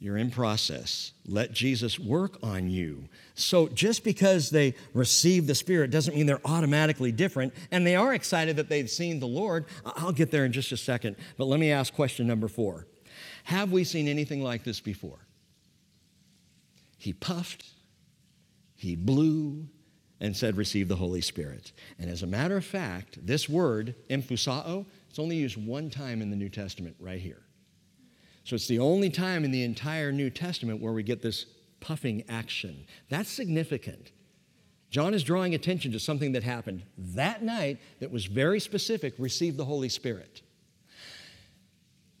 You're 0.00 0.16
in 0.16 0.30
process. 0.30 1.12
Let 1.26 1.52
Jesus 1.52 1.98
work 1.98 2.38
on 2.42 2.70
you. 2.70 3.08
So 3.34 3.66
just 3.68 4.04
because 4.04 4.50
they 4.50 4.74
receive 4.94 5.48
the 5.48 5.56
Spirit 5.56 5.90
doesn't 5.90 6.14
mean 6.14 6.26
they're 6.26 6.40
automatically 6.44 7.10
different. 7.10 7.52
And 7.72 7.84
they 7.84 7.96
are 7.96 8.14
excited 8.14 8.56
that 8.56 8.68
they've 8.68 8.88
seen 8.88 9.18
the 9.18 9.26
Lord. 9.26 9.64
I'll 9.84 10.12
get 10.12 10.30
there 10.30 10.44
in 10.44 10.52
just 10.52 10.70
a 10.70 10.76
second. 10.76 11.16
But 11.36 11.46
let 11.46 11.58
me 11.58 11.72
ask 11.72 11.92
question 11.92 12.28
number 12.28 12.46
four 12.46 12.86
Have 13.44 13.72
we 13.72 13.82
seen 13.82 14.06
anything 14.06 14.42
like 14.42 14.62
this 14.62 14.78
before? 14.78 15.18
He 16.96 17.12
puffed, 17.12 17.64
he 18.76 18.94
blew, 18.94 19.68
and 20.20 20.36
said, 20.36 20.56
Receive 20.56 20.88
the 20.88 20.96
Holy 20.96 21.20
Spirit. 21.20 21.72
And 21.98 22.10
as 22.10 22.22
a 22.22 22.26
matter 22.26 22.56
of 22.56 22.64
fact, 22.64 23.24
this 23.26 23.48
word, 23.48 23.94
emphusao, 24.10 24.86
it's 25.08 25.18
only 25.18 25.36
used 25.36 25.56
one 25.56 25.90
time 25.90 26.20
in 26.22 26.30
the 26.30 26.36
New 26.36 26.48
Testament, 26.48 26.96
right 26.98 27.20
here. 27.20 27.42
So 28.44 28.54
it's 28.54 28.68
the 28.68 28.78
only 28.78 29.10
time 29.10 29.44
in 29.44 29.50
the 29.50 29.62
entire 29.62 30.10
New 30.10 30.30
Testament 30.30 30.80
where 30.80 30.92
we 30.92 31.02
get 31.02 31.22
this 31.22 31.46
puffing 31.80 32.24
action. 32.28 32.86
That's 33.08 33.30
significant. 33.30 34.10
John 34.90 35.12
is 35.12 35.22
drawing 35.22 35.54
attention 35.54 35.92
to 35.92 36.00
something 36.00 36.32
that 36.32 36.42
happened 36.42 36.82
that 36.96 37.42
night 37.42 37.78
that 38.00 38.10
was 38.10 38.24
very 38.24 38.58
specific 38.58 39.14
receive 39.18 39.56
the 39.56 39.66
Holy 39.66 39.90
Spirit. 39.90 40.42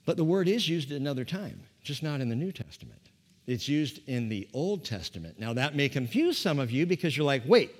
But 0.04 0.16
the 0.16 0.24
word 0.24 0.48
is 0.48 0.68
used 0.68 0.90
at 0.90 0.98
another 0.98 1.24
time, 1.24 1.60
just 1.82 2.02
not 2.02 2.20
in 2.20 2.28
the 2.28 2.36
New 2.36 2.52
Testament. 2.52 3.00
It's 3.46 3.68
used 3.68 4.06
in 4.06 4.28
the 4.28 4.46
Old 4.52 4.84
Testament. 4.84 5.38
Now, 5.38 5.54
that 5.54 5.74
may 5.74 5.88
confuse 5.88 6.36
some 6.36 6.58
of 6.58 6.70
you 6.70 6.84
because 6.84 7.16
you're 7.16 7.24
like, 7.24 7.42
wait, 7.46 7.70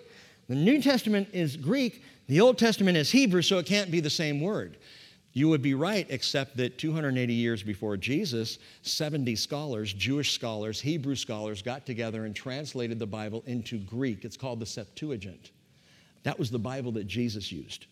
the 0.49 0.55
New 0.55 0.82
Testament 0.82 1.28
is 1.32 1.57
Greek, 1.57 2.03
the 2.26 2.40
Old 2.40 2.59
Testament 2.59 2.96
is 2.96 3.11
Hebrew, 3.11 3.42
so 3.42 3.59
it 3.59 3.66
can't 3.66 3.90
be 3.90 4.01
the 4.01 4.11
same 4.11 4.40
word. 4.40 4.76
You 5.32 5.49
would 5.51 5.62
be 5.62 5.74
right, 5.74 6.07
except 6.09 6.57
that 6.57 6.78
280 6.78 7.32
years 7.32 7.62
before 7.62 7.96
Jesus, 7.96 8.59
70 8.82 9.36
scholars, 9.36 9.92
Jewish 9.92 10.32
scholars, 10.32 10.80
Hebrew 10.80 11.14
scholars, 11.14 11.62
got 11.62 11.86
together 11.86 12.24
and 12.24 12.34
translated 12.34 12.99
the 12.99 13.07
Bible 13.07 13.44
into 13.46 13.78
Greek. 13.78 14.24
It's 14.24 14.36
called 14.36 14.59
the 14.59 14.66
Septuagint. 14.66 15.53
That 16.24 16.38
was 16.38 16.51
the 16.51 16.59
Bible 16.59 16.92
that 16.92 17.07
Jesus 17.07 17.53
used. 17.53 17.86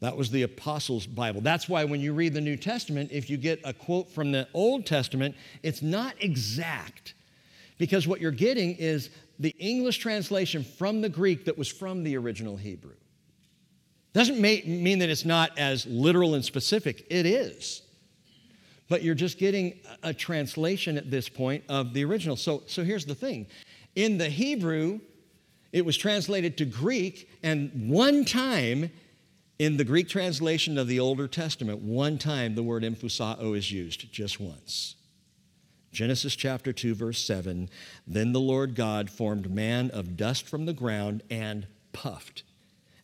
That 0.00 0.16
was 0.16 0.30
the 0.30 0.42
Apostles' 0.42 1.06
Bible. 1.06 1.40
That's 1.40 1.68
why 1.68 1.84
when 1.84 2.00
you 2.00 2.14
read 2.14 2.32
the 2.32 2.40
New 2.40 2.56
Testament, 2.56 3.10
if 3.12 3.28
you 3.28 3.36
get 3.36 3.60
a 3.64 3.72
quote 3.72 4.08
from 4.08 4.32
the 4.32 4.48
Old 4.54 4.86
Testament, 4.86 5.34
it's 5.62 5.82
not 5.82 6.14
exact. 6.20 7.14
Because 7.76 8.06
what 8.06 8.20
you're 8.20 8.30
getting 8.30 8.76
is 8.76 9.10
the 9.40 9.56
English 9.58 9.98
translation 9.98 10.62
from 10.62 11.00
the 11.00 11.08
Greek 11.08 11.46
that 11.46 11.56
was 11.56 11.66
from 11.66 12.04
the 12.04 12.16
original 12.16 12.58
Hebrew. 12.58 12.94
Doesn't 14.12 14.40
mean 14.40 14.98
that 14.98 15.08
it's 15.08 15.24
not 15.24 15.58
as 15.58 15.86
literal 15.86 16.34
and 16.34 16.44
specific, 16.44 17.06
it 17.08 17.24
is. 17.24 17.82
But 18.88 19.02
you're 19.02 19.14
just 19.14 19.38
getting 19.38 19.78
a 20.02 20.12
translation 20.12 20.98
at 20.98 21.10
this 21.10 21.28
point 21.28 21.64
of 21.68 21.94
the 21.94 22.04
original. 22.04 22.36
So, 22.36 22.64
so 22.66 22.84
here's 22.84 23.06
the 23.06 23.14
thing 23.14 23.46
in 23.94 24.18
the 24.18 24.28
Hebrew, 24.28 25.00
it 25.72 25.86
was 25.86 25.96
translated 25.96 26.58
to 26.58 26.64
Greek, 26.66 27.30
and 27.42 27.88
one 27.88 28.24
time 28.24 28.90
in 29.58 29.76
the 29.76 29.84
Greek 29.84 30.08
translation 30.08 30.76
of 30.76 30.86
the 30.86 31.00
Older 31.00 31.28
Testament, 31.28 31.80
one 31.80 32.18
time 32.18 32.54
the 32.56 32.62
word 32.62 32.82
emphusao 32.82 33.56
is 33.56 33.72
used, 33.72 34.12
just 34.12 34.38
once. 34.38 34.96
Genesis 35.92 36.36
chapter 36.36 36.72
2, 36.72 36.94
verse 36.94 37.22
7 37.24 37.68
Then 38.06 38.32
the 38.32 38.40
Lord 38.40 38.74
God 38.74 39.10
formed 39.10 39.50
man 39.50 39.90
of 39.90 40.16
dust 40.16 40.46
from 40.46 40.66
the 40.66 40.72
ground 40.72 41.22
and 41.30 41.66
puffed 41.92 42.44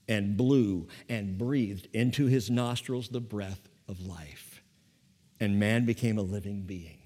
and 0.08 0.36
blew 0.36 0.86
and 1.08 1.36
breathed 1.36 1.88
into 1.92 2.26
his 2.26 2.50
nostrils 2.50 3.08
the 3.08 3.20
breath 3.20 3.68
of 3.88 4.06
life. 4.06 4.62
And 5.40 5.58
man 5.58 5.84
became 5.84 6.16
a 6.16 6.22
living 6.22 6.62
being. 6.62 6.98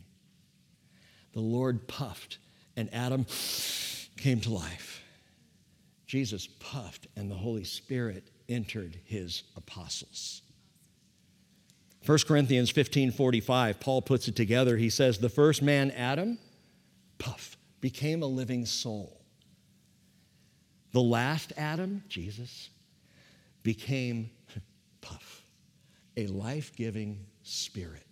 The 1.32 1.40
Lord 1.40 1.88
puffed, 1.88 2.38
and 2.76 2.92
Adam 2.92 3.26
came 4.16 4.40
to 4.40 4.52
life. 4.52 5.02
Jesus 6.06 6.46
puffed, 6.46 7.06
and 7.16 7.30
the 7.30 7.36
Holy 7.36 7.64
Spirit 7.64 8.30
entered 8.48 8.98
his 9.04 9.44
apostles. 9.56 10.42
1 12.07 12.18
Corinthians 12.26 12.70
15 12.70 13.12
45, 13.12 13.80
Paul 13.80 14.03
puts 14.03 14.26
it 14.28 14.36
together. 14.36 14.76
He 14.76 14.90
says, 14.90 15.18
The 15.18 15.28
first 15.28 15.62
man, 15.62 15.90
Adam, 15.90 16.38
puff, 17.18 17.57
became 17.80 18.22
a 18.22 18.26
living 18.26 18.64
soul. 18.66 19.20
The 20.92 21.03
last 21.03 21.53
Adam, 21.57 22.03
Jesus, 22.09 22.70
became 23.62 24.30
puff, 25.01 25.42
a 26.16 26.26
life 26.26 26.74
giving 26.74 27.26
spirit. 27.42 28.07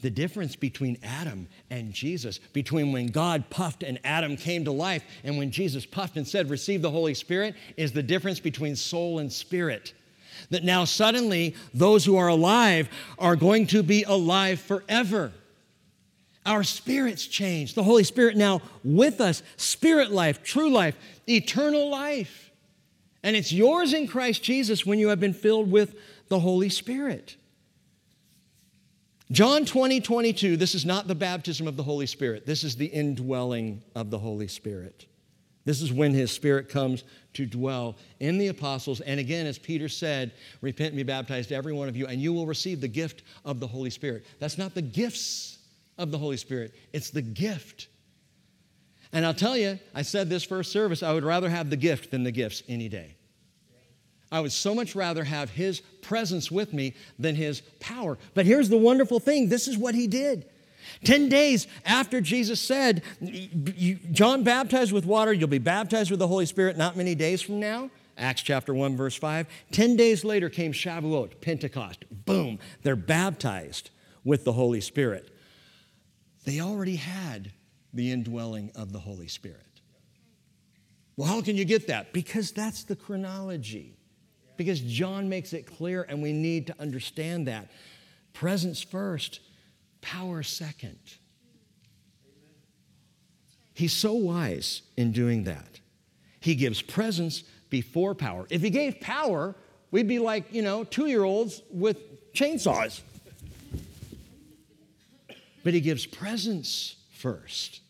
The 0.00 0.10
difference 0.10 0.54
between 0.54 0.98
Adam 1.02 1.48
and 1.70 1.92
Jesus, 1.92 2.38
between 2.38 2.92
when 2.92 3.06
God 3.06 3.48
puffed 3.50 3.82
and 3.82 3.98
Adam 4.04 4.36
came 4.36 4.64
to 4.66 4.70
life, 4.70 5.02
and 5.24 5.38
when 5.38 5.50
Jesus 5.50 5.86
puffed 5.86 6.16
and 6.16 6.28
said, 6.28 6.50
Receive 6.50 6.82
the 6.82 6.90
Holy 6.90 7.14
Spirit, 7.14 7.56
is 7.76 7.92
the 7.92 8.02
difference 8.02 8.38
between 8.38 8.76
soul 8.76 9.18
and 9.18 9.32
spirit. 9.32 9.92
That 10.50 10.64
now 10.64 10.84
suddenly 10.84 11.54
those 11.72 12.04
who 12.04 12.16
are 12.16 12.28
alive 12.28 12.88
are 13.18 13.36
going 13.36 13.66
to 13.68 13.82
be 13.82 14.02
alive 14.02 14.60
forever. 14.60 15.32
Our 16.46 16.62
spirits 16.62 17.26
change. 17.26 17.74
The 17.74 17.82
Holy 17.82 18.04
Spirit 18.04 18.36
now 18.36 18.60
with 18.82 19.20
us, 19.20 19.42
spirit 19.56 20.10
life, 20.10 20.42
true 20.42 20.70
life, 20.70 20.96
eternal 21.28 21.90
life. 21.90 22.50
And 23.22 23.34
it's 23.34 23.52
yours 23.52 23.94
in 23.94 24.06
Christ 24.06 24.42
Jesus 24.42 24.84
when 24.84 24.98
you 24.98 25.08
have 25.08 25.20
been 25.20 25.32
filled 25.32 25.70
with 25.70 25.94
the 26.28 26.40
Holy 26.40 26.68
Spirit. 26.68 27.36
John 29.32 29.64
20, 29.64 30.02
22, 30.02 30.58
this 30.58 30.74
is 30.74 30.84
not 30.84 31.08
the 31.08 31.14
baptism 31.14 31.66
of 31.66 31.76
the 31.76 31.82
Holy 31.82 32.06
Spirit. 32.06 32.44
This 32.44 32.62
is 32.62 32.76
the 32.76 32.86
indwelling 32.86 33.82
of 33.94 34.10
the 34.10 34.18
Holy 34.18 34.48
Spirit. 34.48 35.06
This 35.64 35.80
is 35.80 35.90
when 35.90 36.12
his 36.12 36.30
spirit 36.30 36.68
comes 36.68 37.04
to 37.34 37.46
dwell 37.46 37.96
in 38.20 38.38
the 38.38 38.48
apostles. 38.48 39.00
And 39.00 39.20
again, 39.20 39.46
as 39.46 39.58
Peter 39.58 39.88
said, 39.88 40.32
repent 40.60 40.88
and 40.88 40.96
be 40.96 41.02
baptized, 41.02 41.52
every 41.52 41.72
one 41.72 41.88
of 41.88 41.96
you, 41.96 42.06
and 42.06 42.20
you 42.20 42.32
will 42.32 42.46
receive 42.46 42.80
the 42.80 42.88
gift 42.88 43.22
of 43.44 43.60
the 43.60 43.66
Holy 43.66 43.90
Spirit. 43.90 44.24
That's 44.38 44.58
not 44.58 44.74
the 44.74 44.82
gifts 44.82 45.58
of 45.98 46.10
the 46.10 46.18
Holy 46.18 46.36
Spirit, 46.36 46.74
it's 46.92 47.10
the 47.10 47.22
gift. 47.22 47.88
And 49.12 49.24
I'll 49.24 49.34
tell 49.34 49.56
you, 49.56 49.78
I 49.94 50.02
said 50.02 50.28
this 50.28 50.42
first 50.42 50.72
service, 50.72 51.02
I 51.02 51.12
would 51.12 51.22
rather 51.22 51.48
have 51.48 51.70
the 51.70 51.76
gift 51.76 52.10
than 52.10 52.24
the 52.24 52.32
gifts 52.32 52.64
any 52.68 52.88
day. 52.88 53.14
I 54.32 54.40
would 54.40 54.50
so 54.50 54.74
much 54.74 54.96
rather 54.96 55.22
have 55.22 55.50
his 55.50 55.80
presence 56.02 56.50
with 56.50 56.72
me 56.72 56.94
than 57.20 57.36
his 57.36 57.60
power. 57.78 58.18
But 58.34 58.46
here's 58.46 58.68
the 58.68 58.76
wonderful 58.76 59.20
thing 59.20 59.48
this 59.48 59.68
is 59.68 59.78
what 59.78 59.94
he 59.94 60.08
did. 60.08 60.46
10 61.02 61.28
days 61.28 61.66
after 61.84 62.20
Jesus 62.20 62.60
said, 62.60 63.02
John 64.12 64.44
baptized 64.44 64.92
with 64.92 65.04
water, 65.06 65.32
you'll 65.32 65.48
be 65.48 65.58
baptized 65.58 66.10
with 66.10 66.20
the 66.20 66.28
Holy 66.28 66.46
Spirit 66.46 66.76
not 66.76 66.96
many 66.96 67.14
days 67.14 67.42
from 67.42 67.58
now. 67.58 67.90
Acts 68.16 68.42
chapter 68.42 68.72
1, 68.72 68.96
verse 68.96 69.16
5. 69.16 69.48
10 69.72 69.96
days 69.96 70.24
later 70.24 70.48
came 70.48 70.72
Shavuot, 70.72 71.40
Pentecost. 71.40 72.04
Boom, 72.10 72.60
they're 72.82 72.94
baptized 72.94 73.90
with 74.22 74.44
the 74.44 74.52
Holy 74.52 74.80
Spirit. 74.80 75.30
They 76.44 76.60
already 76.60 76.96
had 76.96 77.50
the 77.92 78.12
indwelling 78.12 78.70
of 78.76 78.92
the 78.92 79.00
Holy 79.00 79.28
Spirit. 79.28 79.60
Well, 81.16 81.28
how 81.28 81.42
can 81.42 81.56
you 81.56 81.64
get 81.64 81.86
that? 81.88 82.12
Because 82.12 82.52
that's 82.52 82.84
the 82.84 82.96
chronology. 82.96 83.96
because 84.56 84.80
John 84.80 85.28
makes 85.28 85.52
it 85.52 85.66
clear 85.66 86.02
and 86.08 86.22
we 86.22 86.32
need 86.32 86.66
to 86.68 86.80
understand 86.80 87.46
that. 87.48 87.70
Presence 88.32 88.82
first, 88.82 89.40
power 90.04 90.42
second. 90.42 90.98
He's 93.72 93.92
so 93.92 94.12
wise 94.12 94.82
in 94.96 95.12
doing 95.12 95.44
that. 95.44 95.80
He 96.40 96.54
gives 96.54 96.82
presence 96.82 97.42
before 97.70 98.14
power. 98.14 98.46
If 98.50 98.60
he 98.60 98.68
gave 98.68 99.00
power, 99.00 99.56
we'd 99.90 100.06
be 100.06 100.18
like, 100.18 100.52
you 100.52 100.60
know, 100.60 100.84
two 100.84 101.06
year 101.06 101.24
olds 101.24 101.62
with 101.70 102.32
chainsaws. 102.34 103.00
But 105.64 105.72
he 105.72 105.80
gives 105.80 106.04
presence 106.04 106.96
first. 107.14 107.80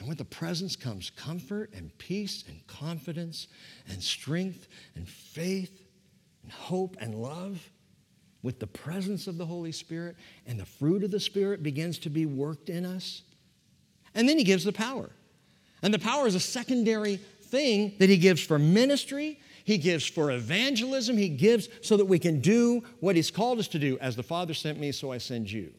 And 0.00 0.08
with 0.08 0.18
the 0.18 0.24
presence 0.24 0.74
comes 0.74 1.10
comfort 1.10 1.70
and 1.74 1.96
peace 1.98 2.42
and 2.48 2.66
confidence 2.66 3.46
and 3.88 4.02
strength 4.02 4.66
and 4.96 5.08
faith 5.08 5.86
and 6.42 6.50
hope 6.50 6.96
and 7.00 7.14
love. 7.14 7.70
With 8.42 8.58
the 8.58 8.66
presence 8.66 9.26
of 9.26 9.36
the 9.36 9.46
Holy 9.46 9.72
Spirit 9.72 10.16
and 10.46 10.58
the 10.58 10.64
fruit 10.64 11.04
of 11.04 11.10
the 11.10 11.20
Spirit 11.20 11.62
begins 11.62 11.98
to 12.00 12.10
be 12.10 12.26
worked 12.26 12.70
in 12.70 12.86
us. 12.86 13.22
And 14.14 14.28
then 14.28 14.38
he 14.38 14.44
gives 14.44 14.64
the 14.64 14.72
power. 14.72 15.10
And 15.82 15.92
the 15.92 15.98
power 15.98 16.26
is 16.26 16.34
a 16.34 16.40
secondary 16.40 17.16
thing 17.16 17.94
that 17.98 18.08
he 18.08 18.16
gives 18.16 18.42
for 18.42 18.58
ministry, 18.58 19.40
he 19.64 19.76
gives 19.78 20.06
for 20.06 20.30
evangelism, 20.30 21.16
he 21.16 21.28
gives 21.28 21.68
so 21.82 21.96
that 21.96 22.04
we 22.04 22.18
can 22.18 22.40
do 22.40 22.82
what 23.00 23.16
he's 23.16 23.30
called 23.30 23.58
us 23.58 23.68
to 23.68 23.78
do. 23.78 23.98
As 23.98 24.16
the 24.16 24.22
Father 24.22 24.54
sent 24.54 24.78
me, 24.78 24.92
so 24.92 25.12
I 25.12 25.18
send 25.18 25.50
you. 25.50 25.72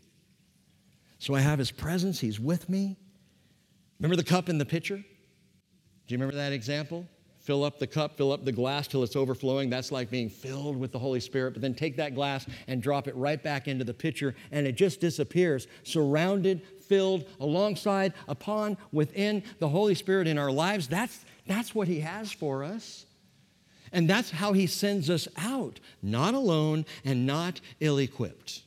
So 1.20 1.36
I 1.36 1.40
have 1.40 1.60
his 1.60 1.72
presence, 1.72 2.20
he's 2.20 2.40
with 2.40 2.70
me. 2.70 2.98
Remember 4.00 4.16
the 4.16 4.24
cup 4.24 4.50
in 4.50 4.58
the 4.58 4.66
pitcher? 4.66 4.98
Do 4.98 5.04
you 6.08 6.18
remember 6.18 6.36
that 6.36 6.52
example? 6.52 7.06
Fill 7.42 7.64
up 7.64 7.80
the 7.80 7.88
cup, 7.88 8.18
fill 8.18 8.32
up 8.32 8.46
the 8.46 8.52
glass 8.52 8.88
till 8.88 9.04
it's 9.04 9.16
overflowing. 9.16 9.72
That's 9.72 9.92
like 9.92 10.12
being 10.12 10.30
filled 10.30 10.78
with 10.78 10.92
the 10.92 11.00
Holy 11.00 11.20
Spirit. 11.20 11.54
But 11.54 11.64
then 11.64 11.74
take 11.74 11.98
that 11.98 12.14
glass 12.14 12.46
and 12.68 12.84
drop 12.84 13.08
it 13.08 13.16
right 13.16 13.42
back 13.42 13.68
into 13.68 13.84
the 13.84 13.96
pitcher, 13.96 14.36
and 14.52 14.68
it 14.68 14.74
just 14.74 15.00
disappears, 15.00 15.68
surrounded, 15.82 16.62
filled, 16.88 17.26
alongside, 17.40 18.14
upon, 18.28 18.78
within 18.92 19.42
the 19.58 19.68
Holy 19.68 19.96
Spirit 19.96 20.28
in 20.28 20.38
our 20.38 20.52
lives. 20.52 20.88
That's, 20.88 21.26
that's 21.48 21.74
what 21.74 21.88
He 21.88 22.02
has 22.02 22.32
for 22.32 22.64
us. 22.64 23.08
And 23.92 24.08
that's 24.08 24.30
how 24.30 24.54
He 24.54 24.68
sends 24.68 25.10
us 25.10 25.28
out, 25.36 25.80
not 26.04 26.36
alone 26.36 26.86
and 27.04 27.26
not 27.26 27.60
ill 27.80 27.98
equipped. 27.98 28.62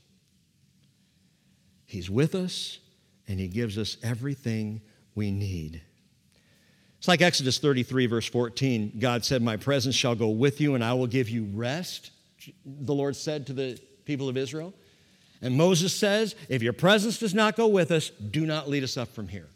He's 1.86 2.10
with 2.10 2.34
us, 2.34 2.80
and 3.28 3.38
He 3.38 3.46
gives 3.46 3.78
us 3.78 3.98
everything 4.02 4.80
we 5.14 5.30
need. 5.30 5.80
It's 7.04 7.08
like 7.08 7.20
Exodus 7.20 7.58
33, 7.58 8.06
verse 8.06 8.26
14. 8.26 8.94
God 8.98 9.26
said, 9.26 9.42
My 9.42 9.58
presence 9.58 9.94
shall 9.94 10.14
go 10.14 10.28
with 10.28 10.58
you, 10.58 10.74
and 10.74 10.82
I 10.82 10.94
will 10.94 11.06
give 11.06 11.28
you 11.28 11.44
rest, 11.52 12.12
the 12.64 12.94
Lord 12.94 13.14
said 13.14 13.46
to 13.48 13.52
the 13.52 13.78
people 14.06 14.30
of 14.30 14.38
Israel. 14.38 14.72
And 15.42 15.54
Moses 15.54 15.94
says, 15.94 16.34
If 16.48 16.62
your 16.62 16.72
presence 16.72 17.18
does 17.18 17.34
not 17.34 17.56
go 17.56 17.66
with 17.66 17.90
us, 17.90 18.08
do 18.08 18.46
not 18.46 18.70
lead 18.70 18.84
us 18.84 18.96
up 18.96 19.08
from 19.08 19.28
here. 19.28 19.48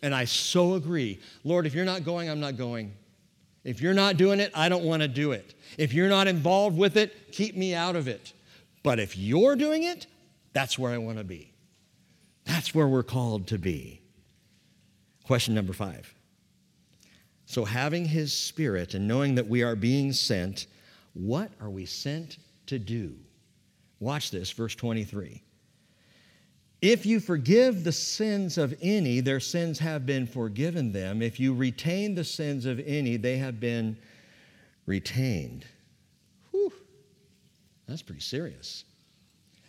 And 0.00 0.14
I 0.14 0.24
so 0.24 0.72
agree. 0.72 1.20
Lord, 1.44 1.66
if 1.66 1.74
you're 1.74 1.84
not 1.84 2.02
going, 2.02 2.30
I'm 2.30 2.40
not 2.40 2.56
going. 2.56 2.94
If 3.62 3.82
you're 3.82 3.92
not 3.92 4.16
doing 4.16 4.40
it, 4.40 4.50
I 4.54 4.70
don't 4.70 4.84
want 4.84 5.02
to 5.02 5.08
do 5.08 5.32
it. 5.32 5.54
If 5.76 5.92
you're 5.92 6.08
not 6.08 6.28
involved 6.28 6.78
with 6.78 6.96
it, 6.96 7.30
keep 7.30 7.58
me 7.58 7.74
out 7.74 7.94
of 7.94 8.08
it. 8.08 8.32
But 8.82 8.98
if 8.98 9.18
you're 9.18 9.54
doing 9.54 9.82
it, 9.82 10.06
that's 10.54 10.78
where 10.78 10.92
I 10.92 10.96
want 10.96 11.18
to 11.18 11.24
be. 11.24 11.52
That's 12.46 12.74
where 12.74 12.88
we're 12.88 13.02
called 13.02 13.48
to 13.48 13.58
be. 13.58 14.00
Question 15.24 15.54
number 15.54 15.74
five. 15.74 16.14
So, 17.46 17.64
having 17.64 18.06
his 18.06 18.32
spirit 18.32 18.94
and 18.94 19.06
knowing 19.06 19.34
that 19.34 19.46
we 19.46 19.62
are 19.62 19.76
being 19.76 20.12
sent, 20.12 20.66
what 21.12 21.50
are 21.60 21.70
we 21.70 21.86
sent 21.86 22.38
to 22.66 22.78
do? 22.78 23.14
Watch 24.00 24.30
this, 24.30 24.50
verse 24.50 24.74
23. 24.74 25.42
If 26.82 27.06
you 27.06 27.20
forgive 27.20 27.84
the 27.84 27.92
sins 27.92 28.58
of 28.58 28.74
any, 28.82 29.20
their 29.20 29.40
sins 29.40 29.78
have 29.78 30.04
been 30.04 30.26
forgiven 30.26 30.92
them. 30.92 31.22
If 31.22 31.40
you 31.40 31.54
retain 31.54 32.14
the 32.14 32.24
sins 32.24 32.66
of 32.66 32.78
any, 32.84 33.16
they 33.16 33.38
have 33.38 33.58
been 33.58 33.96
retained. 34.84 35.64
Whew, 36.50 36.72
that's 37.86 38.02
pretty 38.02 38.20
serious. 38.20 38.84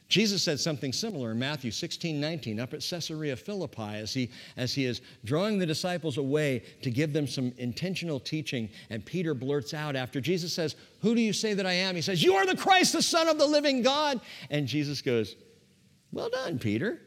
Jesus 0.07 0.43
said 0.43 0.59
something 0.59 0.93
similar 0.93 1.31
in 1.31 1.39
Matthew 1.39 1.71
16, 1.71 2.19
19, 2.19 2.59
up 2.59 2.73
at 2.73 2.81
Caesarea 2.87 3.35
Philippi, 3.35 3.81
as 3.81 4.13
he, 4.13 4.29
as 4.55 4.73
he 4.73 4.85
is 4.85 5.01
drawing 5.23 5.57
the 5.57 5.65
disciples 5.65 6.17
away 6.17 6.63
to 6.83 6.91
give 6.91 7.11
them 7.11 7.25
some 7.27 7.51
intentional 7.57 8.19
teaching. 8.19 8.69
And 8.91 9.03
Peter 9.03 9.33
blurts 9.33 9.73
out 9.73 9.95
after 9.95 10.21
Jesus 10.21 10.53
says, 10.53 10.75
Who 11.01 11.15
do 11.15 11.21
you 11.21 11.33
say 11.33 11.55
that 11.55 11.65
I 11.65 11.73
am? 11.73 11.95
He 11.95 12.03
says, 12.03 12.21
You 12.21 12.35
are 12.35 12.45
the 12.45 12.55
Christ, 12.55 12.93
the 12.93 13.01
Son 13.01 13.27
of 13.27 13.39
the 13.39 13.47
living 13.47 13.81
God. 13.81 14.21
And 14.51 14.67
Jesus 14.67 15.01
goes, 15.01 15.35
Well 16.11 16.29
done, 16.29 16.59
Peter. 16.59 17.01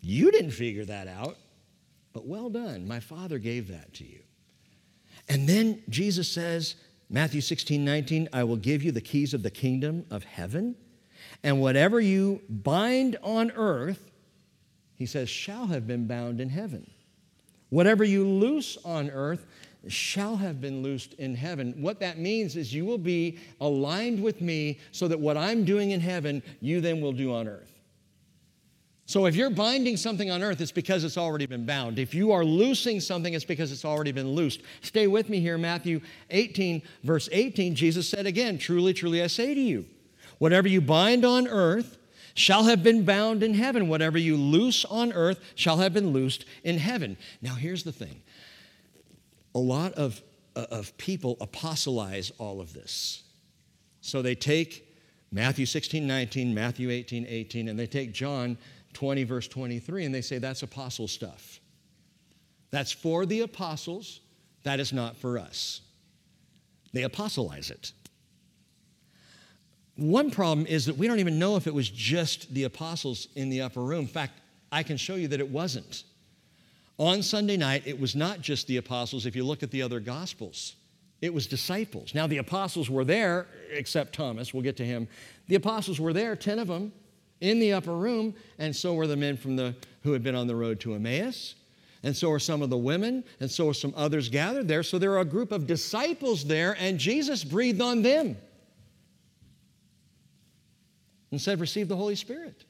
You 0.00 0.30
didn't 0.30 0.52
figure 0.52 0.84
that 0.84 1.08
out, 1.08 1.36
but 2.12 2.24
well 2.24 2.50
done. 2.50 2.86
My 2.86 3.00
Father 3.00 3.38
gave 3.38 3.66
that 3.68 3.92
to 3.94 4.04
you. 4.04 4.20
And 5.28 5.48
then 5.48 5.82
Jesus 5.88 6.28
says, 6.28 6.76
Matthew 7.10 7.40
16, 7.40 7.84
19, 7.84 8.28
I 8.32 8.44
will 8.44 8.56
give 8.56 8.84
you 8.84 8.92
the 8.92 9.00
keys 9.00 9.34
of 9.34 9.42
the 9.42 9.50
kingdom 9.50 10.06
of 10.08 10.22
heaven. 10.22 10.76
And 11.46 11.60
whatever 11.60 12.00
you 12.00 12.42
bind 12.48 13.16
on 13.22 13.52
earth, 13.52 14.10
he 14.96 15.06
says, 15.06 15.30
shall 15.30 15.68
have 15.68 15.86
been 15.86 16.08
bound 16.08 16.40
in 16.40 16.48
heaven. 16.48 16.90
Whatever 17.68 18.02
you 18.02 18.26
loose 18.26 18.76
on 18.84 19.10
earth 19.10 19.46
shall 19.86 20.34
have 20.38 20.60
been 20.60 20.82
loosed 20.82 21.14
in 21.14 21.36
heaven. 21.36 21.72
What 21.80 22.00
that 22.00 22.18
means 22.18 22.56
is 22.56 22.74
you 22.74 22.84
will 22.84 22.98
be 22.98 23.38
aligned 23.60 24.20
with 24.20 24.40
me 24.40 24.80
so 24.90 25.06
that 25.06 25.20
what 25.20 25.36
I'm 25.36 25.64
doing 25.64 25.92
in 25.92 26.00
heaven, 26.00 26.42
you 26.60 26.80
then 26.80 27.00
will 27.00 27.12
do 27.12 27.32
on 27.32 27.46
earth. 27.46 27.70
So 29.04 29.26
if 29.26 29.36
you're 29.36 29.48
binding 29.48 29.96
something 29.96 30.32
on 30.32 30.42
earth, 30.42 30.60
it's 30.60 30.72
because 30.72 31.04
it's 31.04 31.16
already 31.16 31.46
been 31.46 31.64
bound. 31.64 32.00
If 32.00 32.12
you 32.12 32.32
are 32.32 32.44
loosing 32.44 32.98
something, 32.98 33.34
it's 33.34 33.44
because 33.44 33.70
it's 33.70 33.84
already 33.84 34.10
been 34.10 34.30
loosed. 34.30 34.62
Stay 34.80 35.06
with 35.06 35.28
me 35.28 35.38
here, 35.38 35.58
Matthew 35.58 36.00
18, 36.30 36.82
verse 37.04 37.28
18. 37.30 37.76
Jesus 37.76 38.08
said 38.08 38.26
again, 38.26 38.58
Truly, 38.58 38.92
truly, 38.92 39.22
I 39.22 39.28
say 39.28 39.54
to 39.54 39.60
you, 39.60 39.86
Whatever 40.38 40.68
you 40.68 40.80
bind 40.80 41.24
on 41.24 41.48
earth 41.48 41.98
shall 42.34 42.64
have 42.64 42.82
been 42.82 43.04
bound 43.04 43.42
in 43.42 43.54
heaven. 43.54 43.88
Whatever 43.88 44.18
you 44.18 44.36
loose 44.36 44.84
on 44.84 45.12
earth 45.12 45.40
shall 45.54 45.78
have 45.78 45.94
been 45.94 46.10
loosed 46.10 46.44
in 46.64 46.78
heaven. 46.78 47.16
Now, 47.40 47.54
here's 47.54 47.82
the 47.82 47.92
thing 47.92 48.22
a 49.54 49.58
lot 49.58 49.92
of, 49.94 50.22
uh, 50.54 50.66
of 50.70 50.96
people 50.98 51.36
apostolize 51.40 52.30
all 52.38 52.60
of 52.60 52.74
this. 52.74 53.22
So 54.02 54.22
they 54.22 54.34
take 54.34 54.86
Matthew 55.32 55.66
16, 55.66 56.06
19, 56.06 56.54
Matthew 56.54 56.90
18, 56.90 57.26
18, 57.26 57.68
and 57.68 57.78
they 57.78 57.86
take 57.86 58.12
John 58.12 58.58
20, 58.92 59.24
verse 59.24 59.48
23, 59.48 60.04
and 60.04 60.14
they 60.14 60.20
say 60.20 60.38
that's 60.38 60.62
apostle 60.62 61.08
stuff. 61.08 61.60
That's 62.70 62.92
for 62.92 63.26
the 63.26 63.40
apostles, 63.40 64.20
that 64.62 64.80
is 64.80 64.92
not 64.92 65.16
for 65.16 65.38
us. 65.38 65.80
They 66.92 67.02
apostolize 67.02 67.70
it. 67.70 67.92
One 69.96 70.30
problem 70.30 70.66
is 70.66 70.86
that 70.86 70.96
we 70.96 71.06
don't 71.06 71.20
even 71.20 71.38
know 71.38 71.56
if 71.56 71.66
it 71.66 71.74
was 71.74 71.88
just 71.88 72.52
the 72.52 72.64
apostles 72.64 73.28
in 73.34 73.48
the 73.48 73.62
upper 73.62 73.82
room. 73.82 74.00
In 74.00 74.06
fact, 74.06 74.40
I 74.70 74.82
can 74.82 74.98
show 74.98 75.14
you 75.14 75.28
that 75.28 75.40
it 75.40 75.48
wasn't. 75.48 76.04
On 76.98 77.22
Sunday 77.22 77.56
night, 77.56 77.82
it 77.86 77.98
was 77.98 78.14
not 78.14 78.40
just 78.40 78.66
the 78.66 78.76
apostles 78.76 79.26
if 79.26 79.34
you 79.34 79.44
look 79.44 79.62
at 79.62 79.70
the 79.70 79.82
other 79.82 80.00
gospels. 80.00 80.76
It 81.22 81.32
was 81.32 81.46
disciples. 81.46 82.14
Now, 82.14 82.26
the 82.26 82.38
apostles 82.38 82.90
were 82.90 83.04
there, 83.04 83.46
except 83.70 84.14
Thomas, 84.14 84.52
we'll 84.52 84.62
get 84.62 84.76
to 84.78 84.84
him. 84.84 85.08
The 85.48 85.54
apostles 85.54 85.98
were 85.98 86.12
there, 86.12 86.36
10 86.36 86.58
of 86.58 86.68
them, 86.68 86.92
in 87.40 87.58
the 87.58 87.72
upper 87.72 87.94
room, 87.94 88.34
and 88.58 88.74
so 88.74 88.94
were 88.94 89.06
the 89.06 89.16
men 89.16 89.36
from 89.36 89.56
the, 89.56 89.74
who 90.02 90.12
had 90.12 90.22
been 90.22 90.34
on 90.34 90.46
the 90.46 90.56
road 90.56 90.80
to 90.80 90.94
Emmaus, 90.94 91.54
and 92.02 92.14
so 92.14 92.30
are 92.30 92.38
some 92.38 92.60
of 92.60 92.68
the 92.68 92.76
women, 92.76 93.24
and 93.40 93.50
so 93.50 93.70
are 93.70 93.74
some 93.74 93.94
others 93.96 94.28
gathered 94.28 94.68
there. 94.68 94.82
So 94.82 94.98
there 94.98 95.12
are 95.12 95.20
a 95.20 95.24
group 95.24 95.52
of 95.52 95.66
disciples 95.66 96.44
there, 96.44 96.76
and 96.78 96.98
Jesus 96.98 97.44
breathed 97.44 97.80
on 97.80 98.02
them 98.02 98.36
and 101.30 101.40
said, 101.40 101.60
Receive 101.60 101.88
the 101.88 101.96
Holy 101.96 102.14
Spirit. 102.14 102.64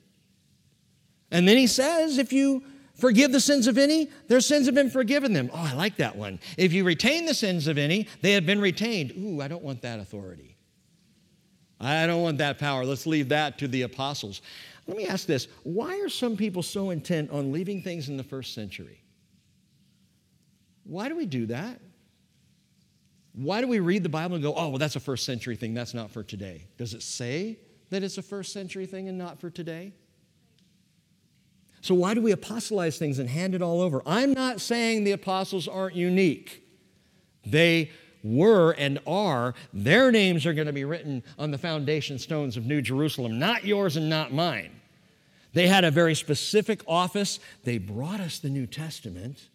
And 1.31 1.47
then 1.47 1.57
he 1.57 1.67
says, 1.67 2.19
If 2.19 2.33
you 2.33 2.63
forgive 2.95 3.33
the 3.33 3.41
sins 3.41 3.67
of 3.67 3.79
any, 3.79 4.11
their 4.29 4.41
sins 4.41 4.67
have 4.67 4.75
been 4.75 4.91
forgiven 4.91 5.33
them. 5.33 5.51
Oh, 5.53 5.71
I 5.71 5.75
like 5.75 5.97
that 5.97 6.17
one. 6.17 6.41
If 6.57 6.73
you 6.73 6.85
retain 6.85 7.27
the 7.27 7.35
sins 7.35 7.67
of 7.67 7.79
any, 7.79 8.09
they 8.23 8.33
have 8.33 8.47
been 8.47 8.61
retained. 8.61 9.13
Ooh, 9.19 9.41
I 9.41 9.49
don't 9.49 9.63
want 9.63 9.83
that 9.83 10.01
authority. 10.01 10.57
I 11.79 12.07
don't 12.07 12.23
want 12.23 12.39
that 12.39 12.59
power. 12.59 12.85
Let's 12.85 13.07
leave 13.07 13.29
that 13.29 13.59
to 13.59 13.69
the 13.69 13.83
apostles. 13.83 14.41
Let 14.87 14.97
me 14.97 15.07
ask 15.07 15.27
this 15.27 15.49
why 15.63 16.01
are 16.01 16.09
some 16.09 16.37
people 16.37 16.63
so 16.63 16.91
intent 16.91 17.31
on 17.31 17.53
leaving 17.53 17.83
things 17.83 18.09
in 18.09 18.17
the 18.17 18.25
first 18.25 18.55
century? 18.55 19.03
Why 20.85 21.09
do 21.09 21.17
we 21.17 21.27
do 21.27 21.47
that? 21.47 21.81
Why 23.35 23.61
do 23.61 23.67
we 23.67 23.81
read 23.81 24.03
the 24.03 24.09
Bible 24.09 24.37
and 24.37 24.43
go, 24.43 24.55
oh, 24.55 24.71
well, 24.71 24.79
that's 24.79 24.97
a 24.97 25.01
first 25.01 25.27
century 25.27 25.57
thing, 25.57 25.75
that's 25.75 25.93
not 25.93 26.11
for 26.11 26.23
today? 26.23 26.65
Does 26.79 26.95
it 26.95 27.03
say 27.03 27.59
that 27.91 28.03
it's 28.03 28.19
a 28.19 28.23
first 28.23 28.53
century 28.53 28.87
thing 28.87 29.09
and 29.09 29.17
not 29.17 29.41
for 29.41 29.51
today? 29.51 29.93
So, 31.81 31.95
why 31.95 32.15
do 32.15 32.21
we 32.21 32.33
apostolize 32.33 32.99
things 32.99 33.19
and 33.19 33.29
hand 33.29 33.55
it 33.55 33.63
all 33.63 33.81
over? 33.81 34.03
I'm 34.07 34.33
not 34.33 34.61
saying 34.61 35.05
the 35.05 35.13
apostles 35.13 35.69
aren't 35.69 35.95
unique. 35.95 36.65
They 37.45 37.91
were 38.25 38.73
and 38.73 38.99
are, 39.07 39.55
their 39.73 40.11
names 40.11 40.47
are 40.47 40.53
going 40.53 40.67
to 40.67 40.73
be 40.73 40.85
written 40.85 41.23
on 41.39 41.53
the 41.53 41.59
foundation 41.59 42.19
stones 42.19 42.57
of 42.57 42.67
New 42.67 42.83
Jerusalem, 42.83 43.39
not 43.39 43.65
yours 43.65 43.97
and 43.97 44.11
not 44.11 44.33
mine. 44.33 44.73
They 45.53 45.69
had 45.69 45.85
a 45.85 45.91
very 45.91 46.15
specific 46.15 46.83
office. 46.87 47.39
They 47.65 47.79
brought 47.79 48.21
us 48.21 48.39
the 48.41 48.51
New 48.51 48.67
Testament. 48.67 49.49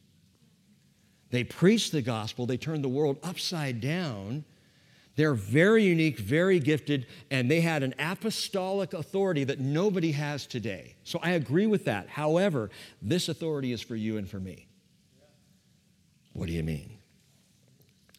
They 1.32 1.44
preached 1.44 1.92
the 1.92 2.02
gospel. 2.02 2.46
They 2.46 2.58
turned 2.58 2.84
the 2.84 2.90
world 2.90 3.18
upside 3.24 3.82
down. 3.82 4.46
They're 5.16 5.34
very 5.34 5.84
unique, 5.84 6.20
very 6.20 6.60
gifted, 6.60 7.06
and 7.30 7.52
they 7.52 7.62
had 7.62 7.84
an 7.84 7.94
apostolic 8.00 8.94
authority 8.94 9.44
that 9.44 9.60
nobody 9.60 10.14
has 10.14 10.48
today. 10.48 10.96
So 11.04 11.20
I 11.22 11.32
agree 11.32 11.68
with 11.68 11.86
that. 11.86 12.08
However, 12.08 12.70
this 13.02 13.28
authority 13.28 13.74
is 13.74 13.82
for 13.82 13.96
you 13.96 14.18
and 14.18 14.28
for 14.28 14.40
me. 14.40 14.68
What 16.34 16.48
do 16.48 16.54
you 16.54 16.64
mean? 16.64 16.98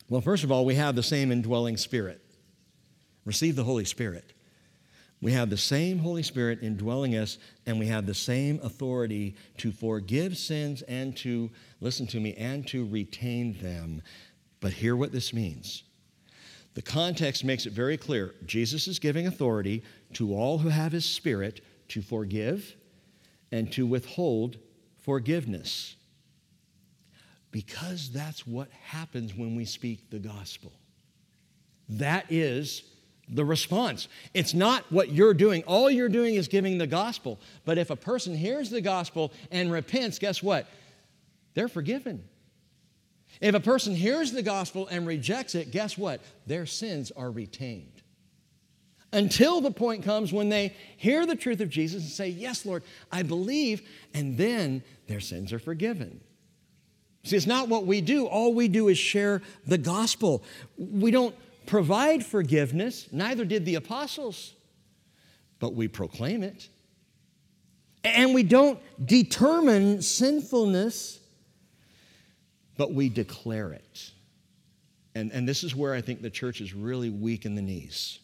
Well, 0.08 0.20
first 0.20 0.44
of 0.44 0.52
all, 0.52 0.66
we 0.66 0.74
have 0.74 0.94
the 0.94 1.02
same 1.02 1.32
indwelling 1.32 1.78
spirit. 1.78 2.20
Receive 3.24 3.56
the 3.56 3.64
Holy 3.64 3.86
Spirit. 3.86 4.34
We 5.22 5.32
have 5.32 5.48
the 5.48 5.56
same 5.56 6.00
Holy 6.00 6.24
Spirit 6.24 6.58
indwelling 6.62 7.16
us, 7.16 7.38
and 7.64 7.78
we 7.78 7.86
have 7.86 8.06
the 8.06 8.14
same 8.14 8.60
authority 8.62 9.36
to 9.58 9.72
forgive 9.72 10.36
sins 10.36 10.82
and 10.82 11.16
to, 11.18 11.48
listen 11.80 12.06
to 12.08 12.20
me, 12.20 12.34
and 12.34 12.66
to 12.68 12.86
retain 12.86 13.56
them. 13.62 14.02
But 14.60 14.72
hear 14.72 14.96
what 14.96 15.12
this 15.12 15.32
means. 15.32 15.84
The 16.74 16.82
context 16.82 17.44
makes 17.44 17.66
it 17.66 17.72
very 17.72 17.96
clear. 17.96 18.34
Jesus 18.46 18.88
is 18.88 18.98
giving 18.98 19.26
authority 19.26 19.82
to 20.14 20.34
all 20.34 20.58
who 20.58 20.68
have 20.68 20.92
his 20.92 21.04
spirit 21.04 21.60
to 21.88 22.00
forgive 22.00 22.74
and 23.50 23.70
to 23.72 23.86
withhold 23.86 24.56
forgiveness. 25.02 25.96
Because 27.50 28.10
that's 28.10 28.46
what 28.46 28.70
happens 28.70 29.34
when 29.34 29.54
we 29.54 29.66
speak 29.66 30.08
the 30.08 30.18
gospel. 30.18 30.72
That 31.90 32.24
is 32.30 32.82
the 33.28 33.44
response. 33.44 34.08
It's 34.32 34.54
not 34.54 34.90
what 34.90 35.10
you're 35.10 35.34
doing. 35.34 35.62
All 35.64 35.90
you're 35.90 36.08
doing 36.08 36.34
is 36.34 36.48
giving 36.48 36.78
the 36.78 36.86
gospel. 36.86 37.38
But 37.66 37.76
if 37.76 37.90
a 37.90 37.96
person 37.96 38.34
hears 38.34 38.70
the 38.70 38.80
gospel 38.80 39.32
and 39.50 39.70
repents, 39.70 40.18
guess 40.18 40.42
what? 40.42 40.66
They're 41.54 41.68
forgiven. 41.68 42.24
If 43.42 43.56
a 43.56 43.60
person 43.60 43.96
hears 43.96 44.30
the 44.30 44.42
gospel 44.42 44.86
and 44.86 45.04
rejects 45.04 45.56
it, 45.56 45.72
guess 45.72 45.98
what? 45.98 46.20
Their 46.46 46.64
sins 46.64 47.10
are 47.10 47.28
retained. 47.28 48.00
Until 49.12 49.60
the 49.60 49.72
point 49.72 50.04
comes 50.04 50.32
when 50.32 50.48
they 50.48 50.74
hear 50.96 51.26
the 51.26 51.34
truth 51.34 51.60
of 51.60 51.68
Jesus 51.68 52.04
and 52.04 52.12
say, 52.12 52.28
Yes, 52.28 52.64
Lord, 52.64 52.84
I 53.10 53.24
believe, 53.24 53.82
and 54.14 54.38
then 54.38 54.84
their 55.08 55.18
sins 55.18 55.52
are 55.52 55.58
forgiven. 55.58 56.20
See, 57.24 57.36
it's 57.36 57.46
not 57.46 57.68
what 57.68 57.84
we 57.84 58.00
do. 58.00 58.26
All 58.26 58.54
we 58.54 58.68
do 58.68 58.86
is 58.86 58.96
share 58.96 59.42
the 59.66 59.76
gospel. 59.76 60.44
We 60.78 61.10
don't 61.10 61.34
provide 61.66 62.24
forgiveness, 62.24 63.08
neither 63.10 63.44
did 63.44 63.64
the 63.64 63.74
apostles, 63.74 64.54
but 65.58 65.74
we 65.74 65.88
proclaim 65.88 66.44
it. 66.44 66.68
And 68.04 68.34
we 68.34 68.44
don't 68.44 68.78
determine 69.04 70.00
sinfulness 70.00 71.18
but 72.76 72.92
we 72.92 73.08
declare 73.08 73.72
it. 73.72 74.10
And, 75.14 75.30
and 75.32 75.46
this 75.46 75.62
is 75.62 75.76
where 75.76 75.94
I 75.94 76.00
think 76.00 76.22
the 76.22 76.30
church 76.30 76.60
is 76.60 76.74
really 76.74 77.10
weak 77.10 77.44
in 77.44 77.54
the 77.54 77.62
knees. 77.62 78.18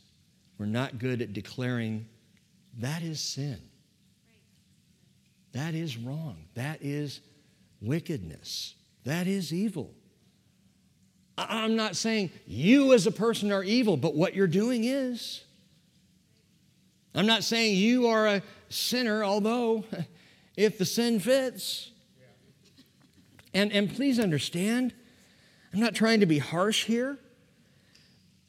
We're 0.59 0.67
not 0.67 0.99
good 0.99 1.23
at 1.23 1.33
declaring 1.33 2.07
that 2.79 3.03
is 3.03 3.21
sin. 3.21 3.59
That 5.53 5.75
is 5.75 5.97
wrong. 5.97 6.45
That 6.55 6.79
is 6.83 7.21
wickedness. 7.81 8.75
That 9.05 9.27
is 9.27 9.53
evil. 9.53 9.95
I'm 11.37 11.77
not 11.77 11.95
saying 11.95 12.31
you 12.47 12.93
as 12.95 13.07
a 13.07 13.13
person 13.13 13.53
are 13.53 13.63
evil, 13.63 13.97
but 13.97 14.15
what 14.15 14.35
you're 14.35 14.47
doing 14.47 14.85
is. 14.85 15.43
I'm 17.15 17.27
not 17.27 17.45
saying 17.45 17.77
you 17.77 18.09
are 18.09 18.27
a 18.27 18.43
sinner, 18.69 19.25
although 19.25 19.85
if 20.57 20.79
the 20.79 20.85
sin 20.85 21.21
fits, 21.21 21.91
and, 23.59 23.73
and 23.73 23.93
please 23.93 24.21
understand, 24.21 24.95
I'm 25.73 25.81
not 25.81 25.93
trying 25.93 26.21
to 26.21 26.27
be 26.27 26.39
harsh 26.39 26.85
here, 26.85 27.19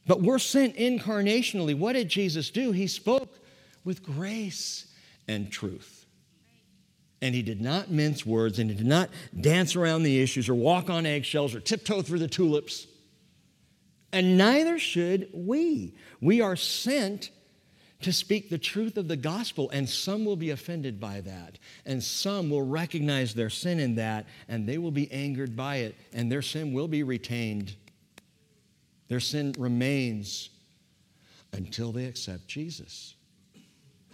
but 0.06 0.22
we're 0.22 0.38
sent 0.38 0.76
incarnationally. 0.76 1.76
What 1.76 1.94
did 1.94 2.10
Jesus 2.10 2.52
do? 2.52 2.72
He 2.72 2.86
spoke 2.86 3.40
with 3.84 4.04
grace 4.04 4.86
and 5.28 5.52
truth. 5.52 6.06
And 7.24 7.34
he 7.34 7.42
did 7.42 7.60
not 7.60 7.90
mince 7.90 8.24
words 8.24 8.60
and 8.60 8.70
he 8.70 8.76
did 8.76 8.86
not 8.86 9.10
dance 9.40 9.76
around 9.76 10.04
the 10.04 10.22
issues 10.22 10.48
or 10.48 10.54
walk 10.54 10.92
on 10.92 11.08
eggshells 11.08 11.56
or 11.56 11.60
tiptoe 11.60 12.04
through 12.04 12.20
the 12.20 12.28
tulips. 12.28 12.86
And 14.14 14.38
neither 14.38 14.78
should 14.78 15.30
we. 15.34 15.96
We 16.22 16.40
are 16.40 16.56
sent 16.56 17.32
to 18.02 18.14
speak 18.14 18.50
the 18.50 18.58
truth 18.58 18.98
of 18.98 19.08
the 19.08 19.18
gospel, 19.18 19.70
and 19.72 19.88
some 19.88 20.24
will 20.24 20.38
be 20.38 20.52
offended 20.52 21.00
by 21.00 21.22
that, 21.22 21.58
and 21.86 22.02
some 22.02 22.50
will 22.50 22.66
recognize 22.66 23.34
their 23.34 23.50
sin 23.50 23.80
in 23.80 23.96
that, 23.96 24.26
and 24.48 24.68
they 24.68 24.78
will 24.78 24.92
be 24.92 25.12
angered 25.12 25.56
by 25.56 25.78
it, 25.78 25.96
and 26.14 26.32
their 26.32 26.42
sin 26.42 26.72
will 26.72 26.88
be 26.88 27.04
retained. 27.04 27.76
Their 29.10 29.20
sin 29.20 29.54
remains 29.58 30.50
until 31.52 31.92
they 31.92 32.06
accept 32.06 32.48
Jesus. 32.48 33.16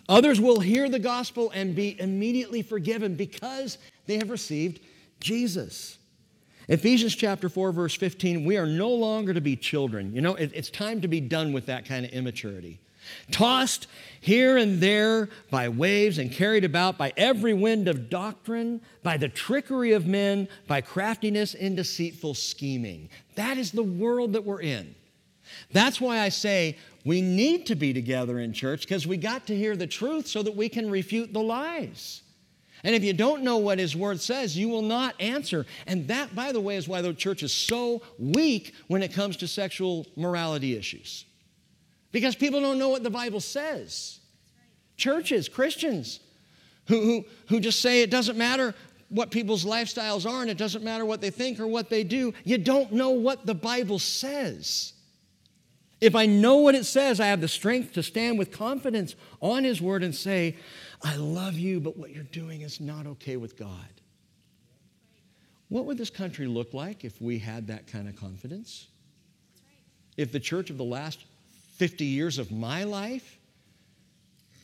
Others 0.07 0.39
will 0.39 0.59
hear 0.59 0.89
the 0.89 0.99
gospel 0.99 1.51
and 1.53 1.75
be 1.75 1.99
immediately 1.99 2.61
forgiven 2.61 3.15
because 3.15 3.77
they 4.07 4.17
have 4.17 4.29
received 4.29 4.79
Jesus. 5.19 5.97
Ephesians 6.67 7.15
chapter 7.15 7.49
4, 7.49 7.71
verse 7.71 7.95
15, 7.95 8.45
we 8.45 8.57
are 8.57 8.65
no 8.65 8.89
longer 8.89 9.33
to 9.33 9.41
be 9.41 9.55
children. 9.55 10.13
You 10.15 10.21
know, 10.21 10.35
it's 10.35 10.71
time 10.71 11.01
to 11.01 11.07
be 11.07 11.19
done 11.19 11.53
with 11.53 11.67
that 11.67 11.85
kind 11.85 12.05
of 12.05 12.11
immaturity 12.11 12.79
tossed 13.31 13.87
here 14.25 14.57
and 14.57 14.81
there 14.81 15.29
by 15.51 15.69
waves 15.69 16.17
and 16.17 16.31
carried 16.31 16.63
about 16.63 16.97
by 16.97 17.13
every 17.15 17.53
wind 17.53 17.87
of 17.87 18.09
doctrine, 18.09 18.81
by 19.03 19.17
the 19.17 19.29
trickery 19.29 19.91
of 19.91 20.07
men, 20.07 20.47
by 20.67 20.81
craftiness 20.81 21.53
and 21.53 21.77
deceitful 21.77 22.33
scheming. 22.33 23.07
That 23.35 23.59
is 23.59 23.71
the 23.71 23.83
world 23.83 24.33
that 24.33 24.43
we're 24.43 24.61
in. 24.61 24.95
That's 25.71 26.01
why 26.01 26.21
I 26.21 26.29
say 26.29 26.77
we 27.03 27.21
need 27.21 27.67
to 27.67 27.75
be 27.75 27.93
together 27.93 28.39
in 28.39 28.51
church 28.51 28.81
because 28.81 29.05
we 29.05 29.17
got 29.17 29.45
to 29.47 29.55
hear 29.55 29.75
the 29.75 29.85
truth 29.85 30.25
so 30.25 30.41
that 30.41 30.55
we 30.55 30.69
can 30.69 30.89
refute 30.89 31.31
the 31.31 31.41
lies. 31.41 32.23
And 32.83 32.95
if 32.95 33.03
you 33.03 33.13
don't 33.13 33.43
know 33.43 33.57
what 33.57 33.79
His 33.79 33.95
Word 33.95 34.19
says, 34.21 34.57
you 34.57 34.69
will 34.69 34.81
not 34.81 35.19
answer. 35.21 35.67
And 35.85 36.07
that, 36.07 36.35
by 36.35 36.51
the 36.51 36.61
way, 36.61 36.77
is 36.77 36.87
why 36.87 37.01
the 37.01 37.13
church 37.13 37.43
is 37.43 37.53
so 37.53 38.01
weak 38.17 38.73
when 38.87 39.03
it 39.03 39.13
comes 39.13 39.37
to 39.37 39.47
sexual 39.47 40.07
morality 40.15 40.75
issues 40.75 41.25
because 42.15 42.33
people 42.33 42.61
don't 42.61 42.79
know 42.79 42.87
what 42.87 43.03
the 43.03 43.09
Bible 43.09 43.41
says. 43.41 44.21
Churches, 44.95 45.49
Christians, 45.49 46.21
who, 46.87 47.01
who, 47.01 47.25
who 47.49 47.59
just 47.59 47.81
say 47.81 48.03
it 48.03 48.09
doesn't 48.09 48.37
matter 48.37 48.73
what 49.09 49.31
people's 49.31 49.65
lifestyles 49.65 50.25
are 50.25 50.41
and 50.41 50.49
it 50.49 50.57
doesn't 50.57 50.81
matter 50.81 51.03
what 51.03 51.19
they 51.19 51.29
think 51.29 51.59
or 51.59 51.67
what 51.67 51.89
they 51.89 52.05
do. 52.05 52.33
You 52.45 52.57
don't 52.57 52.93
know 52.93 53.09
what 53.09 53.45
the 53.45 53.53
Bible 53.53 53.99
says. 53.99 54.93
If 55.99 56.15
I 56.15 56.25
know 56.25 56.55
what 56.55 56.73
it 56.73 56.85
says, 56.85 57.19
I 57.19 57.25
have 57.25 57.41
the 57.41 57.49
strength 57.49 57.91
to 57.95 58.01
stand 58.01 58.39
with 58.39 58.49
confidence 58.49 59.15
on 59.41 59.65
His 59.65 59.81
Word 59.81 60.01
and 60.01 60.15
say, 60.15 60.55
I 61.03 61.17
love 61.17 61.55
you, 61.55 61.81
but 61.81 61.97
what 61.97 62.11
you're 62.11 62.23
doing 62.23 62.61
is 62.61 62.79
not 62.79 63.07
okay 63.07 63.35
with 63.35 63.57
God. 63.57 63.89
What 65.67 65.83
would 65.83 65.97
this 65.97 66.09
country 66.09 66.47
look 66.47 66.73
like 66.73 67.03
if 67.03 67.21
we 67.21 67.39
had 67.39 67.67
that 67.67 67.87
kind 67.87 68.07
of 68.07 68.15
confidence? 68.15 68.87
If 70.15 70.31
the 70.31 70.39
church 70.39 70.69
of 70.69 70.77
the 70.77 70.85
last 70.85 71.25
50 71.77 72.05
years 72.05 72.37
of 72.37 72.51
my 72.51 72.83
life 72.83 73.39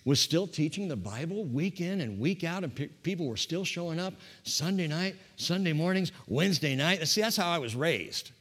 was 0.03 0.19
still 0.19 0.47
teaching 0.47 0.87
the 0.87 0.95
Bible 0.95 1.43
week 1.45 1.79
in 1.79 2.01
and 2.01 2.19
week 2.19 2.43
out, 2.43 2.63
and 2.63 2.73
pe- 2.73 2.87
people 2.87 3.27
were 3.27 3.37
still 3.37 3.63
showing 3.63 3.99
up 3.99 4.13
Sunday 4.43 4.87
night, 4.87 5.15
Sunday 5.35 5.73
mornings, 5.73 6.11
Wednesday 6.27 6.75
night. 6.75 7.07
See, 7.07 7.21
that's 7.21 7.37
how 7.37 7.51
I 7.51 7.59
was 7.59 7.75
raised. 7.75 8.31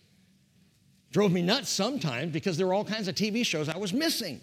Drove 1.13 1.33
me 1.33 1.43
nuts 1.43 1.69
sometimes 1.69 2.33
because 2.33 2.57
there 2.57 2.67
were 2.67 2.75
all 2.75 2.85
kinds 2.85 3.09
of 3.09 3.15
TV 3.15 3.45
shows 3.45 3.69
I 3.69 3.77
was 3.77 3.93
missing. 3.93 4.41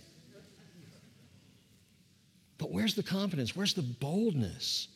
But 2.58 2.72
where's 2.72 2.96
the 2.96 3.04
confidence? 3.04 3.56
Where's 3.56 3.74
the 3.74 3.84
boldness? 3.84 4.90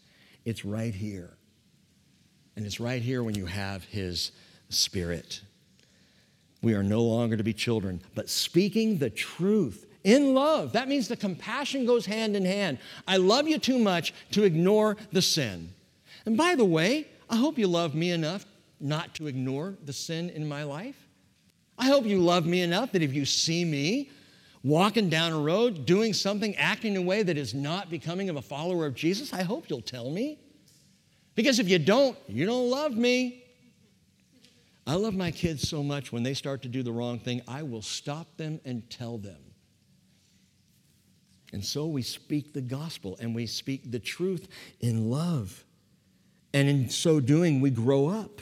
It's 0.46 0.66
right 0.66 0.94
here. 0.94 1.30
And 2.56 2.66
it's 2.66 2.80
right 2.80 3.02
here 3.02 3.24
when 3.24 3.36
you 3.36 3.46
have 3.46 3.84
His 3.86 4.32
Spirit. 4.70 5.42
We 6.62 6.74
are 6.74 6.84
no 6.84 7.02
longer 7.02 7.38
to 7.38 7.44
be 7.44 7.54
children, 7.54 8.02
but 8.14 8.30
speaking 8.30 8.98
the 8.98 9.10
truth 9.10 9.88
in 10.04 10.34
love. 10.34 10.74
That 10.74 10.88
means 10.88 11.08
the 11.08 11.16
compassion 11.16 11.86
goes 11.86 12.06
hand 12.06 12.36
in 12.36 12.46
hand. 12.46 12.78
I 13.08 13.18
love 13.18 13.48
you 13.48 13.58
too 13.58 13.80
much 13.80 14.14
to 14.32 14.44
ignore 14.44 14.98
the 15.12 15.22
sin. 15.22 15.74
And 16.26 16.38
by 16.38 16.56
the 16.56 16.66
way, 16.66 17.08
I 17.30 17.36
hope 17.36 17.58
you 17.58 17.68
love 17.68 17.96
me 17.96 18.12
enough 18.12 18.46
not 18.80 19.14
to 19.16 19.28
ignore 19.28 19.76
the 19.86 19.94
sin 19.94 20.30
in 20.30 20.48
my 20.48 20.64
life. 20.64 21.08
I 21.78 21.86
hope 21.86 22.06
you 22.06 22.20
love 22.20 22.46
me 22.46 22.62
enough 22.62 22.92
that 22.92 23.02
if 23.02 23.14
you 23.14 23.26
see 23.26 23.66
me 23.66 24.10
walking 24.64 25.10
down 25.10 25.32
a 25.32 25.40
road, 25.40 25.86
doing 25.86 26.14
something, 26.14 26.56
acting 26.58 26.96
in 26.96 27.02
a 27.02 27.06
way 27.06 27.24
that 27.24 27.38
is 27.38 27.54
not 27.54 27.90
becoming 27.90 28.30
of 28.30 28.36
a 28.36 28.42
follower 28.42 28.86
of 28.86 28.94
Jesus, 28.94 29.34
I 29.34 29.44
hope 29.44 29.70
you'll 29.70 29.82
tell 29.82 30.10
me. 30.12 30.38
Because 31.34 31.60
if 31.60 31.70
you 31.70 31.80
don't, 31.80 32.18
you 32.28 32.46
don't 32.46 32.70
love 32.70 32.96
me. 32.96 33.41
I 34.86 34.96
love 34.96 35.14
my 35.14 35.32
kids 35.32 35.68
so 35.68 35.84
much 35.84 36.12
when 36.12 36.24
they 36.24 36.34
start 36.34 36.64
to 36.64 36.68
do 36.68 36.84
the 36.84 36.92
wrong 36.92 37.20
thing, 37.20 37.42
I 37.48 37.64
will 37.64 37.82
stop 37.82 38.38
them 38.38 38.60
and 38.66 38.90
tell 38.90 39.18
them. 39.18 39.38
And 41.54 41.64
so 41.64 41.86
we 41.86 42.02
speak 42.02 42.54
the 42.54 42.62
gospel 42.62 43.18
and 43.20 43.36
we 43.36 43.46
speak 43.46 43.92
the 43.92 44.00
truth 44.00 44.48
in 44.80 45.10
love. 45.10 45.64
And 46.54 46.68
in 46.68 46.90
so 46.90 47.20
doing, 47.20 47.62
we 47.62 47.70
grow 47.70 48.08
up. 48.08 48.42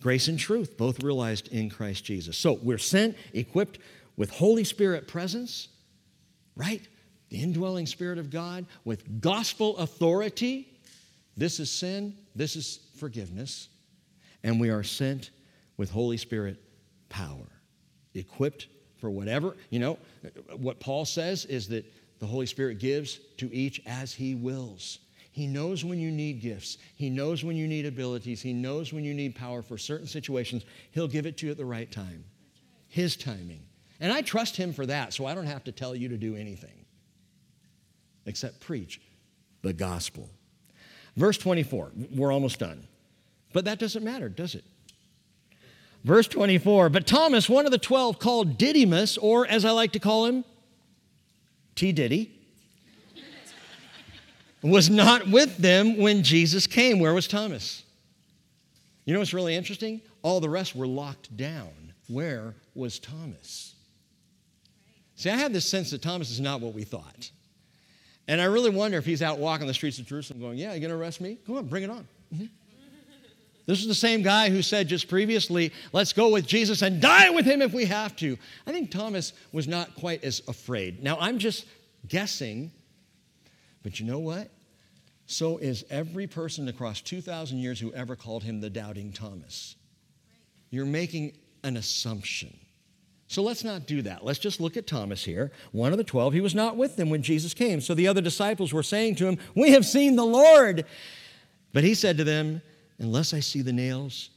Grace 0.00 0.28
and 0.28 0.38
truth, 0.38 0.76
both 0.76 1.02
realized 1.02 1.48
in 1.48 1.70
Christ 1.70 2.04
Jesus. 2.04 2.36
So 2.36 2.58
we're 2.62 2.78
sent, 2.78 3.16
equipped 3.32 3.78
with 4.16 4.30
Holy 4.30 4.64
Spirit 4.64 5.08
presence, 5.08 5.68
right? 6.56 6.82
The 7.30 7.42
indwelling 7.42 7.86
Spirit 7.86 8.18
of 8.18 8.28
God, 8.28 8.66
with 8.84 9.20
gospel 9.20 9.76
authority. 9.78 10.68
This 11.36 11.58
is 11.58 11.70
sin, 11.70 12.16
this 12.34 12.54
is 12.54 12.80
forgiveness. 12.98 13.68
And 14.44 14.60
we 14.60 14.70
are 14.70 14.84
sent 14.84 15.30
with 15.76 15.90
Holy 15.90 16.16
Spirit 16.16 16.62
power, 17.08 17.48
equipped 18.14 18.68
for 18.98 19.10
whatever. 19.10 19.56
You 19.70 19.80
know, 19.80 19.98
what 20.56 20.78
Paul 20.78 21.04
says 21.04 21.46
is 21.46 21.66
that 21.68 21.84
the 22.20 22.26
Holy 22.26 22.46
Spirit 22.46 22.78
gives 22.78 23.18
to 23.38 23.52
each 23.52 23.82
as 23.86 24.14
he 24.14 24.36
wills. 24.36 25.00
He 25.32 25.48
knows 25.48 25.84
when 25.84 25.98
you 25.98 26.12
need 26.12 26.40
gifts. 26.40 26.78
He 26.94 27.10
knows 27.10 27.42
when 27.42 27.56
you 27.56 27.66
need 27.66 27.86
abilities. 27.86 28.40
He 28.40 28.52
knows 28.52 28.92
when 28.92 29.02
you 29.02 29.14
need 29.14 29.34
power 29.34 29.62
for 29.62 29.76
certain 29.76 30.06
situations. 30.06 30.64
He'll 30.92 31.08
give 31.08 31.26
it 31.26 31.36
to 31.38 31.46
you 31.46 31.52
at 31.52 31.58
the 31.58 31.64
right 31.64 31.90
time. 31.90 32.24
His 32.86 33.16
timing. 33.16 33.64
And 33.98 34.12
I 34.12 34.22
trust 34.22 34.56
him 34.56 34.72
for 34.72 34.86
that, 34.86 35.12
so 35.12 35.26
I 35.26 35.34
don't 35.34 35.46
have 35.46 35.64
to 35.64 35.72
tell 35.72 35.96
you 35.96 36.08
to 36.10 36.16
do 36.16 36.36
anything 36.36 36.84
except 38.26 38.60
preach 38.60 39.00
the 39.62 39.72
gospel. 39.72 40.28
Verse 41.16 41.38
24, 41.38 41.92
we're 42.14 42.32
almost 42.32 42.58
done. 42.58 42.86
But 43.54 43.64
that 43.64 43.78
doesn't 43.78 44.04
matter, 44.04 44.28
does 44.28 44.54
it? 44.54 44.64
Verse 46.02 46.28
24, 46.28 46.90
but 46.90 47.06
Thomas, 47.06 47.48
one 47.48 47.64
of 47.64 47.72
the 47.72 47.78
twelve, 47.78 48.18
called 48.18 48.58
Didymus, 48.58 49.16
or 49.16 49.46
as 49.46 49.64
I 49.64 49.70
like 49.70 49.92
to 49.92 49.98
call 49.98 50.26
him, 50.26 50.44
T. 51.76 51.92
Diddy, 51.92 52.30
was 54.62 54.90
not 54.90 55.28
with 55.28 55.56
them 55.56 55.96
when 55.96 56.22
Jesus 56.22 56.66
came. 56.66 56.98
Where 56.98 57.14
was 57.14 57.26
Thomas? 57.26 57.84
You 59.06 59.14
know 59.14 59.20
what's 59.20 59.32
really 59.32 59.54
interesting? 59.54 60.02
All 60.22 60.40
the 60.40 60.50
rest 60.50 60.74
were 60.74 60.86
locked 60.86 61.34
down. 61.36 61.92
Where 62.08 62.54
was 62.74 62.98
Thomas? 62.98 63.74
See, 65.16 65.30
I 65.30 65.36
have 65.36 65.52
this 65.52 65.64
sense 65.64 65.90
that 65.92 66.02
Thomas 66.02 66.30
is 66.30 66.40
not 66.40 66.60
what 66.60 66.74
we 66.74 66.82
thought. 66.84 67.30
And 68.26 68.40
I 68.40 68.44
really 68.44 68.70
wonder 68.70 68.98
if 68.98 69.06
he's 69.06 69.22
out 69.22 69.38
walking 69.38 69.66
the 69.66 69.74
streets 69.74 69.98
of 69.98 70.06
Jerusalem 70.06 70.40
going, 70.40 70.58
Yeah, 70.58 70.74
you 70.74 70.80
gonna 70.80 70.96
arrest 70.96 71.20
me? 71.20 71.38
Come 71.46 71.56
on, 71.56 71.66
bring 71.66 71.84
it 71.84 71.90
on. 71.90 72.06
Mm-hmm. 72.34 72.46
This 73.66 73.80
is 73.80 73.86
the 73.86 73.94
same 73.94 74.22
guy 74.22 74.50
who 74.50 74.60
said 74.60 74.88
just 74.88 75.08
previously, 75.08 75.72
Let's 75.92 76.12
go 76.12 76.28
with 76.28 76.46
Jesus 76.46 76.82
and 76.82 77.00
die 77.00 77.30
with 77.30 77.46
him 77.46 77.62
if 77.62 77.72
we 77.72 77.86
have 77.86 78.14
to. 78.16 78.36
I 78.66 78.72
think 78.72 78.90
Thomas 78.90 79.32
was 79.52 79.66
not 79.66 79.94
quite 79.94 80.22
as 80.22 80.42
afraid. 80.48 81.02
Now, 81.02 81.16
I'm 81.18 81.38
just 81.38 81.66
guessing, 82.06 82.72
but 83.82 83.98
you 83.98 84.06
know 84.06 84.18
what? 84.18 84.50
So 85.26 85.56
is 85.56 85.84
every 85.88 86.26
person 86.26 86.68
across 86.68 87.00
2,000 87.00 87.58
years 87.58 87.80
who 87.80 87.92
ever 87.94 88.14
called 88.16 88.42
him 88.42 88.60
the 88.60 88.68
doubting 88.68 89.12
Thomas. 89.12 89.76
You're 90.70 90.84
making 90.84 91.32
an 91.62 91.76
assumption. 91.76 92.54
So 93.26 93.42
let's 93.42 93.64
not 93.64 93.86
do 93.86 94.02
that. 94.02 94.24
Let's 94.24 94.38
just 94.38 94.60
look 94.60 94.76
at 94.76 94.86
Thomas 94.86 95.24
here. 95.24 95.50
One 95.72 95.92
of 95.92 95.98
the 95.98 96.04
12, 96.04 96.34
he 96.34 96.40
was 96.42 96.54
not 96.54 96.76
with 96.76 96.96
them 96.96 97.08
when 97.08 97.22
Jesus 97.22 97.54
came. 97.54 97.80
So 97.80 97.94
the 97.94 98.06
other 98.06 98.20
disciples 98.20 98.72
were 98.72 98.82
saying 98.82 99.14
to 99.16 99.26
him, 99.26 99.38
We 99.54 99.70
have 99.70 99.86
seen 99.86 100.16
the 100.16 100.26
Lord. 100.26 100.84
But 101.72 101.84
he 101.84 101.94
said 101.94 102.18
to 102.18 102.24
them, 102.24 102.60
Unless 102.98 103.34
I 103.34 103.40
see 103.40 103.62
the 103.62 103.72
nails, 103.72 104.30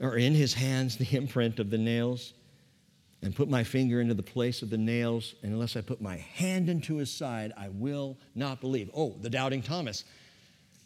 or 0.00 0.16
in 0.16 0.34
his 0.34 0.54
hands 0.54 0.96
the 0.98 1.16
imprint 1.16 1.58
of 1.58 1.70
the 1.70 1.78
nails, 1.78 2.34
and 3.22 3.36
put 3.36 3.48
my 3.48 3.62
finger 3.62 4.00
into 4.00 4.14
the 4.14 4.22
place 4.22 4.62
of 4.62 4.70
the 4.70 4.78
nails, 4.78 5.34
and 5.42 5.52
unless 5.52 5.76
I 5.76 5.82
put 5.82 6.00
my 6.00 6.16
hand 6.16 6.70
into 6.70 6.96
his 6.96 7.12
side, 7.12 7.52
I 7.56 7.68
will 7.68 8.16
not 8.34 8.60
believe. 8.60 8.90
Oh, 8.94 9.16
the 9.20 9.28
doubting 9.28 9.62
Thomas. 9.62 10.04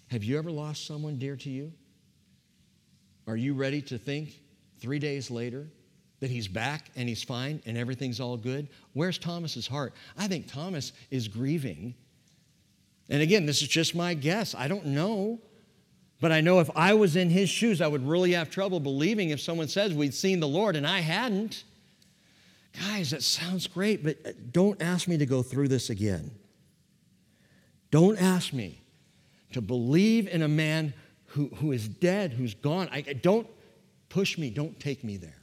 Have 0.08 0.24
you 0.24 0.36
ever 0.36 0.50
lost 0.50 0.86
someone 0.86 1.18
dear 1.18 1.36
to 1.36 1.50
you? 1.50 1.72
Are 3.26 3.36
you 3.36 3.54
ready 3.54 3.80
to 3.82 3.98
think 3.98 4.40
three 4.80 4.98
days 4.98 5.30
later 5.30 5.66
that 6.20 6.30
he's 6.30 6.48
back 6.48 6.90
and 6.96 7.08
he's 7.08 7.22
fine 7.22 7.62
and 7.66 7.78
everything's 7.78 8.20
all 8.20 8.36
good? 8.36 8.68
Where's 8.92 9.18
Thomas's 9.18 9.66
heart? 9.66 9.94
I 10.16 10.26
think 10.26 10.46
Thomas 10.46 10.92
is 11.10 11.28
grieving. 11.28 11.94
And 13.08 13.22
again, 13.22 13.46
this 13.46 13.62
is 13.62 13.68
just 13.68 13.94
my 13.94 14.14
guess. 14.14 14.54
I 14.54 14.68
don't 14.68 14.86
know. 14.86 15.40
But 16.20 16.32
I 16.32 16.40
know 16.40 16.60
if 16.60 16.70
I 16.74 16.94
was 16.94 17.16
in 17.16 17.30
his 17.30 17.50
shoes, 17.50 17.80
I 17.80 17.86
would 17.86 18.06
really 18.06 18.32
have 18.32 18.50
trouble 18.50 18.80
believing 18.80 19.30
if 19.30 19.40
someone 19.40 19.68
says 19.68 19.92
we'd 19.92 20.14
seen 20.14 20.40
the 20.40 20.48
Lord 20.48 20.76
and 20.76 20.86
I 20.86 21.00
hadn't. 21.00 21.64
Guys, 22.80 23.10
that 23.10 23.22
sounds 23.22 23.66
great, 23.66 24.02
but 24.02 24.18
uh, 24.24 24.32
don't 24.50 24.80
ask 24.82 25.06
me 25.06 25.16
to 25.18 25.26
go 25.26 25.42
through 25.42 25.68
this 25.68 25.90
again. 25.90 26.30
Don't 27.90 28.20
ask 28.20 28.52
me 28.52 28.80
to 29.52 29.60
believe 29.60 30.26
in 30.26 30.42
a 30.42 30.48
man 30.48 30.92
who, 31.26 31.46
who 31.56 31.72
is 31.72 31.86
dead, 31.86 32.32
who's 32.32 32.54
gone. 32.54 32.88
I, 32.90 33.02
don't 33.02 33.46
push 34.08 34.36
me, 34.38 34.50
don't 34.50 34.78
take 34.80 35.04
me 35.04 35.16
there. 35.16 35.38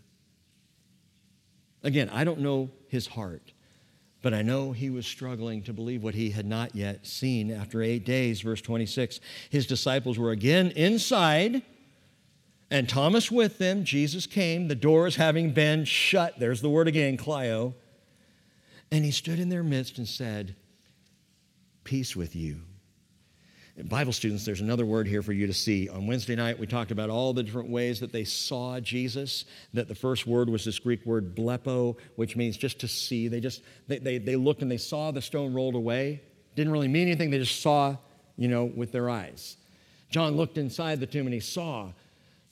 Again, 1.83 2.09
I 2.09 2.23
don't 2.23 2.39
know 2.39 2.69
his 2.89 3.07
heart, 3.07 3.53
but 4.21 4.33
I 4.33 4.41
know 4.41 4.71
he 4.71 4.89
was 4.89 5.05
struggling 5.05 5.63
to 5.63 5.73
believe 5.73 6.03
what 6.03 6.15
he 6.15 6.31
had 6.31 6.45
not 6.45 6.75
yet 6.75 7.05
seen. 7.05 7.51
After 7.51 7.81
eight 7.81 8.05
days, 8.05 8.41
verse 8.41 8.61
26, 8.61 9.19
his 9.49 9.65
disciples 9.65 10.17
were 10.17 10.31
again 10.31 10.71
inside 10.71 11.63
and 12.71 12.87
Thomas 12.87 13.29
with 13.29 13.57
them, 13.57 13.83
Jesus 13.83 14.25
came, 14.25 14.69
the 14.69 14.75
doors 14.75 15.17
having 15.17 15.51
been 15.51 15.83
shut. 15.83 16.39
There's 16.39 16.61
the 16.61 16.69
word 16.69 16.87
again, 16.87 17.17
kleio. 17.17 17.73
And 18.89 19.03
he 19.03 19.11
stood 19.11 19.39
in 19.39 19.49
their 19.49 19.61
midst 19.61 19.97
and 19.97 20.07
said, 20.07 20.55
Peace 21.83 22.15
with 22.15 22.33
you. 22.33 22.61
Bible 23.85 24.11
students, 24.11 24.45
there's 24.45 24.61
another 24.61 24.85
word 24.85 25.07
here 25.07 25.21
for 25.21 25.31
you 25.31 25.47
to 25.47 25.53
see. 25.53 25.87
On 25.87 26.05
Wednesday 26.05 26.35
night, 26.35 26.59
we 26.59 26.67
talked 26.67 26.91
about 26.91 27.09
all 27.09 27.33
the 27.33 27.41
different 27.41 27.69
ways 27.69 27.99
that 28.01 28.11
they 28.11 28.25
saw 28.25 28.79
Jesus. 28.79 29.45
That 29.73 29.87
the 29.87 29.95
first 29.95 30.27
word 30.27 30.49
was 30.49 30.65
this 30.65 30.77
Greek 30.77 31.05
word 31.05 31.35
blepo, 31.35 31.95
which 32.15 32.35
means 32.35 32.57
just 32.57 32.79
to 32.79 32.87
see. 32.87 33.27
They 33.27 33.39
just 33.39 33.63
they, 33.87 33.99
they, 33.99 34.17
they 34.17 34.35
looked 34.35 34.61
and 34.61 34.69
they 34.69 34.77
saw 34.77 35.11
the 35.11 35.21
stone 35.21 35.53
rolled 35.53 35.75
away. 35.75 36.21
Didn't 36.55 36.73
really 36.73 36.89
mean 36.89 37.07
anything. 37.07 37.29
They 37.29 37.39
just 37.39 37.61
saw, 37.61 37.95
you 38.37 38.49
know, 38.49 38.65
with 38.65 38.91
their 38.91 39.09
eyes. 39.09 39.55
John 40.09 40.35
looked 40.35 40.57
inside 40.57 40.99
the 40.99 41.07
tomb 41.07 41.25
and 41.25 41.33
he 41.33 41.39
saw 41.39 41.91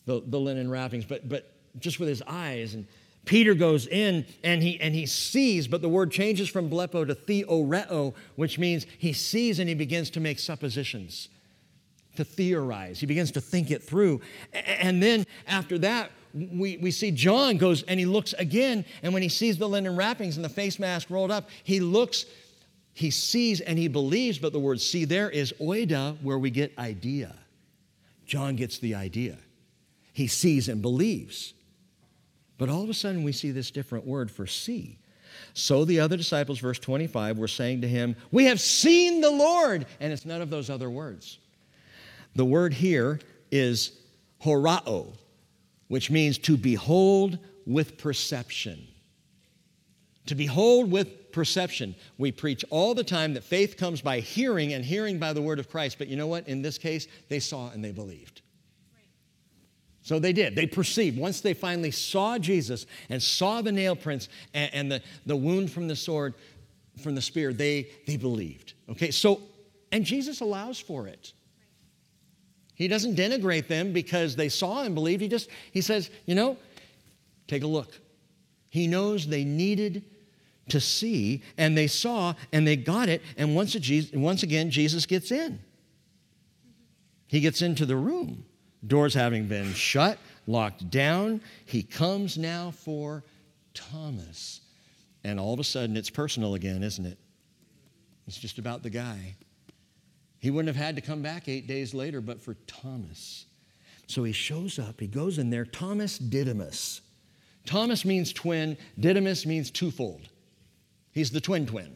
the, 0.06 0.24
the 0.26 0.40
linen 0.40 0.70
wrappings, 0.70 1.04
but, 1.04 1.28
but 1.28 1.52
just 1.78 2.00
with 2.00 2.08
his 2.08 2.24
eyes. 2.26 2.74
And 2.74 2.88
Peter 3.30 3.54
goes 3.54 3.86
in 3.86 4.26
and 4.44 4.64
he, 4.64 4.82
and 4.82 4.96
he 4.96 5.06
sees, 5.06 5.68
but 5.68 5.84
the 5.84 5.88
word 5.88 6.10
changes 6.10 6.50
from 6.50 6.68
blepo 6.68 7.06
to 7.06 7.14
theoreo, 7.14 8.16
which 8.36 8.58
means 8.58 8.88
he 8.98 9.14
sees 9.14 9.60
and 9.60 9.70
he 9.70 9.76
begins 9.76 10.10
to 10.10 10.20
make 10.20 10.40
suppositions, 10.40 11.30
to 12.16 12.24
theorize. 12.24 13.00
He 13.00 13.06
begins 13.06 13.30
to 13.34 13.40
think 13.40 13.70
it 13.70 13.84
through. 13.84 14.22
And 14.52 15.02
then 15.04 15.28
after 15.46 15.78
that, 15.78 16.10
we, 16.34 16.78
we 16.78 16.90
see 16.90 17.12
John 17.12 17.58
goes 17.58 17.84
and 17.84 18.00
he 18.00 18.08
looks 18.08 18.34
again, 18.34 18.84
and 19.04 19.14
when 19.14 19.22
he 19.22 19.30
sees 19.30 19.60
the 19.60 19.70
linen 19.70 19.96
wrappings 19.96 20.36
and 20.36 20.44
the 20.44 20.50
face 20.50 20.80
mask 20.80 21.12
rolled 21.12 21.30
up, 21.30 21.50
he 21.64 21.80
looks, 21.82 22.26
he 22.96 23.12
sees 23.12 23.62
and 23.62 23.78
he 23.78 23.88
believes, 23.88 24.40
but 24.40 24.54
the 24.54 24.60
word 24.60 24.82
see 24.82 25.06
there 25.06 25.30
is 25.30 25.54
oida, 25.62 26.20
where 26.24 26.40
we 26.40 26.50
get 26.50 26.76
idea. 26.80 27.36
John 28.26 28.56
gets 28.56 28.80
the 28.80 28.96
idea 28.96 29.38
he 30.14 30.26
sees 30.26 30.68
and 30.68 30.82
believes. 30.82 31.54
But 32.60 32.70
all 32.70 32.84
of 32.84 32.89
a 32.89 32.93
sudden, 32.93 33.24
we 33.24 33.32
see 33.32 33.49
this 33.49 33.72
different 33.72 34.05
word 34.05 34.30
for 34.30 34.45
see. 34.45 34.99
So 35.53 35.86
the 35.86 36.01
other 36.01 36.18
disciples, 36.18 36.60
verse 36.60 36.78
25, 36.78 37.38
were 37.38 37.47
saying 37.47 37.82
to 37.82 37.88
him, 37.88 38.16
We 38.32 38.45
have 38.45 38.60
seen 38.60 39.22
the 39.22 39.32
Lord. 39.32 39.88
And 39.99 40.12
it's 40.14 40.26
none 40.26 40.41
of 40.41 40.49
those 40.49 40.70
other 40.70 40.89
words. 40.89 41.39
The 42.36 42.45
word 42.45 42.74
here 42.74 43.20
is 43.49 43.93
horao, 44.43 45.14
which 45.88 46.12
means 46.12 46.38
to 46.39 46.57
behold 46.57 47.39
with 47.66 47.97
perception. 47.97 48.86
To 50.26 50.36
behold 50.36 50.91
with 50.91 51.32
perception. 51.32 51.95
We 52.18 52.34
preach 52.34 52.66
all 52.70 52.93
the 52.93 53.05
time 53.05 53.36
that 53.36 53.43
faith 53.45 53.78
comes 53.78 54.01
by 54.01 54.20
hearing 54.20 54.74
and 54.74 54.84
hearing 54.84 55.18
by 55.18 55.32
the 55.32 55.41
word 55.41 55.60
of 55.60 55.70
Christ. 55.70 55.97
But 55.97 56.10
you 56.10 56.18
know 56.18 56.28
what? 56.28 56.47
In 56.49 56.62
this 56.62 56.78
case, 56.78 57.07
they 57.30 57.39
saw 57.39 57.72
and 57.72 57.84
they 57.84 57.93
believed. 57.93 58.41
So 60.10 60.18
they 60.18 60.34
did. 60.34 60.55
They 60.55 60.66
perceived. 60.66 61.20
Once 61.20 61.39
they 61.41 61.53
finally 61.53 61.91
saw 61.91 62.39
Jesus 62.39 62.88
and 63.10 63.22
saw 63.22 63.62
the 63.62 63.72
nail 63.72 63.95
prints 63.95 64.28
and, 64.55 64.74
and, 64.74 64.91
the, 64.91 65.03
the 65.28 65.36
wound 65.36 65.70
from 65.70 65.88
the 65.88 65.95
sword, 65.95 66.34
from 67.03 67.14
the 67.14 67.22
spear, 67.22 67.53
they, 67.53 67.91
they 68.07 68.18
believed. 68.18 68.74
Okay, 68.89 69.12
so, 69.12 69.39
and 69.91 70.03
Jesus 70.03 70.41
allows 70.41 70.80
for 70.80 71.05
it. 71.05 71.34
He 72.74 72.88
doesn't 72.88 73.18
denigrate 73.18 73.68
them 73.68 73.93
because 73.93 74.36
they 74.36 74.49
saw 74.49 74.82
and 74.82 74.95
believed. 74.95 75.22
He 75.22 75.28
just, 75.28 75.47
he 75.72 75.82
says, 75.82 76.10
you 76.26 76.34
know, 76.34 76.57
take 77.47 77.62
a 77.62 77.68
look. 77.68 77.93
He 78.70 78.88
knows 78.88 79.28
they 79.28 79.43
needed 79.43 80.03
to 80.70 80.82
see, 80.82 81.43
and 81.55 81.78
they 81.78 81.86
saw, 81.86 82.34
and 82.51 82.66
they 82.66 82.78
got 82.78 83.10
it. 83.10 83.22
And 83.38 83.55
once, 83.55 83.74
Jesus, 83.74 84.12
once 84.16 84.41
again, 84.41 84.72
Jesus 84.72 85.05
gets 85.05 85.32
in. 85.32 85.60
He 87.28 87.41
gets 87.41 87.62
into 87.62 87.86
the 87.86 87.95
room. 87.95 88.45
Doors 88.86 89.14
having 89.14 89.48
been 89.48 89.74
shut, 89.74 90.18
locked 90.48 90.90
down. 90.90 91.42
He 91.66 91.84
comes 91.84 92.38
now 92.38 92.72
for 92.72 93.24
Thomas. 93.74 94.62
And 95.24 95.40
all 95.40 95.54
of 95.54 95.60
a 95.60 95.64
sudden, 95.64 95.98
it's 95.98 96.10
personal 96.10 96.56
again, 96.56 96.82
isn't 96.82 97.06
it? 97.06 97.18
It's 98.28 98.38
just 98.38 98.58
about 98.58 98.84
the 98.84 98.90
guy. 98.90 99.36
He 100.40 100.50
wouldn't 100.52 100.74
have 100.74 100.84
had 100.84 100.96
to 100.96 101.02
come 101.02 101.22
back 101.22 101.50
eight 101.50 101.68
days 101.68 101.94
later, 101.94 102.22
but 102.22 102.42
for 102.42 102.56
Thomas. 102.68 103.46
So 104.08 104.24
he 104.24 104.32
shows 104.32 104.80
up, 104.80 105.00
he 105.00 105.08
goes 105.08 105.38
in 105.38 105.50
there, 105.50 105.66
Thomas 105.66 106.18
Didymus. 106.18 107.02
Thomas 107.66 108.06
means 108.06 108.34
twin, 108.34 108.78
Didymus 109.00 109.46
means 109.46 109.70
twofold. 109.70 110.30
He's 111.12 111.32
the 111.32 111.42
twin 111.42 111.66
twin. 111.66 111.96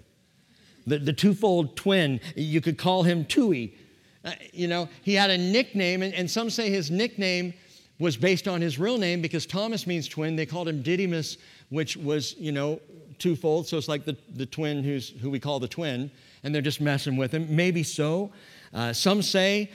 The, 0.86 1.00
the 1.00 1.14
twofold 1.14 1.78
twin, 1.78 2.20
you 2.36 2.62
could 2.62 2.78
call 2.78 3.04
him 3.04 3.26
Tui. 3.26 3.76
Uh, 4.24 4.32
you 4.52 4.68
know, 4.68 4.88
he 5.02 5.14
had 5.14 5.30
a 5.30 5.38
nickname, 5.38 6.02
and, 6.02 6.14
and 6.14 6.30
some 6.30 6.50
say 6.50 6.70
his 6.70 6.90
nickname 6.90 7.54
was 8.00 8.18
based 8.18 8.48
on 8.48 8.62
his 8.62 8.80
real 8.80 8.98
name 8.98 9.22
because 9.22 9.46
Thomas 9.46 9.86
means 9.86 10.08
twin. 10.08 10.36
They 10.36 10.46
called 10.46 10.68
him 10.68 10.82
Didymus, 10.82 11.38
which 11.70 11.98
was, 11.98 12.36
you 12.38 12.52
know, 12.52 12.80
twofold. 13.20 13.68
So 13.68 13.78
it's 13.78 13.88
like 13.88 14.06
the, 14.06 14.18
the 14.36 14.46
twin 14.46 14.84
who's, 14.84 15.10
who 15.22 15.30
we 15.30 15.40
call 15.40 15.60
the 15.60 15.68
twin, 15.68 16.10
and 16.44 16.54
they're 16.54 16.62
just 16.62 16.82
messing 16.82 17.18
with 17.18 17.34
him. 17.34 17.56
Maybe 17.56 17.84
so. 17.84 18.32
Uh, 18.74 18.94
some 18.94 19.22
say 19.22 19.72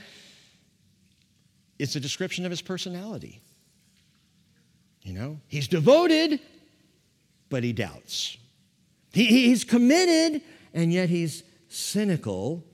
it's 1.79 1.95
a 1.95 2.01
description 2.01 2.45
of 2.45 2.51
his 2.51 2.63
personality. 2.63 3.41
You 5.03 5.15
know, 5.15 5.41
he's 5.47 5.69
devoted, 5.69 6.41
but 7.49 7.63
he 7.65 7.73
doubts. 7.73 8.37
He, 9.13 9.25
he's 9.25 9.65
committed, 9.65 10.43
and 10.75 10.93
yet 10.93 11.09
he's 11.09 11.45
cynical. 11.69 12.65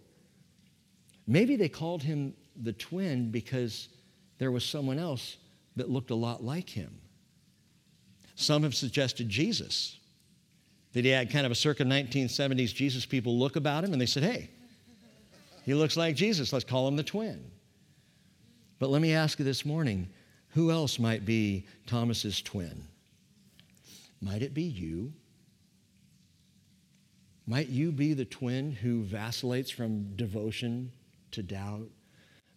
Maybe 1.26 1.56
they 1.56 1.68
called 1.68 2.02
him 2.02 2.34
the 2.62 2.72
twin 2.72 3.30
because 3.30 3.88
there 4.38 4.50
was 4.50 4.64
someone 4.64 4.98
else 4.98 5.36
that 5.76 5.88
looked 5.88 6.10
a 6.10 6.14
lot 6.14 6.44
like 6.44 6.68
him. 6.68 7.00
Some 8.36 8.62
have 8.62 8.74
suggested 8.74 9.28
Jesus, 9.28 9.98
that 10.92 11.04
he 11.04 11.10
had 11.10 11.30
kind 11.30 11.46
of 11.46 11.52
a 11.52 11.56
circa 11.56 11.84
1970s 11.84 12.74
Jesus 12.74 13.06
people 13.06 13.38
look 13.38 13.56
about 13.56 13.84
him, 13.84 13.92
and 13.92 14.00
they 14.00 14.06
said, 14.06 14.22
hey, 14.22 14.50
he 15.64 15.74
looks 15.74 15.96
like 15.96 16.14
Jesus, 16.14 16.52
let's 16.52 16.64
call 16.64 16.86
him 16.86 16.96
the 16.96 17.02
twin. 17.02 17.42
But 18.78 18.90
let 18.90 19.00
me 19.00 19.14
ask 19.14 19.38
you 19.38 19.44
this 19.44 19.64
morning 19.64 20.08
who 20.50 20.70
else 20.70 20.98
might 20.98 21.24
be 21.24 21.66
Thomas's 21.86 22.40
twin? 22.40 22.84
Might 24.20 24.42
it 24.42 24.54
be 24.54 24.62
you? 24.62 25.12
Might 27.46 27.68
you 27.68 27.90
be 27.90 28.14
the 28.14 28.24
twin 28.24 28.72
who 28.72 29.02
vacillates 29.02 29.70
from 29.70 30.14
devotion 30.16 30.92
to 31.34 31.42
doubt, 31.42 31.88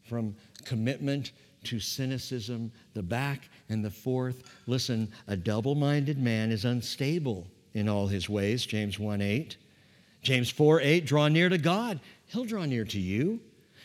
from 0.03 0.36
commitment 0.65 1.32
to 1.65 1.80
cynicism, 1.80 2.71
the 2.93 3.03
back 3.03 3.49
and 3.69 3.84
the 3.84 3.91
forth? 3.91 4.43
Listen, 4.65 5.11
a 5.28 5.36
double 5.36 5.75
minded 5.75 6.17
man 6.17 6.51
is 6.51 6.65
unstable 6.65 7.47
in 7.73 7.89
all 7.89 8.07
his 8.07 8.30
ways, 8.30 8.65
James 8.65 8.97
1 8.97 9.21
8. 9.21 9.57
James 10.21 10.49
4 10.49 10.82
8, 10.82 11.05
draw 11.05 11.28
near 11.28 11.49
to 11.49 11.57
God, 11.57 11.99
he'll 12.28 12.45
draw 12.45 12.65
near 12.65 12.86
to 12.86 12.99
you. 12.99 13.39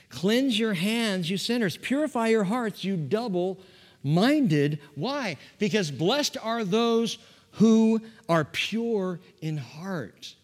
Cleanse 0.09 0.59
your 0.59 0.75
hands, 0.75 1.31
you 1.31 1.39
sinners. 1.39 1.77
Purify 1.77 2.29
your 2.29 2.45
hearts, 2.45 2.85
you 2.85 2.97
double 2.97 3.59
minded. 4.03 4.79
Why? 4.95 5.37
Because 5.59 5.91
blessed 5.91 6.37
are 6.43 6.65
those 6.65 7.19
who 7.53 8.01
are 8.29 8.45
pure 8.45 9.21
in 9.41 9.57
heart 9.57 10.35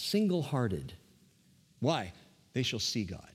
single 0.00 0.42
hearted. 0.42 0.92
Why? 1.80 2.12
They 2.52 2.62
shall 2.62 2.78
see 2.78 3.04
God. 3.04 3.29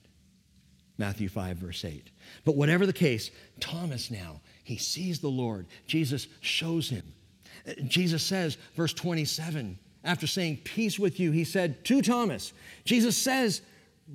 Matthew 0.98 1.28
5, 1.28 1.56
verse 1.58 1.84
8. 1.84 2.10
But 2.44 2.56
whatever 2.56 2.86
the 2.86 2.92
case, 2.92 3.30
Thomas 3.60 4.10
now, 4.10 4.40
he 4.64 4.76
sees 4.76 5.20
the 5.20 5.28
Lord. 5.28 5.66
Jesus 5.86 6.26
shows 6.40 6.88
him. 6.88 7.14
Jesus 7.86 8.22
says, 8.22 8.56
verse 8.74 8.92
27, 8.92 9.78
after 10.04 10.26
saying, 10.26 10.58
Peace 10.64 10.98
with 10.98 11.18
you, 11.18 11.32
he 11.32 11.44
said 11.44 11.84
to 11.86 12.00
Thomas, 12.00 12.52
Jesus 12.84 13.16
says, 13.16 13.60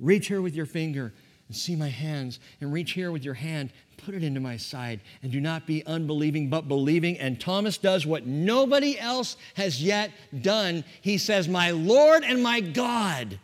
Reach 0.00 0.26
here 0.28 0.40
with 0.40 0.54
your 0.54 0.66
finger 0.66 1.12
and 1.48 1.56
see 1.56 1.76
my 1.76 1.88
hands, 1.88 2.40
and 2.60 2.72
reach 2.72 2.92
here 2.92 3.12
with 3.12 3.24
your 3.24 3.34
hand, 3.34 3.70
put 3.98 4.14
it 4.14 4.24
into 4.24 4.40
my 4.40 4.56
side, 4.56 5.00
and 5.22 5.30
do 5.30 5.40
not 5.40 5.66
be 5.66 5.84
unbelieving, 5.86 6.48
but 6.48 6.66
believing. 6.66 7.18
And 7.18 7.38
Thomas 7.38 7.76
does 7.76 8.06
what 8.06 8.26
nobody 8.26 8.98
else 8.98 9.36
has 9.54 9.82
yet 9.82 10.10
done. 10.40 10.82
He 11.02 11.18
says, 11.18 11.48
My 11.48 11.70
Lord 11.70 12.24
and 12.24 12.42
my 12.42 12.60
God. 12.60 13.38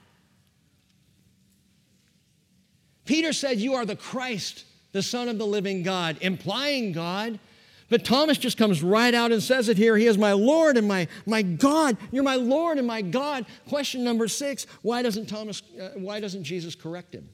Peter 3.08 3.32
said, 3.32 3.58
You 3.58 3.72
are 3.72 3.86
the 3.86 3.96
Christ, 3.96 4.66
the 4.92 5.02
Son 5.02 5.30
of 5.30 5.38
the 5.38 5.46
living 5.46 5.82
God, 5.82 6.18
implying 6.20 6.92
God. 6.92 7.40
But 7.88 8.04
Thomas 8.04 8.36
just 8.36 8.58
comes 8.58 8.82
right 8.82 9.14
out 9.14 9.32
and 9.32 9.42
says 9.42 9.70
it 9.70 9.78
here. 9.78 9.96
He 9.96 10.04
is 10.04 10.18
my 10.18 10.32
Lord 10.32 10.76
and 10.76 10.86
my, 10.86 11.08
my 11.24 11.40
God. 11.40 11.96
You're 12.12 12.22
my 12.22 12.34
Lord 12.34 12.76
and 12.76 12.86
my 12.86 13.00
God. 13.00 13.46
Question 13.66 14.04
number 14.04 14.28
six 14.28 14.66
why 14.82 15.00
doesn't, 15.00 15.24
Thomas, 15.24 15.62
uh, 15.80 15.92
why 15.94 16.20
doesn't 16.20 16.44
Jesus 16.44 16.74
correct 16.74 17.14
him? 17.14 17.30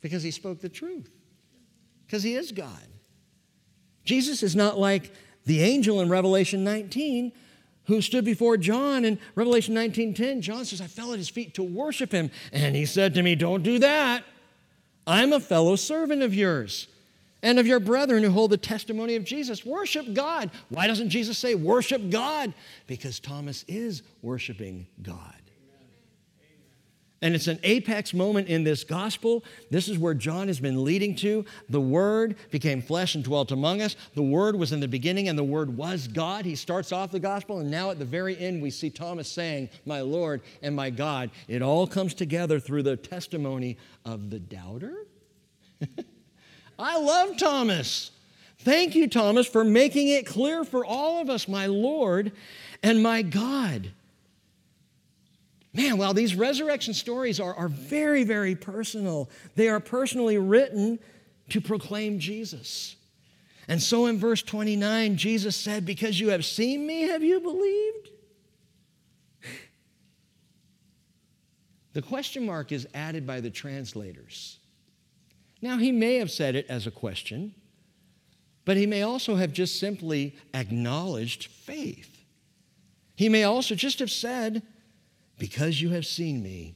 Because 0.00 0.22
he 0.22 0.30
spoke 0.30 0.60
the 0.62 0.70
truth, 0.70 1.10
because 2.06 2.22
he 2.22 2.36
is 2.36 2.52
God. 2.52 2.86
Jesus 4.06 4.42
is 4.42 4.56
not 4.56 4.78
like 4.78 5.12
the 5.44 5.60
angel 5.60 6.00
in 6.00 6.08
Revelation 6.08 6.64
19 6.64 7.32
who 7.88 8.00
stood 8.02 8.24
before 8.24 8.56
John 8.56 9.04
in 9.04 9.18
Revelation 9.34 9.74
19:10. 9.74 10.40
John 10.40 10.64
says, 10.64 10.80
I 10.80 10.86
fell 10.86 11.12
at 11.12 11.18
his 11.18 11.28
feet 11.28 11.54
to 11.54 11.62
worship 11.62 12.12
him. 12.12 12.30
And 12.52 12.76
he 12.76 12.86
said 12.86 13.14
to 13.14 13.22
me, 13.22 13.34
Don't 13.34 13.62
do 13.62 13.78
that. 13.80 14.24
I'm 15.06 15.32
a 15.32 15.40
fellow 15.40 15.74
servant 15.74 16.22
of 16.22 16.34
yours 16.34 16.86
and 17.42 17.58
of 17.58 17.66
your 17.66 17.80
brethren 17.80 18.22
who 18.22 18.30
hold 18.30 18.50
the 18.50 18.58
testimony 18.58 19.16
of 19.16 19.24
Jesus. 19.24 19.64
Worship 19.64 20.12
God. 20.12 20.50
Why 20.68 20.86
doesn't 20.86 21.08
Jesus 21.08 21.38
say, 21.38 21.54
Worship 21.54 22.10
God? 22.10 22.52
Because 22.86 23.18
Thomas 23.18 23.64
is 23.66 24.02
worshiping 24.22 24.86
God. 25.02 25.37
And 27.20 27.34
it's 27.34 27.48
an 27.48 27.58
apex 27.64 28.14
moment 28.14 28.48
in 28.48 28.62
this 28.62 28.84
gospel. 28.84 29.42
This 29.70 29.88
is 29.88 29.98
where 29.98 30.14
John 30.14 30.46
has 30.46 30.60
been 30.60 30.84
leading 30.84 31.16
to. 31.16 31.44
The 31.68 31.80
Word 31.80 32.36
became 32.50 32.80
flesh 32.80 33.16
and 33.16 33.24
dwelt 33.24 33.50
among 33.50 33.82
us. 33.82 33.96
The 34.14 34.22
Word 34.22 34.54
was 34.54 34.70
in 34.70 34.78
the 34.78 34.86
beginning, 34.86 35.28
and 35.28 35.36
the 35.36 35.42
Word 35.42 35.76
was 35.76 36.06
God. 36.06 36.44
He 36.44 36.54
starts 36.54 36.92
off 36.92 37.10
the 37.10 37.18
gospel, 37.18 37.58
and 37.58 37.70
now 37.70 37.90
at 37.90 37.98
the 37.98 38.04
very 38.04 38.38
end, 38.38 38.62
we 38.62 38.70
see 38.70 38.88
Thomas 38.88 39.28
saying, 39.28 39.68
My 39.84 40.00
Lord 40.00 40.42
and 40.62 40.76
my 40.76 40.90
God. 40.90 41.30
It 41.48 41.60
all 41.60 41.88
comes 41.88 42.14
together 42.14 42.60
through 42.60 42.84
the 42.84 42.96
testimony 42.96 43.78
of 44.04 44.30
the 44.30 44.38
doubter. 44.38 45.06
I 46.78 47.00
love 47.00 47.36
Thomas. 47.36 48.12
Thank 48.60 48.94
you, 48.94 49.08
Thomas, 49.08 49.46
for 49.48 49.64
making 49.64 50.08
it 50.08 50.24
clear 50.24 50.62
for 50.62 50.84
all 50.84 51.20
of 51.20 51.30
us, 51.30 51.48
my 51.48 51.66
Lord 51.66 52.30
and 52.82 53.02
my 53.02 53.22
God. 53.22 53.90
Man, 55.78 55.96
well, 55.96 56.12
these 56.12 56.34
resurrection 56.34 56.92
stories 56.92 57.38
are, 57.38 57.54
are 57.54 57.68
very, 57.68 58.24
very 58.24 58.56
personal. 58.56 59.30
They 59.54 59.68
are 59.68 59.78
personally 59.78 60.36
written 60.36 60.98
to 61.50 61.60
proclaim 61.60 62.18
Jesus. 62.18 62.96
And 63.68 63.80
so 63.80 64.06
in 64.06 64.18
verse 64.18 64.42
29, 64.42 65.16
Jesus 65.16 65.54
said, 65.54 65.86
Because 65.86 66.18
you 66.18 66.30
have 66.30 66.44
seen 66.44 66.84
me, 66.84 67.02
have 67.02 67.22
you 67.22 67.38
believed? 67.38 68.10
The 71.92 72.02
question 72.02 72.44
mark 72.44 72.72
is 72.72 72.88
added 72.92 73.24
by 73.24 73.40
the 73.40 73.50
translators. 73.50 74.58
Now, 75.62 75.78
he 75.78 75.92
may 75.92 76.16
have 76.16 76.32
said 76.32 76.56
it 76.56 76.66
as 76.68 76.88
a 76.88 76.90
question, 76.90 77.54
but 78.64 78.76
he 78.76 78.86
may 78.86 79.02
also 79.02 79.36
have 79.36 79.52
just 79.52 79.78
simply 79.78 80.34
acknowledged 80.54 81.46
faith. 81.46 82.24
He 83.14 83.28
may 83.28 83.44
also 83.44 83.76
just 83.76 84.00
have 84.00 84.10
said, 84.10 84.64
because 85.38 85.80
you 85.80 85.90
have 85.90 86.04
seen 86.04 86.42
me, 86.42 86.74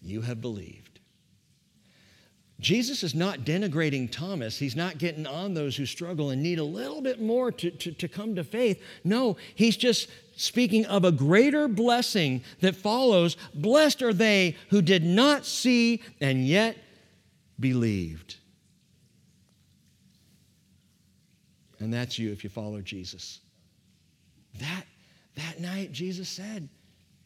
you 0.00 0.20
have 0.22 0.40
believed. 0.40 0.92
Jesus 2.62 3.02
is 3.02 3.14
not 3.14 3.40
denigrating 3.40 4.10
Thomas. 4.10 4.56
He's 4.56 4.76
not 4.76 4.98
getting 4.98 5.26
on 5.26 5.54
those 5.54 5.76
who 5.76 5.84
struggle 5.84 6.30
and 6.30 6.42
need 6.42 6.60
a 6.60 6.64
little 6.64 7.02
bit 7.02 7.20
more 7.20 7.50
to, 7.50 7.70
to, 7.72 7.92
to, 7.92 8.08
come 8.08 8.36
to 8.36 8.44
faith. 8.44 8.80
No, 9.02 9.36
he's 9.56 9.76
just 9.76 10.08
speaking 10.36 10.86
of 10.86 11.04
a 11.04 11.10
greater 11.10 11.66
blessing 11.66 12.42
that 12.60 12.76
follows. 12.76 13.36
Blessed 13.52 14.00
are 14.02 14.12
they 14.12 14.56
who 14.70 14.80
did 14.80 15.04
not 15.04 15.44
see 15.44 16.02
and 16.20 16.46
yet 16.46 16.76
believed. 17.58 18.36
And 21.80 21.92
that's 21.92 22.16
you 22.16 22.30
if 22.30 22.44
you 22.44 22.50
follow 22.50 22.80
Jesus. 22.80 23.40
That, 24.60 24.84
that 25.34 25.60
night, 25.60 25.90
Jesus 25.90 26.28
said, 26.28 26.68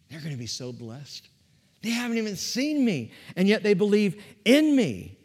they're 0.09 0.21
going 0.21 0.33
to 0.33 0.39
be 0.39 0.47
so 0.47 0.73
blessed. 0.73 1.29
They 1.83 1.91
haven't 1.91 2.19
even 2.19 2.37
seen 2.37 2.85
me, 2.85 3.13
and 3.37 3.49
yet 3.49 3.63
they 3.63 3.75
believe 3.75 4.23
in 4.45 4.75
me. 4.75 5.17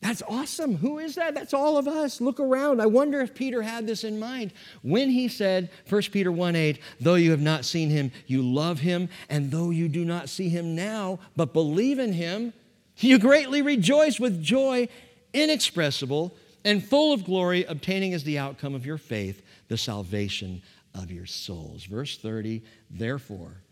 That's 0.00 0.22
awesome. 0.26 0.76
Who 0.76 0.98
is 0.98 1.16
that? 1.16 1.34
That's 1.34 1.52
all 1.52 1.76
of 1.76 1.86
us. 1.86 2.22
Look 2.22 2.40
around. 2.40 2.80
I 2.80 2.86
wonder 2.86 3.20
if 3.20 3.34
Peter 3.34 3.60
had 3.60 3.86
this 3.86 4.02
in 4.02 4.18
mind 4.18 4.52
when 4.82 5.10
he 5.10 5.28
said, 5.28 5.68
1 5.90 6.02
Peter 6.10 6.32
1 6.32 6.56
8, 6.56 6.80
though 7.00 7.16
you 7.16 7.32
have 7.32 7.40
not 7.40 7.66
seen 7.66 7.90
him, 7.90 8.10
you 8.26 8.40
love 8.40 8.80
him, 8.80 9.10
and 9.28 9.50
though 9.50 9.70
you 9.70 9.88
do 9.88 10.04
not 10.04 10.30
see 10.30 10.48
him 10.48 10.74
now, 10.74 11.18
but 11.36 11.52
believe 11.52 11.98
in 11.98 12.14
him, 12.14 12.54
you 12.96 13.18
greatly 13.18 13.60
rejoice 13.60 14.18
with 14.18 14.42
joy 14.42 14.88
inexpressible, 15.32 16.34
and 16.64 16.84
full 16.84 17.12
of 17.12 17.24
glory, 17.24 17.64
obtaining 17.64 18.14
as 18.14 18.24
the 18.24 18.38
outcome 18.38 18.74
of 18.74 18.84
your 18.84 18.98
faith 18.98 19.42
the 19.68 19.78
salvation 19.78 20.62
of 20.94 21.10
your 21.10 21.26
souls. 21.26 21.84
Verse 21.84 22.18
30 22.18 22.62
Therefore, 22.90 23.62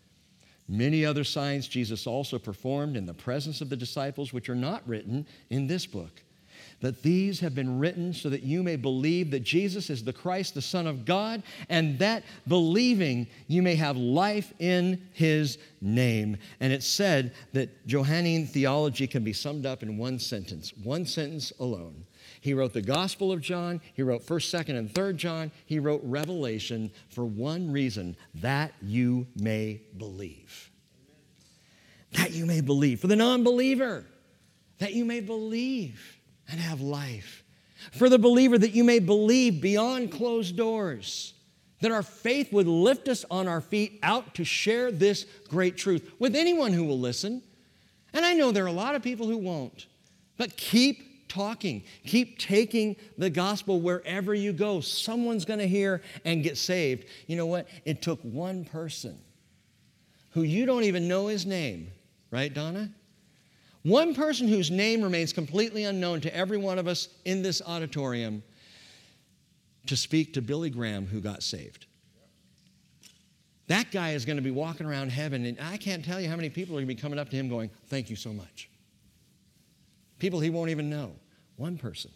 many 0.67 1.05
other 1.05 1.23
signs 1.23 1.67
Jesus 1.67 2.07
also 2.07 2.39
performed 2.39 2.95
in 2.95 3.05
the 3.05 3.13
presence 3.13 3.61
of 3.61 3.69
the 3.69 3.77
disciples, 3.77 4.33
which 4.33 4.49
are 4.49 4.55
not 4.55 4.87
written 4.87 5.25
in 5.49 5.67
this 5.67 5.85
book. 5.85 6.21
But 6.81 7.01
these 7.01 7.39
have 7.41 7.53
been 7.53 7.79
written 7.79 8.13
so 8.13 8.29
that 8.29 8.43
you 8.43 8.63
may 8.63 8.75
believe 8.75 9.31
that 9.31 9.41
Jesus 9.41 9.89
is 9.89 10.03
the 10.03 10.13
Christ, 10.13 10.53
the 10.53 10.61
Son 10.61 10.87
of 10.87 11.05
God, 11.05 11.43
and 11.67 11.99
that 11.99 12.23
believing 12.47 13.27
you 13.47 13.61
may 13.61 13.75
have 13.75 13.97
life 13.97 14.53
in 14.59 15.01
his 15.13 15.57
name. 15.81 16.37
And 16.59 16.71
it's 16.71 16.87
said 16.87 17.33
that 17.53 17.85
Johannine 17.85 18.47
theology 18.47 19.07
can 19.07 19.23
be 19.23 19.33
summed 19.33 19.65
up 19.65 19.83
in 19.83 19.97
one 19.97 20.19
sentence, 20.19 20.73
one 20.83 21.05
sentence 21.05 21.51
alone. 21.59 22.05
He 22.41 22.53
wrote 22.53 22.73
the 22.73 22.81
Gospel 22.81 23.31
of 23.31 23.41
John, 23.41 23.81
he 23.93 24.01
wrote 24.01 24.25
1st, 24.25 24.65
2nd, 24.65 24.77
and 24.77 24.93
3rd 24.93 25.15
John, 25.17 25.51
he 25.65 25.79
wrote 25.79 26.01
Revelation 26.03 26.91
for 27.09 27.25
one 27.25 27.71
reason 27.71 28.15
that 28.35 28.73
you 28.81 29.27
may 29.35 29.81
believe. 29.97 30.71
That 32.13 32.31
you 32.31 32.45
may 32.45 32.61
believe. 32.61 33.01
For 33.01 33.07
the 33.07 33.15
non 33.15 33.43
believer, 33.43 34.05
that 34.79 34.93
you 34.93 35.05
may 35.05 35.19
believe 35.19 36.17
and 36.49 36.59
have 36.59 36.81
life. 36.81 37.43
For 37.91 38.09
the 38.09 38.19
believer, 38.19 38.57
that 38.57 38.71
you 38.71 38.83
may 38.83 38.99
believe 38.99 39.61
beyond 39.61 40.11
closed 40.11 40.55
doors, 40.55 41.33
that 41.81 41.91
our 41.91 42.03
faith 42.03 42.51
would 42.51 42.67
lift 42.67 43.07
us 43.07 43.25
on 43.29 43.47
our 43.47 43.61
feet 43.61 43.99
out 44.03 44.35
to 44.35 44.43
share 44.43 44.91
this 44.91 45.25
great 45.47 45.77
truth 45.77 46.11
with 46.19 46.35
anyone 46.35 46.73
who 46.73 46.83
will 46.83 46.99
listen. 46.99 47.41
And 48.13 48.25
I 48.25 48.33
know 48.33 48.51
there 48.51 48.63
are 48.63 48.67
a 48.67 48.71
lot 48.71 48.95
of 48.95 49.03
people 49.03 49.27
who 49.27 49.37
won't, 49.37 49.85
but 50.37 50.57
keep 50.57 51.08
talking. 51.29 51.83
Keep 52.05 52.39
taking 52.39 52.95
the 53.17 53.29
gospel 53.29 53.79
wherever 53.79 54.33
you 54.33 54.51
go. 54.51 54.81
Someone's 54.81 55.45
going 55.45 55.59
to 55.59 55.67
hear 55.67 56.01
and 56.25 56.43
get 56.43 56.57
saved. 56.57 57.05
You 57.27 57.37
know 57.37 57.45
what? 57.45 57.67
It 57.85 58.01
took 58.01 58.19
one 58.21 58.65
person 58.65 59.17
who 60.31 60.41
you 60.41 60.65
don't 60.65 60.83
even 60.83 61.07
know 61.07 61.27
his 61.27 61.45
name, 61.45 61.91
right, 62.31 62.53
Donna? 62.53 62.89
One 63.83 64.13
person 64.13 64.47
whose 64.47 64.69
name 64.69 65.01
remains 65.01 65.31
completely 65.31 65.85
unknown 65.85 66.21
to 66.21 66.35
every 66.35 66.57
one 66.57 66.77
of 66.77 66.87
us 66.87 67.07
in 67.25 67.41
this 67.41 67.61
auditorium 67.65 68.43
to 69.87 69.95
speak 69.95 70.33
to 70.33 70.41
Billy 70.41 70.69
Graham, 70.69 71.07
who 71.07 71.21
got 71.21 71.41
saved. 71.41 71.85
That 73.67 73.91
guy 73.91 74.11
is 74.11 74.25
going 74.25 74.37
to 74.37 74.43
be 74.43 74.51
walking 74.51 74.85
around 74.85 75.11
heaven, 75.11 75.45
and 75.45 75.57
I 75.61 75.77
can't 75.77 76.03
tell 76.03 76.19
you 76.19 76.27
how 76.27 76.35
many 76.35 76.49
people 76.49 76.75
are 76.75 76.79
going 76.79 76.87
to 76.87 76.95
be 76.95 76.99
coming 76.99 77.19
up 77.19 77.29
to 77.29 77.35
him 77.35 77.47
going, 77.47 77.69
Thank 77.87 78.09
you 78.09 78.15
so 78.15 78.33
much. 78.33 78.69
People 80.19 80.39
he 80.39 80.49
won't 80.49 80.69
even 80.69 80.89
know. 80.89 81.13
One 81.55 81.77
person 81.77 82.11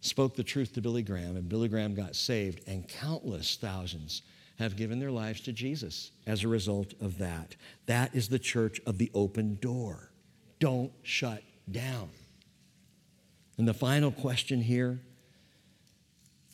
spoke 0.00 0.36
the 0.36 0.44
truth 0.44 0.72
to 0.74 0.80
Billy 0.80 1.02
Graham, 1.02 1.36
and 1.36 1.48
Billy 1.48 1.68
Graham 1.68 1.94
got 1.94 2.14
saved, 2.14 2.60
and 2.68 2.88
countless 2.88 3.56
thousands 3.56 4.22
have 4.58 4.76
given 4.76 4.98
their 4.98 5.10
lives 5.10 5.40
to 5.42 5.52
Jesus 5.52 6.12
as 6.26 6.44
a 6.44 6.48
result 6.48 6.94
of 7.00 7.18
that. 7.18 7.56
That 7.86 8.14
is 8.14 8.28
the 8.28 8.38
church 8.38 8.80
of 8.86 8.98
the 8.98 9.10
open 9.14 9.58
door. 9.60 10.10
Don't 10.60 10.92
shut 11.02 11.42
down. 11.70 12.08
And 13.58 13.66
the 13.66 13.74
final 13.74 14.10
question 14.10 14.62
here 14.62 15.00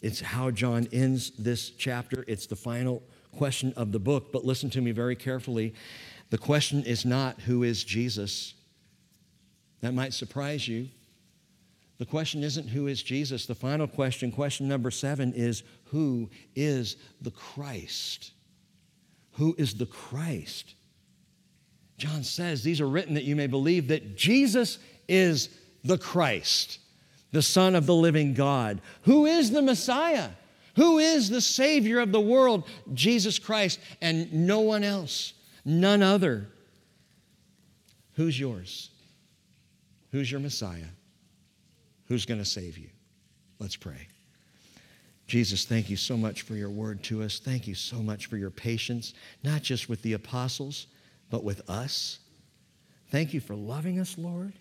it's 0.01 0.21
how 0.21 0.51
John 0.51 0.89
ends 0.93 1.31
this 1.39 1.71
chapter. 1.71 2.25
It's 2.27 2.47
the 2.47 2.57
final 2.57 3.05
question 3.37 3.73
of 3.77 3.93
the 3.93 4.01
book, 4.01 4.33
but 4.33 4.45
listen 4.45 4.69
to 4.71 4.81
me 4.81 4.91
very 4.91 5.15
carefully. 5.15 5.75
The 6.31 6.39
question 6.39 6.83
is 6.83 7.05
not 7.05 7.41
who 7.43 7.63
is 7.63 7.85
Jesus. 7.85 8.55
That 9.83 9.95
might 9.95 10.15
surprise 10.15 10.67
you. 10.67 10.89
The 11.99 12.07
question 12.07 12.43
isn't 12.43 12.69
who 12.69 12.87
is 12.87 13.03
Jesus. 13.03 13.47
The 13.47 13.55
final 13.55 13.87
question, 13.87 14.33
question 14.33 14.67
number 14.67 14.91
seven, 14.91 15.33
is 15.35 15.63
who 15.87 16.31
is 16.57 16.97
the 17.21 17.31
Christ? 17.31 18.33
Who 19.33 19.55
is 19.59 19.75
the 19.75 19.87
Christ? 19.87 20.75
John 21.99 22.25
says 22.25 22.63
these 22.63 22.81
are 22.81 22.89
written 22.89 23.15
that 23.15 23.25
you 23.25 23.37
may 23.37 23.47
believe 23.47 23.89
that 23.89 24.17
Jesus 24.17 24.79
is 25.09 25.49
the 25.85 25.99
Christ, 25.99 26.79
the 27.33 27.43
Son 27.43 27.75
of 27.75 27.87
the 27.87 27.95
living 27.95 28.35
God. 28.35 28.81
Who 29.03 29.27
is 29.27 29.51
the 29.51 29.63
Messiah? 29.63 30.31
Who 30.77 30.99
is 30.99 31.29
the 31.29 31.41
Savior 31.41 32.01
of 32.01 32.13
the 32.13 32.21
world? 32.21 32.69
Jesus 32.95 33.39
Christ, 33.39 33.79
and 34.01 34.33
no 34.33 34.61
one 34.61 34.85
else, 34.85 35.35
none 35.65 36.03
other. 36.03 36.49
Who's 38.15 38.39
yours? 38.39 38.91
Who's 40.12 40.30
your 40.30 40.40
Messiah? 40.40 40.89
who's 42.12 42.26
going 42.26 42.40
to 42.40 42.44
save 42.44 42.76
you. 42.76 42.90
Let's 43.59 43.74
pray. 43.74 44.09
Jesus, 45.26 45.64
thank 45.64 45.89
you 45.89 45.97
so 45.97 46.14
much 46.14 46.43
for 46.43 46.55
your 46.55 46.68
word 46.68 47.02
to 47.05 47.22
us. 47.22 47.39
Thank 47.39 47.66
you 47.66 47.74
so 47.74 47.97
much 47.97 48.26
for 48.26 48.36
your 48.36 48.51
patience, 48.51 49.14
not 49.43 49.62
just 49.62 49.89
with 49.89 50.02
the 50.02 50.12
apostles, 50.12 50.89
but 51.30 51.43
with 51.43 51.68
us. 51.70 52.18
Thank 53.09 53.32
you 53.32 53.40
for 53.40 53.55
loving 53.55 53.98
us, 53.98 54.18
Lord, 54.18 54.52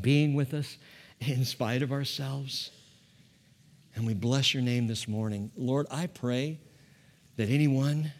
being 0.00 0.34
with 0.34 0.52
us 0.52 0.78
in 1.20 1.44
spite 1.44 1.82
of 1.82 1.92
ourselves. 1.92 2.72
And 3.94 4.04
we 4.04 4.14
bless 4.14 4.52
your 4.52 4.64
name 4.64 4.88
this 4.88 5.06
morning. 5.06 5.52
Lord, 5.56 5.86
I 5.92 6.08
pray 6.08 6.58
that 7.36 7.50
anyone 7.50 8.12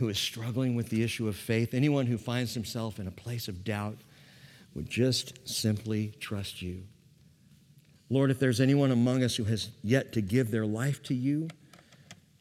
who 0.00 0.08
is 0.08 0.18
struggling 0.18 0.74
with 0.74 0.88
the 0.88 1.02
issue 1.02 1.28
of 1.28 1.36
faith, 1.36 1.74
anyone 1.74 2.06
who 2.06 2.16
finds 2.16 2.54
himself 2.54 2.98
in 2.98 3.06
a 3.06 3.10
place 3.10 3.48
of 3.48 3.62
doubt, 3.62 3.98
would 4.74 4.88
just 4.88 5.46
simply 5.46 6.14
trust 6.18 6.62
you. 6.62 6.84
Lord, 8.08 8.30
if 8.30 8.38
there's 8.38 8.62
anyone 8.62 8.90
among 8.90 9.22
us 9.22 9.36
who 9.36 9.44
has 9.44 9.68
yet 9.82 10.14
to 10.14 10.22
give 10.22 10.50
their 10.50 10.64
life 10.64 11.02
to 11.04 11.14
you, 11.14 11.48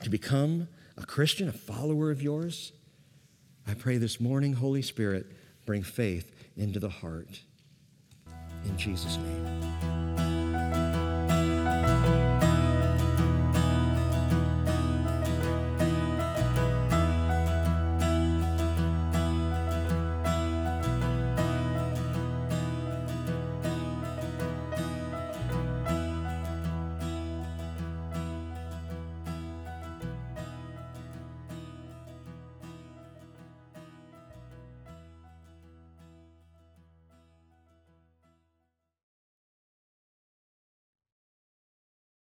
to 0.02 0.10
become 0.10 0.70
a 0.98 1.06
Christian, 1.06 1.50
a 1.50 1.52
follower 1.52 2.12
of 2.12 2.24
yours, 2.24 2.72
I 3.68 3.74
pray 3.74 3.98
this 3.98 4.22
morning, 4.22 4.54
Holy 4.54 4.82
Spirit, 4.82 5.28
bring 5.66 5.84
faith 5.84 6.32
into 6.56 6.80
the 6.80 6.90
heart. 6.90 7.42
In 8.64 8.78
Jesus' 8.78 9.18
name. 9.18 9.89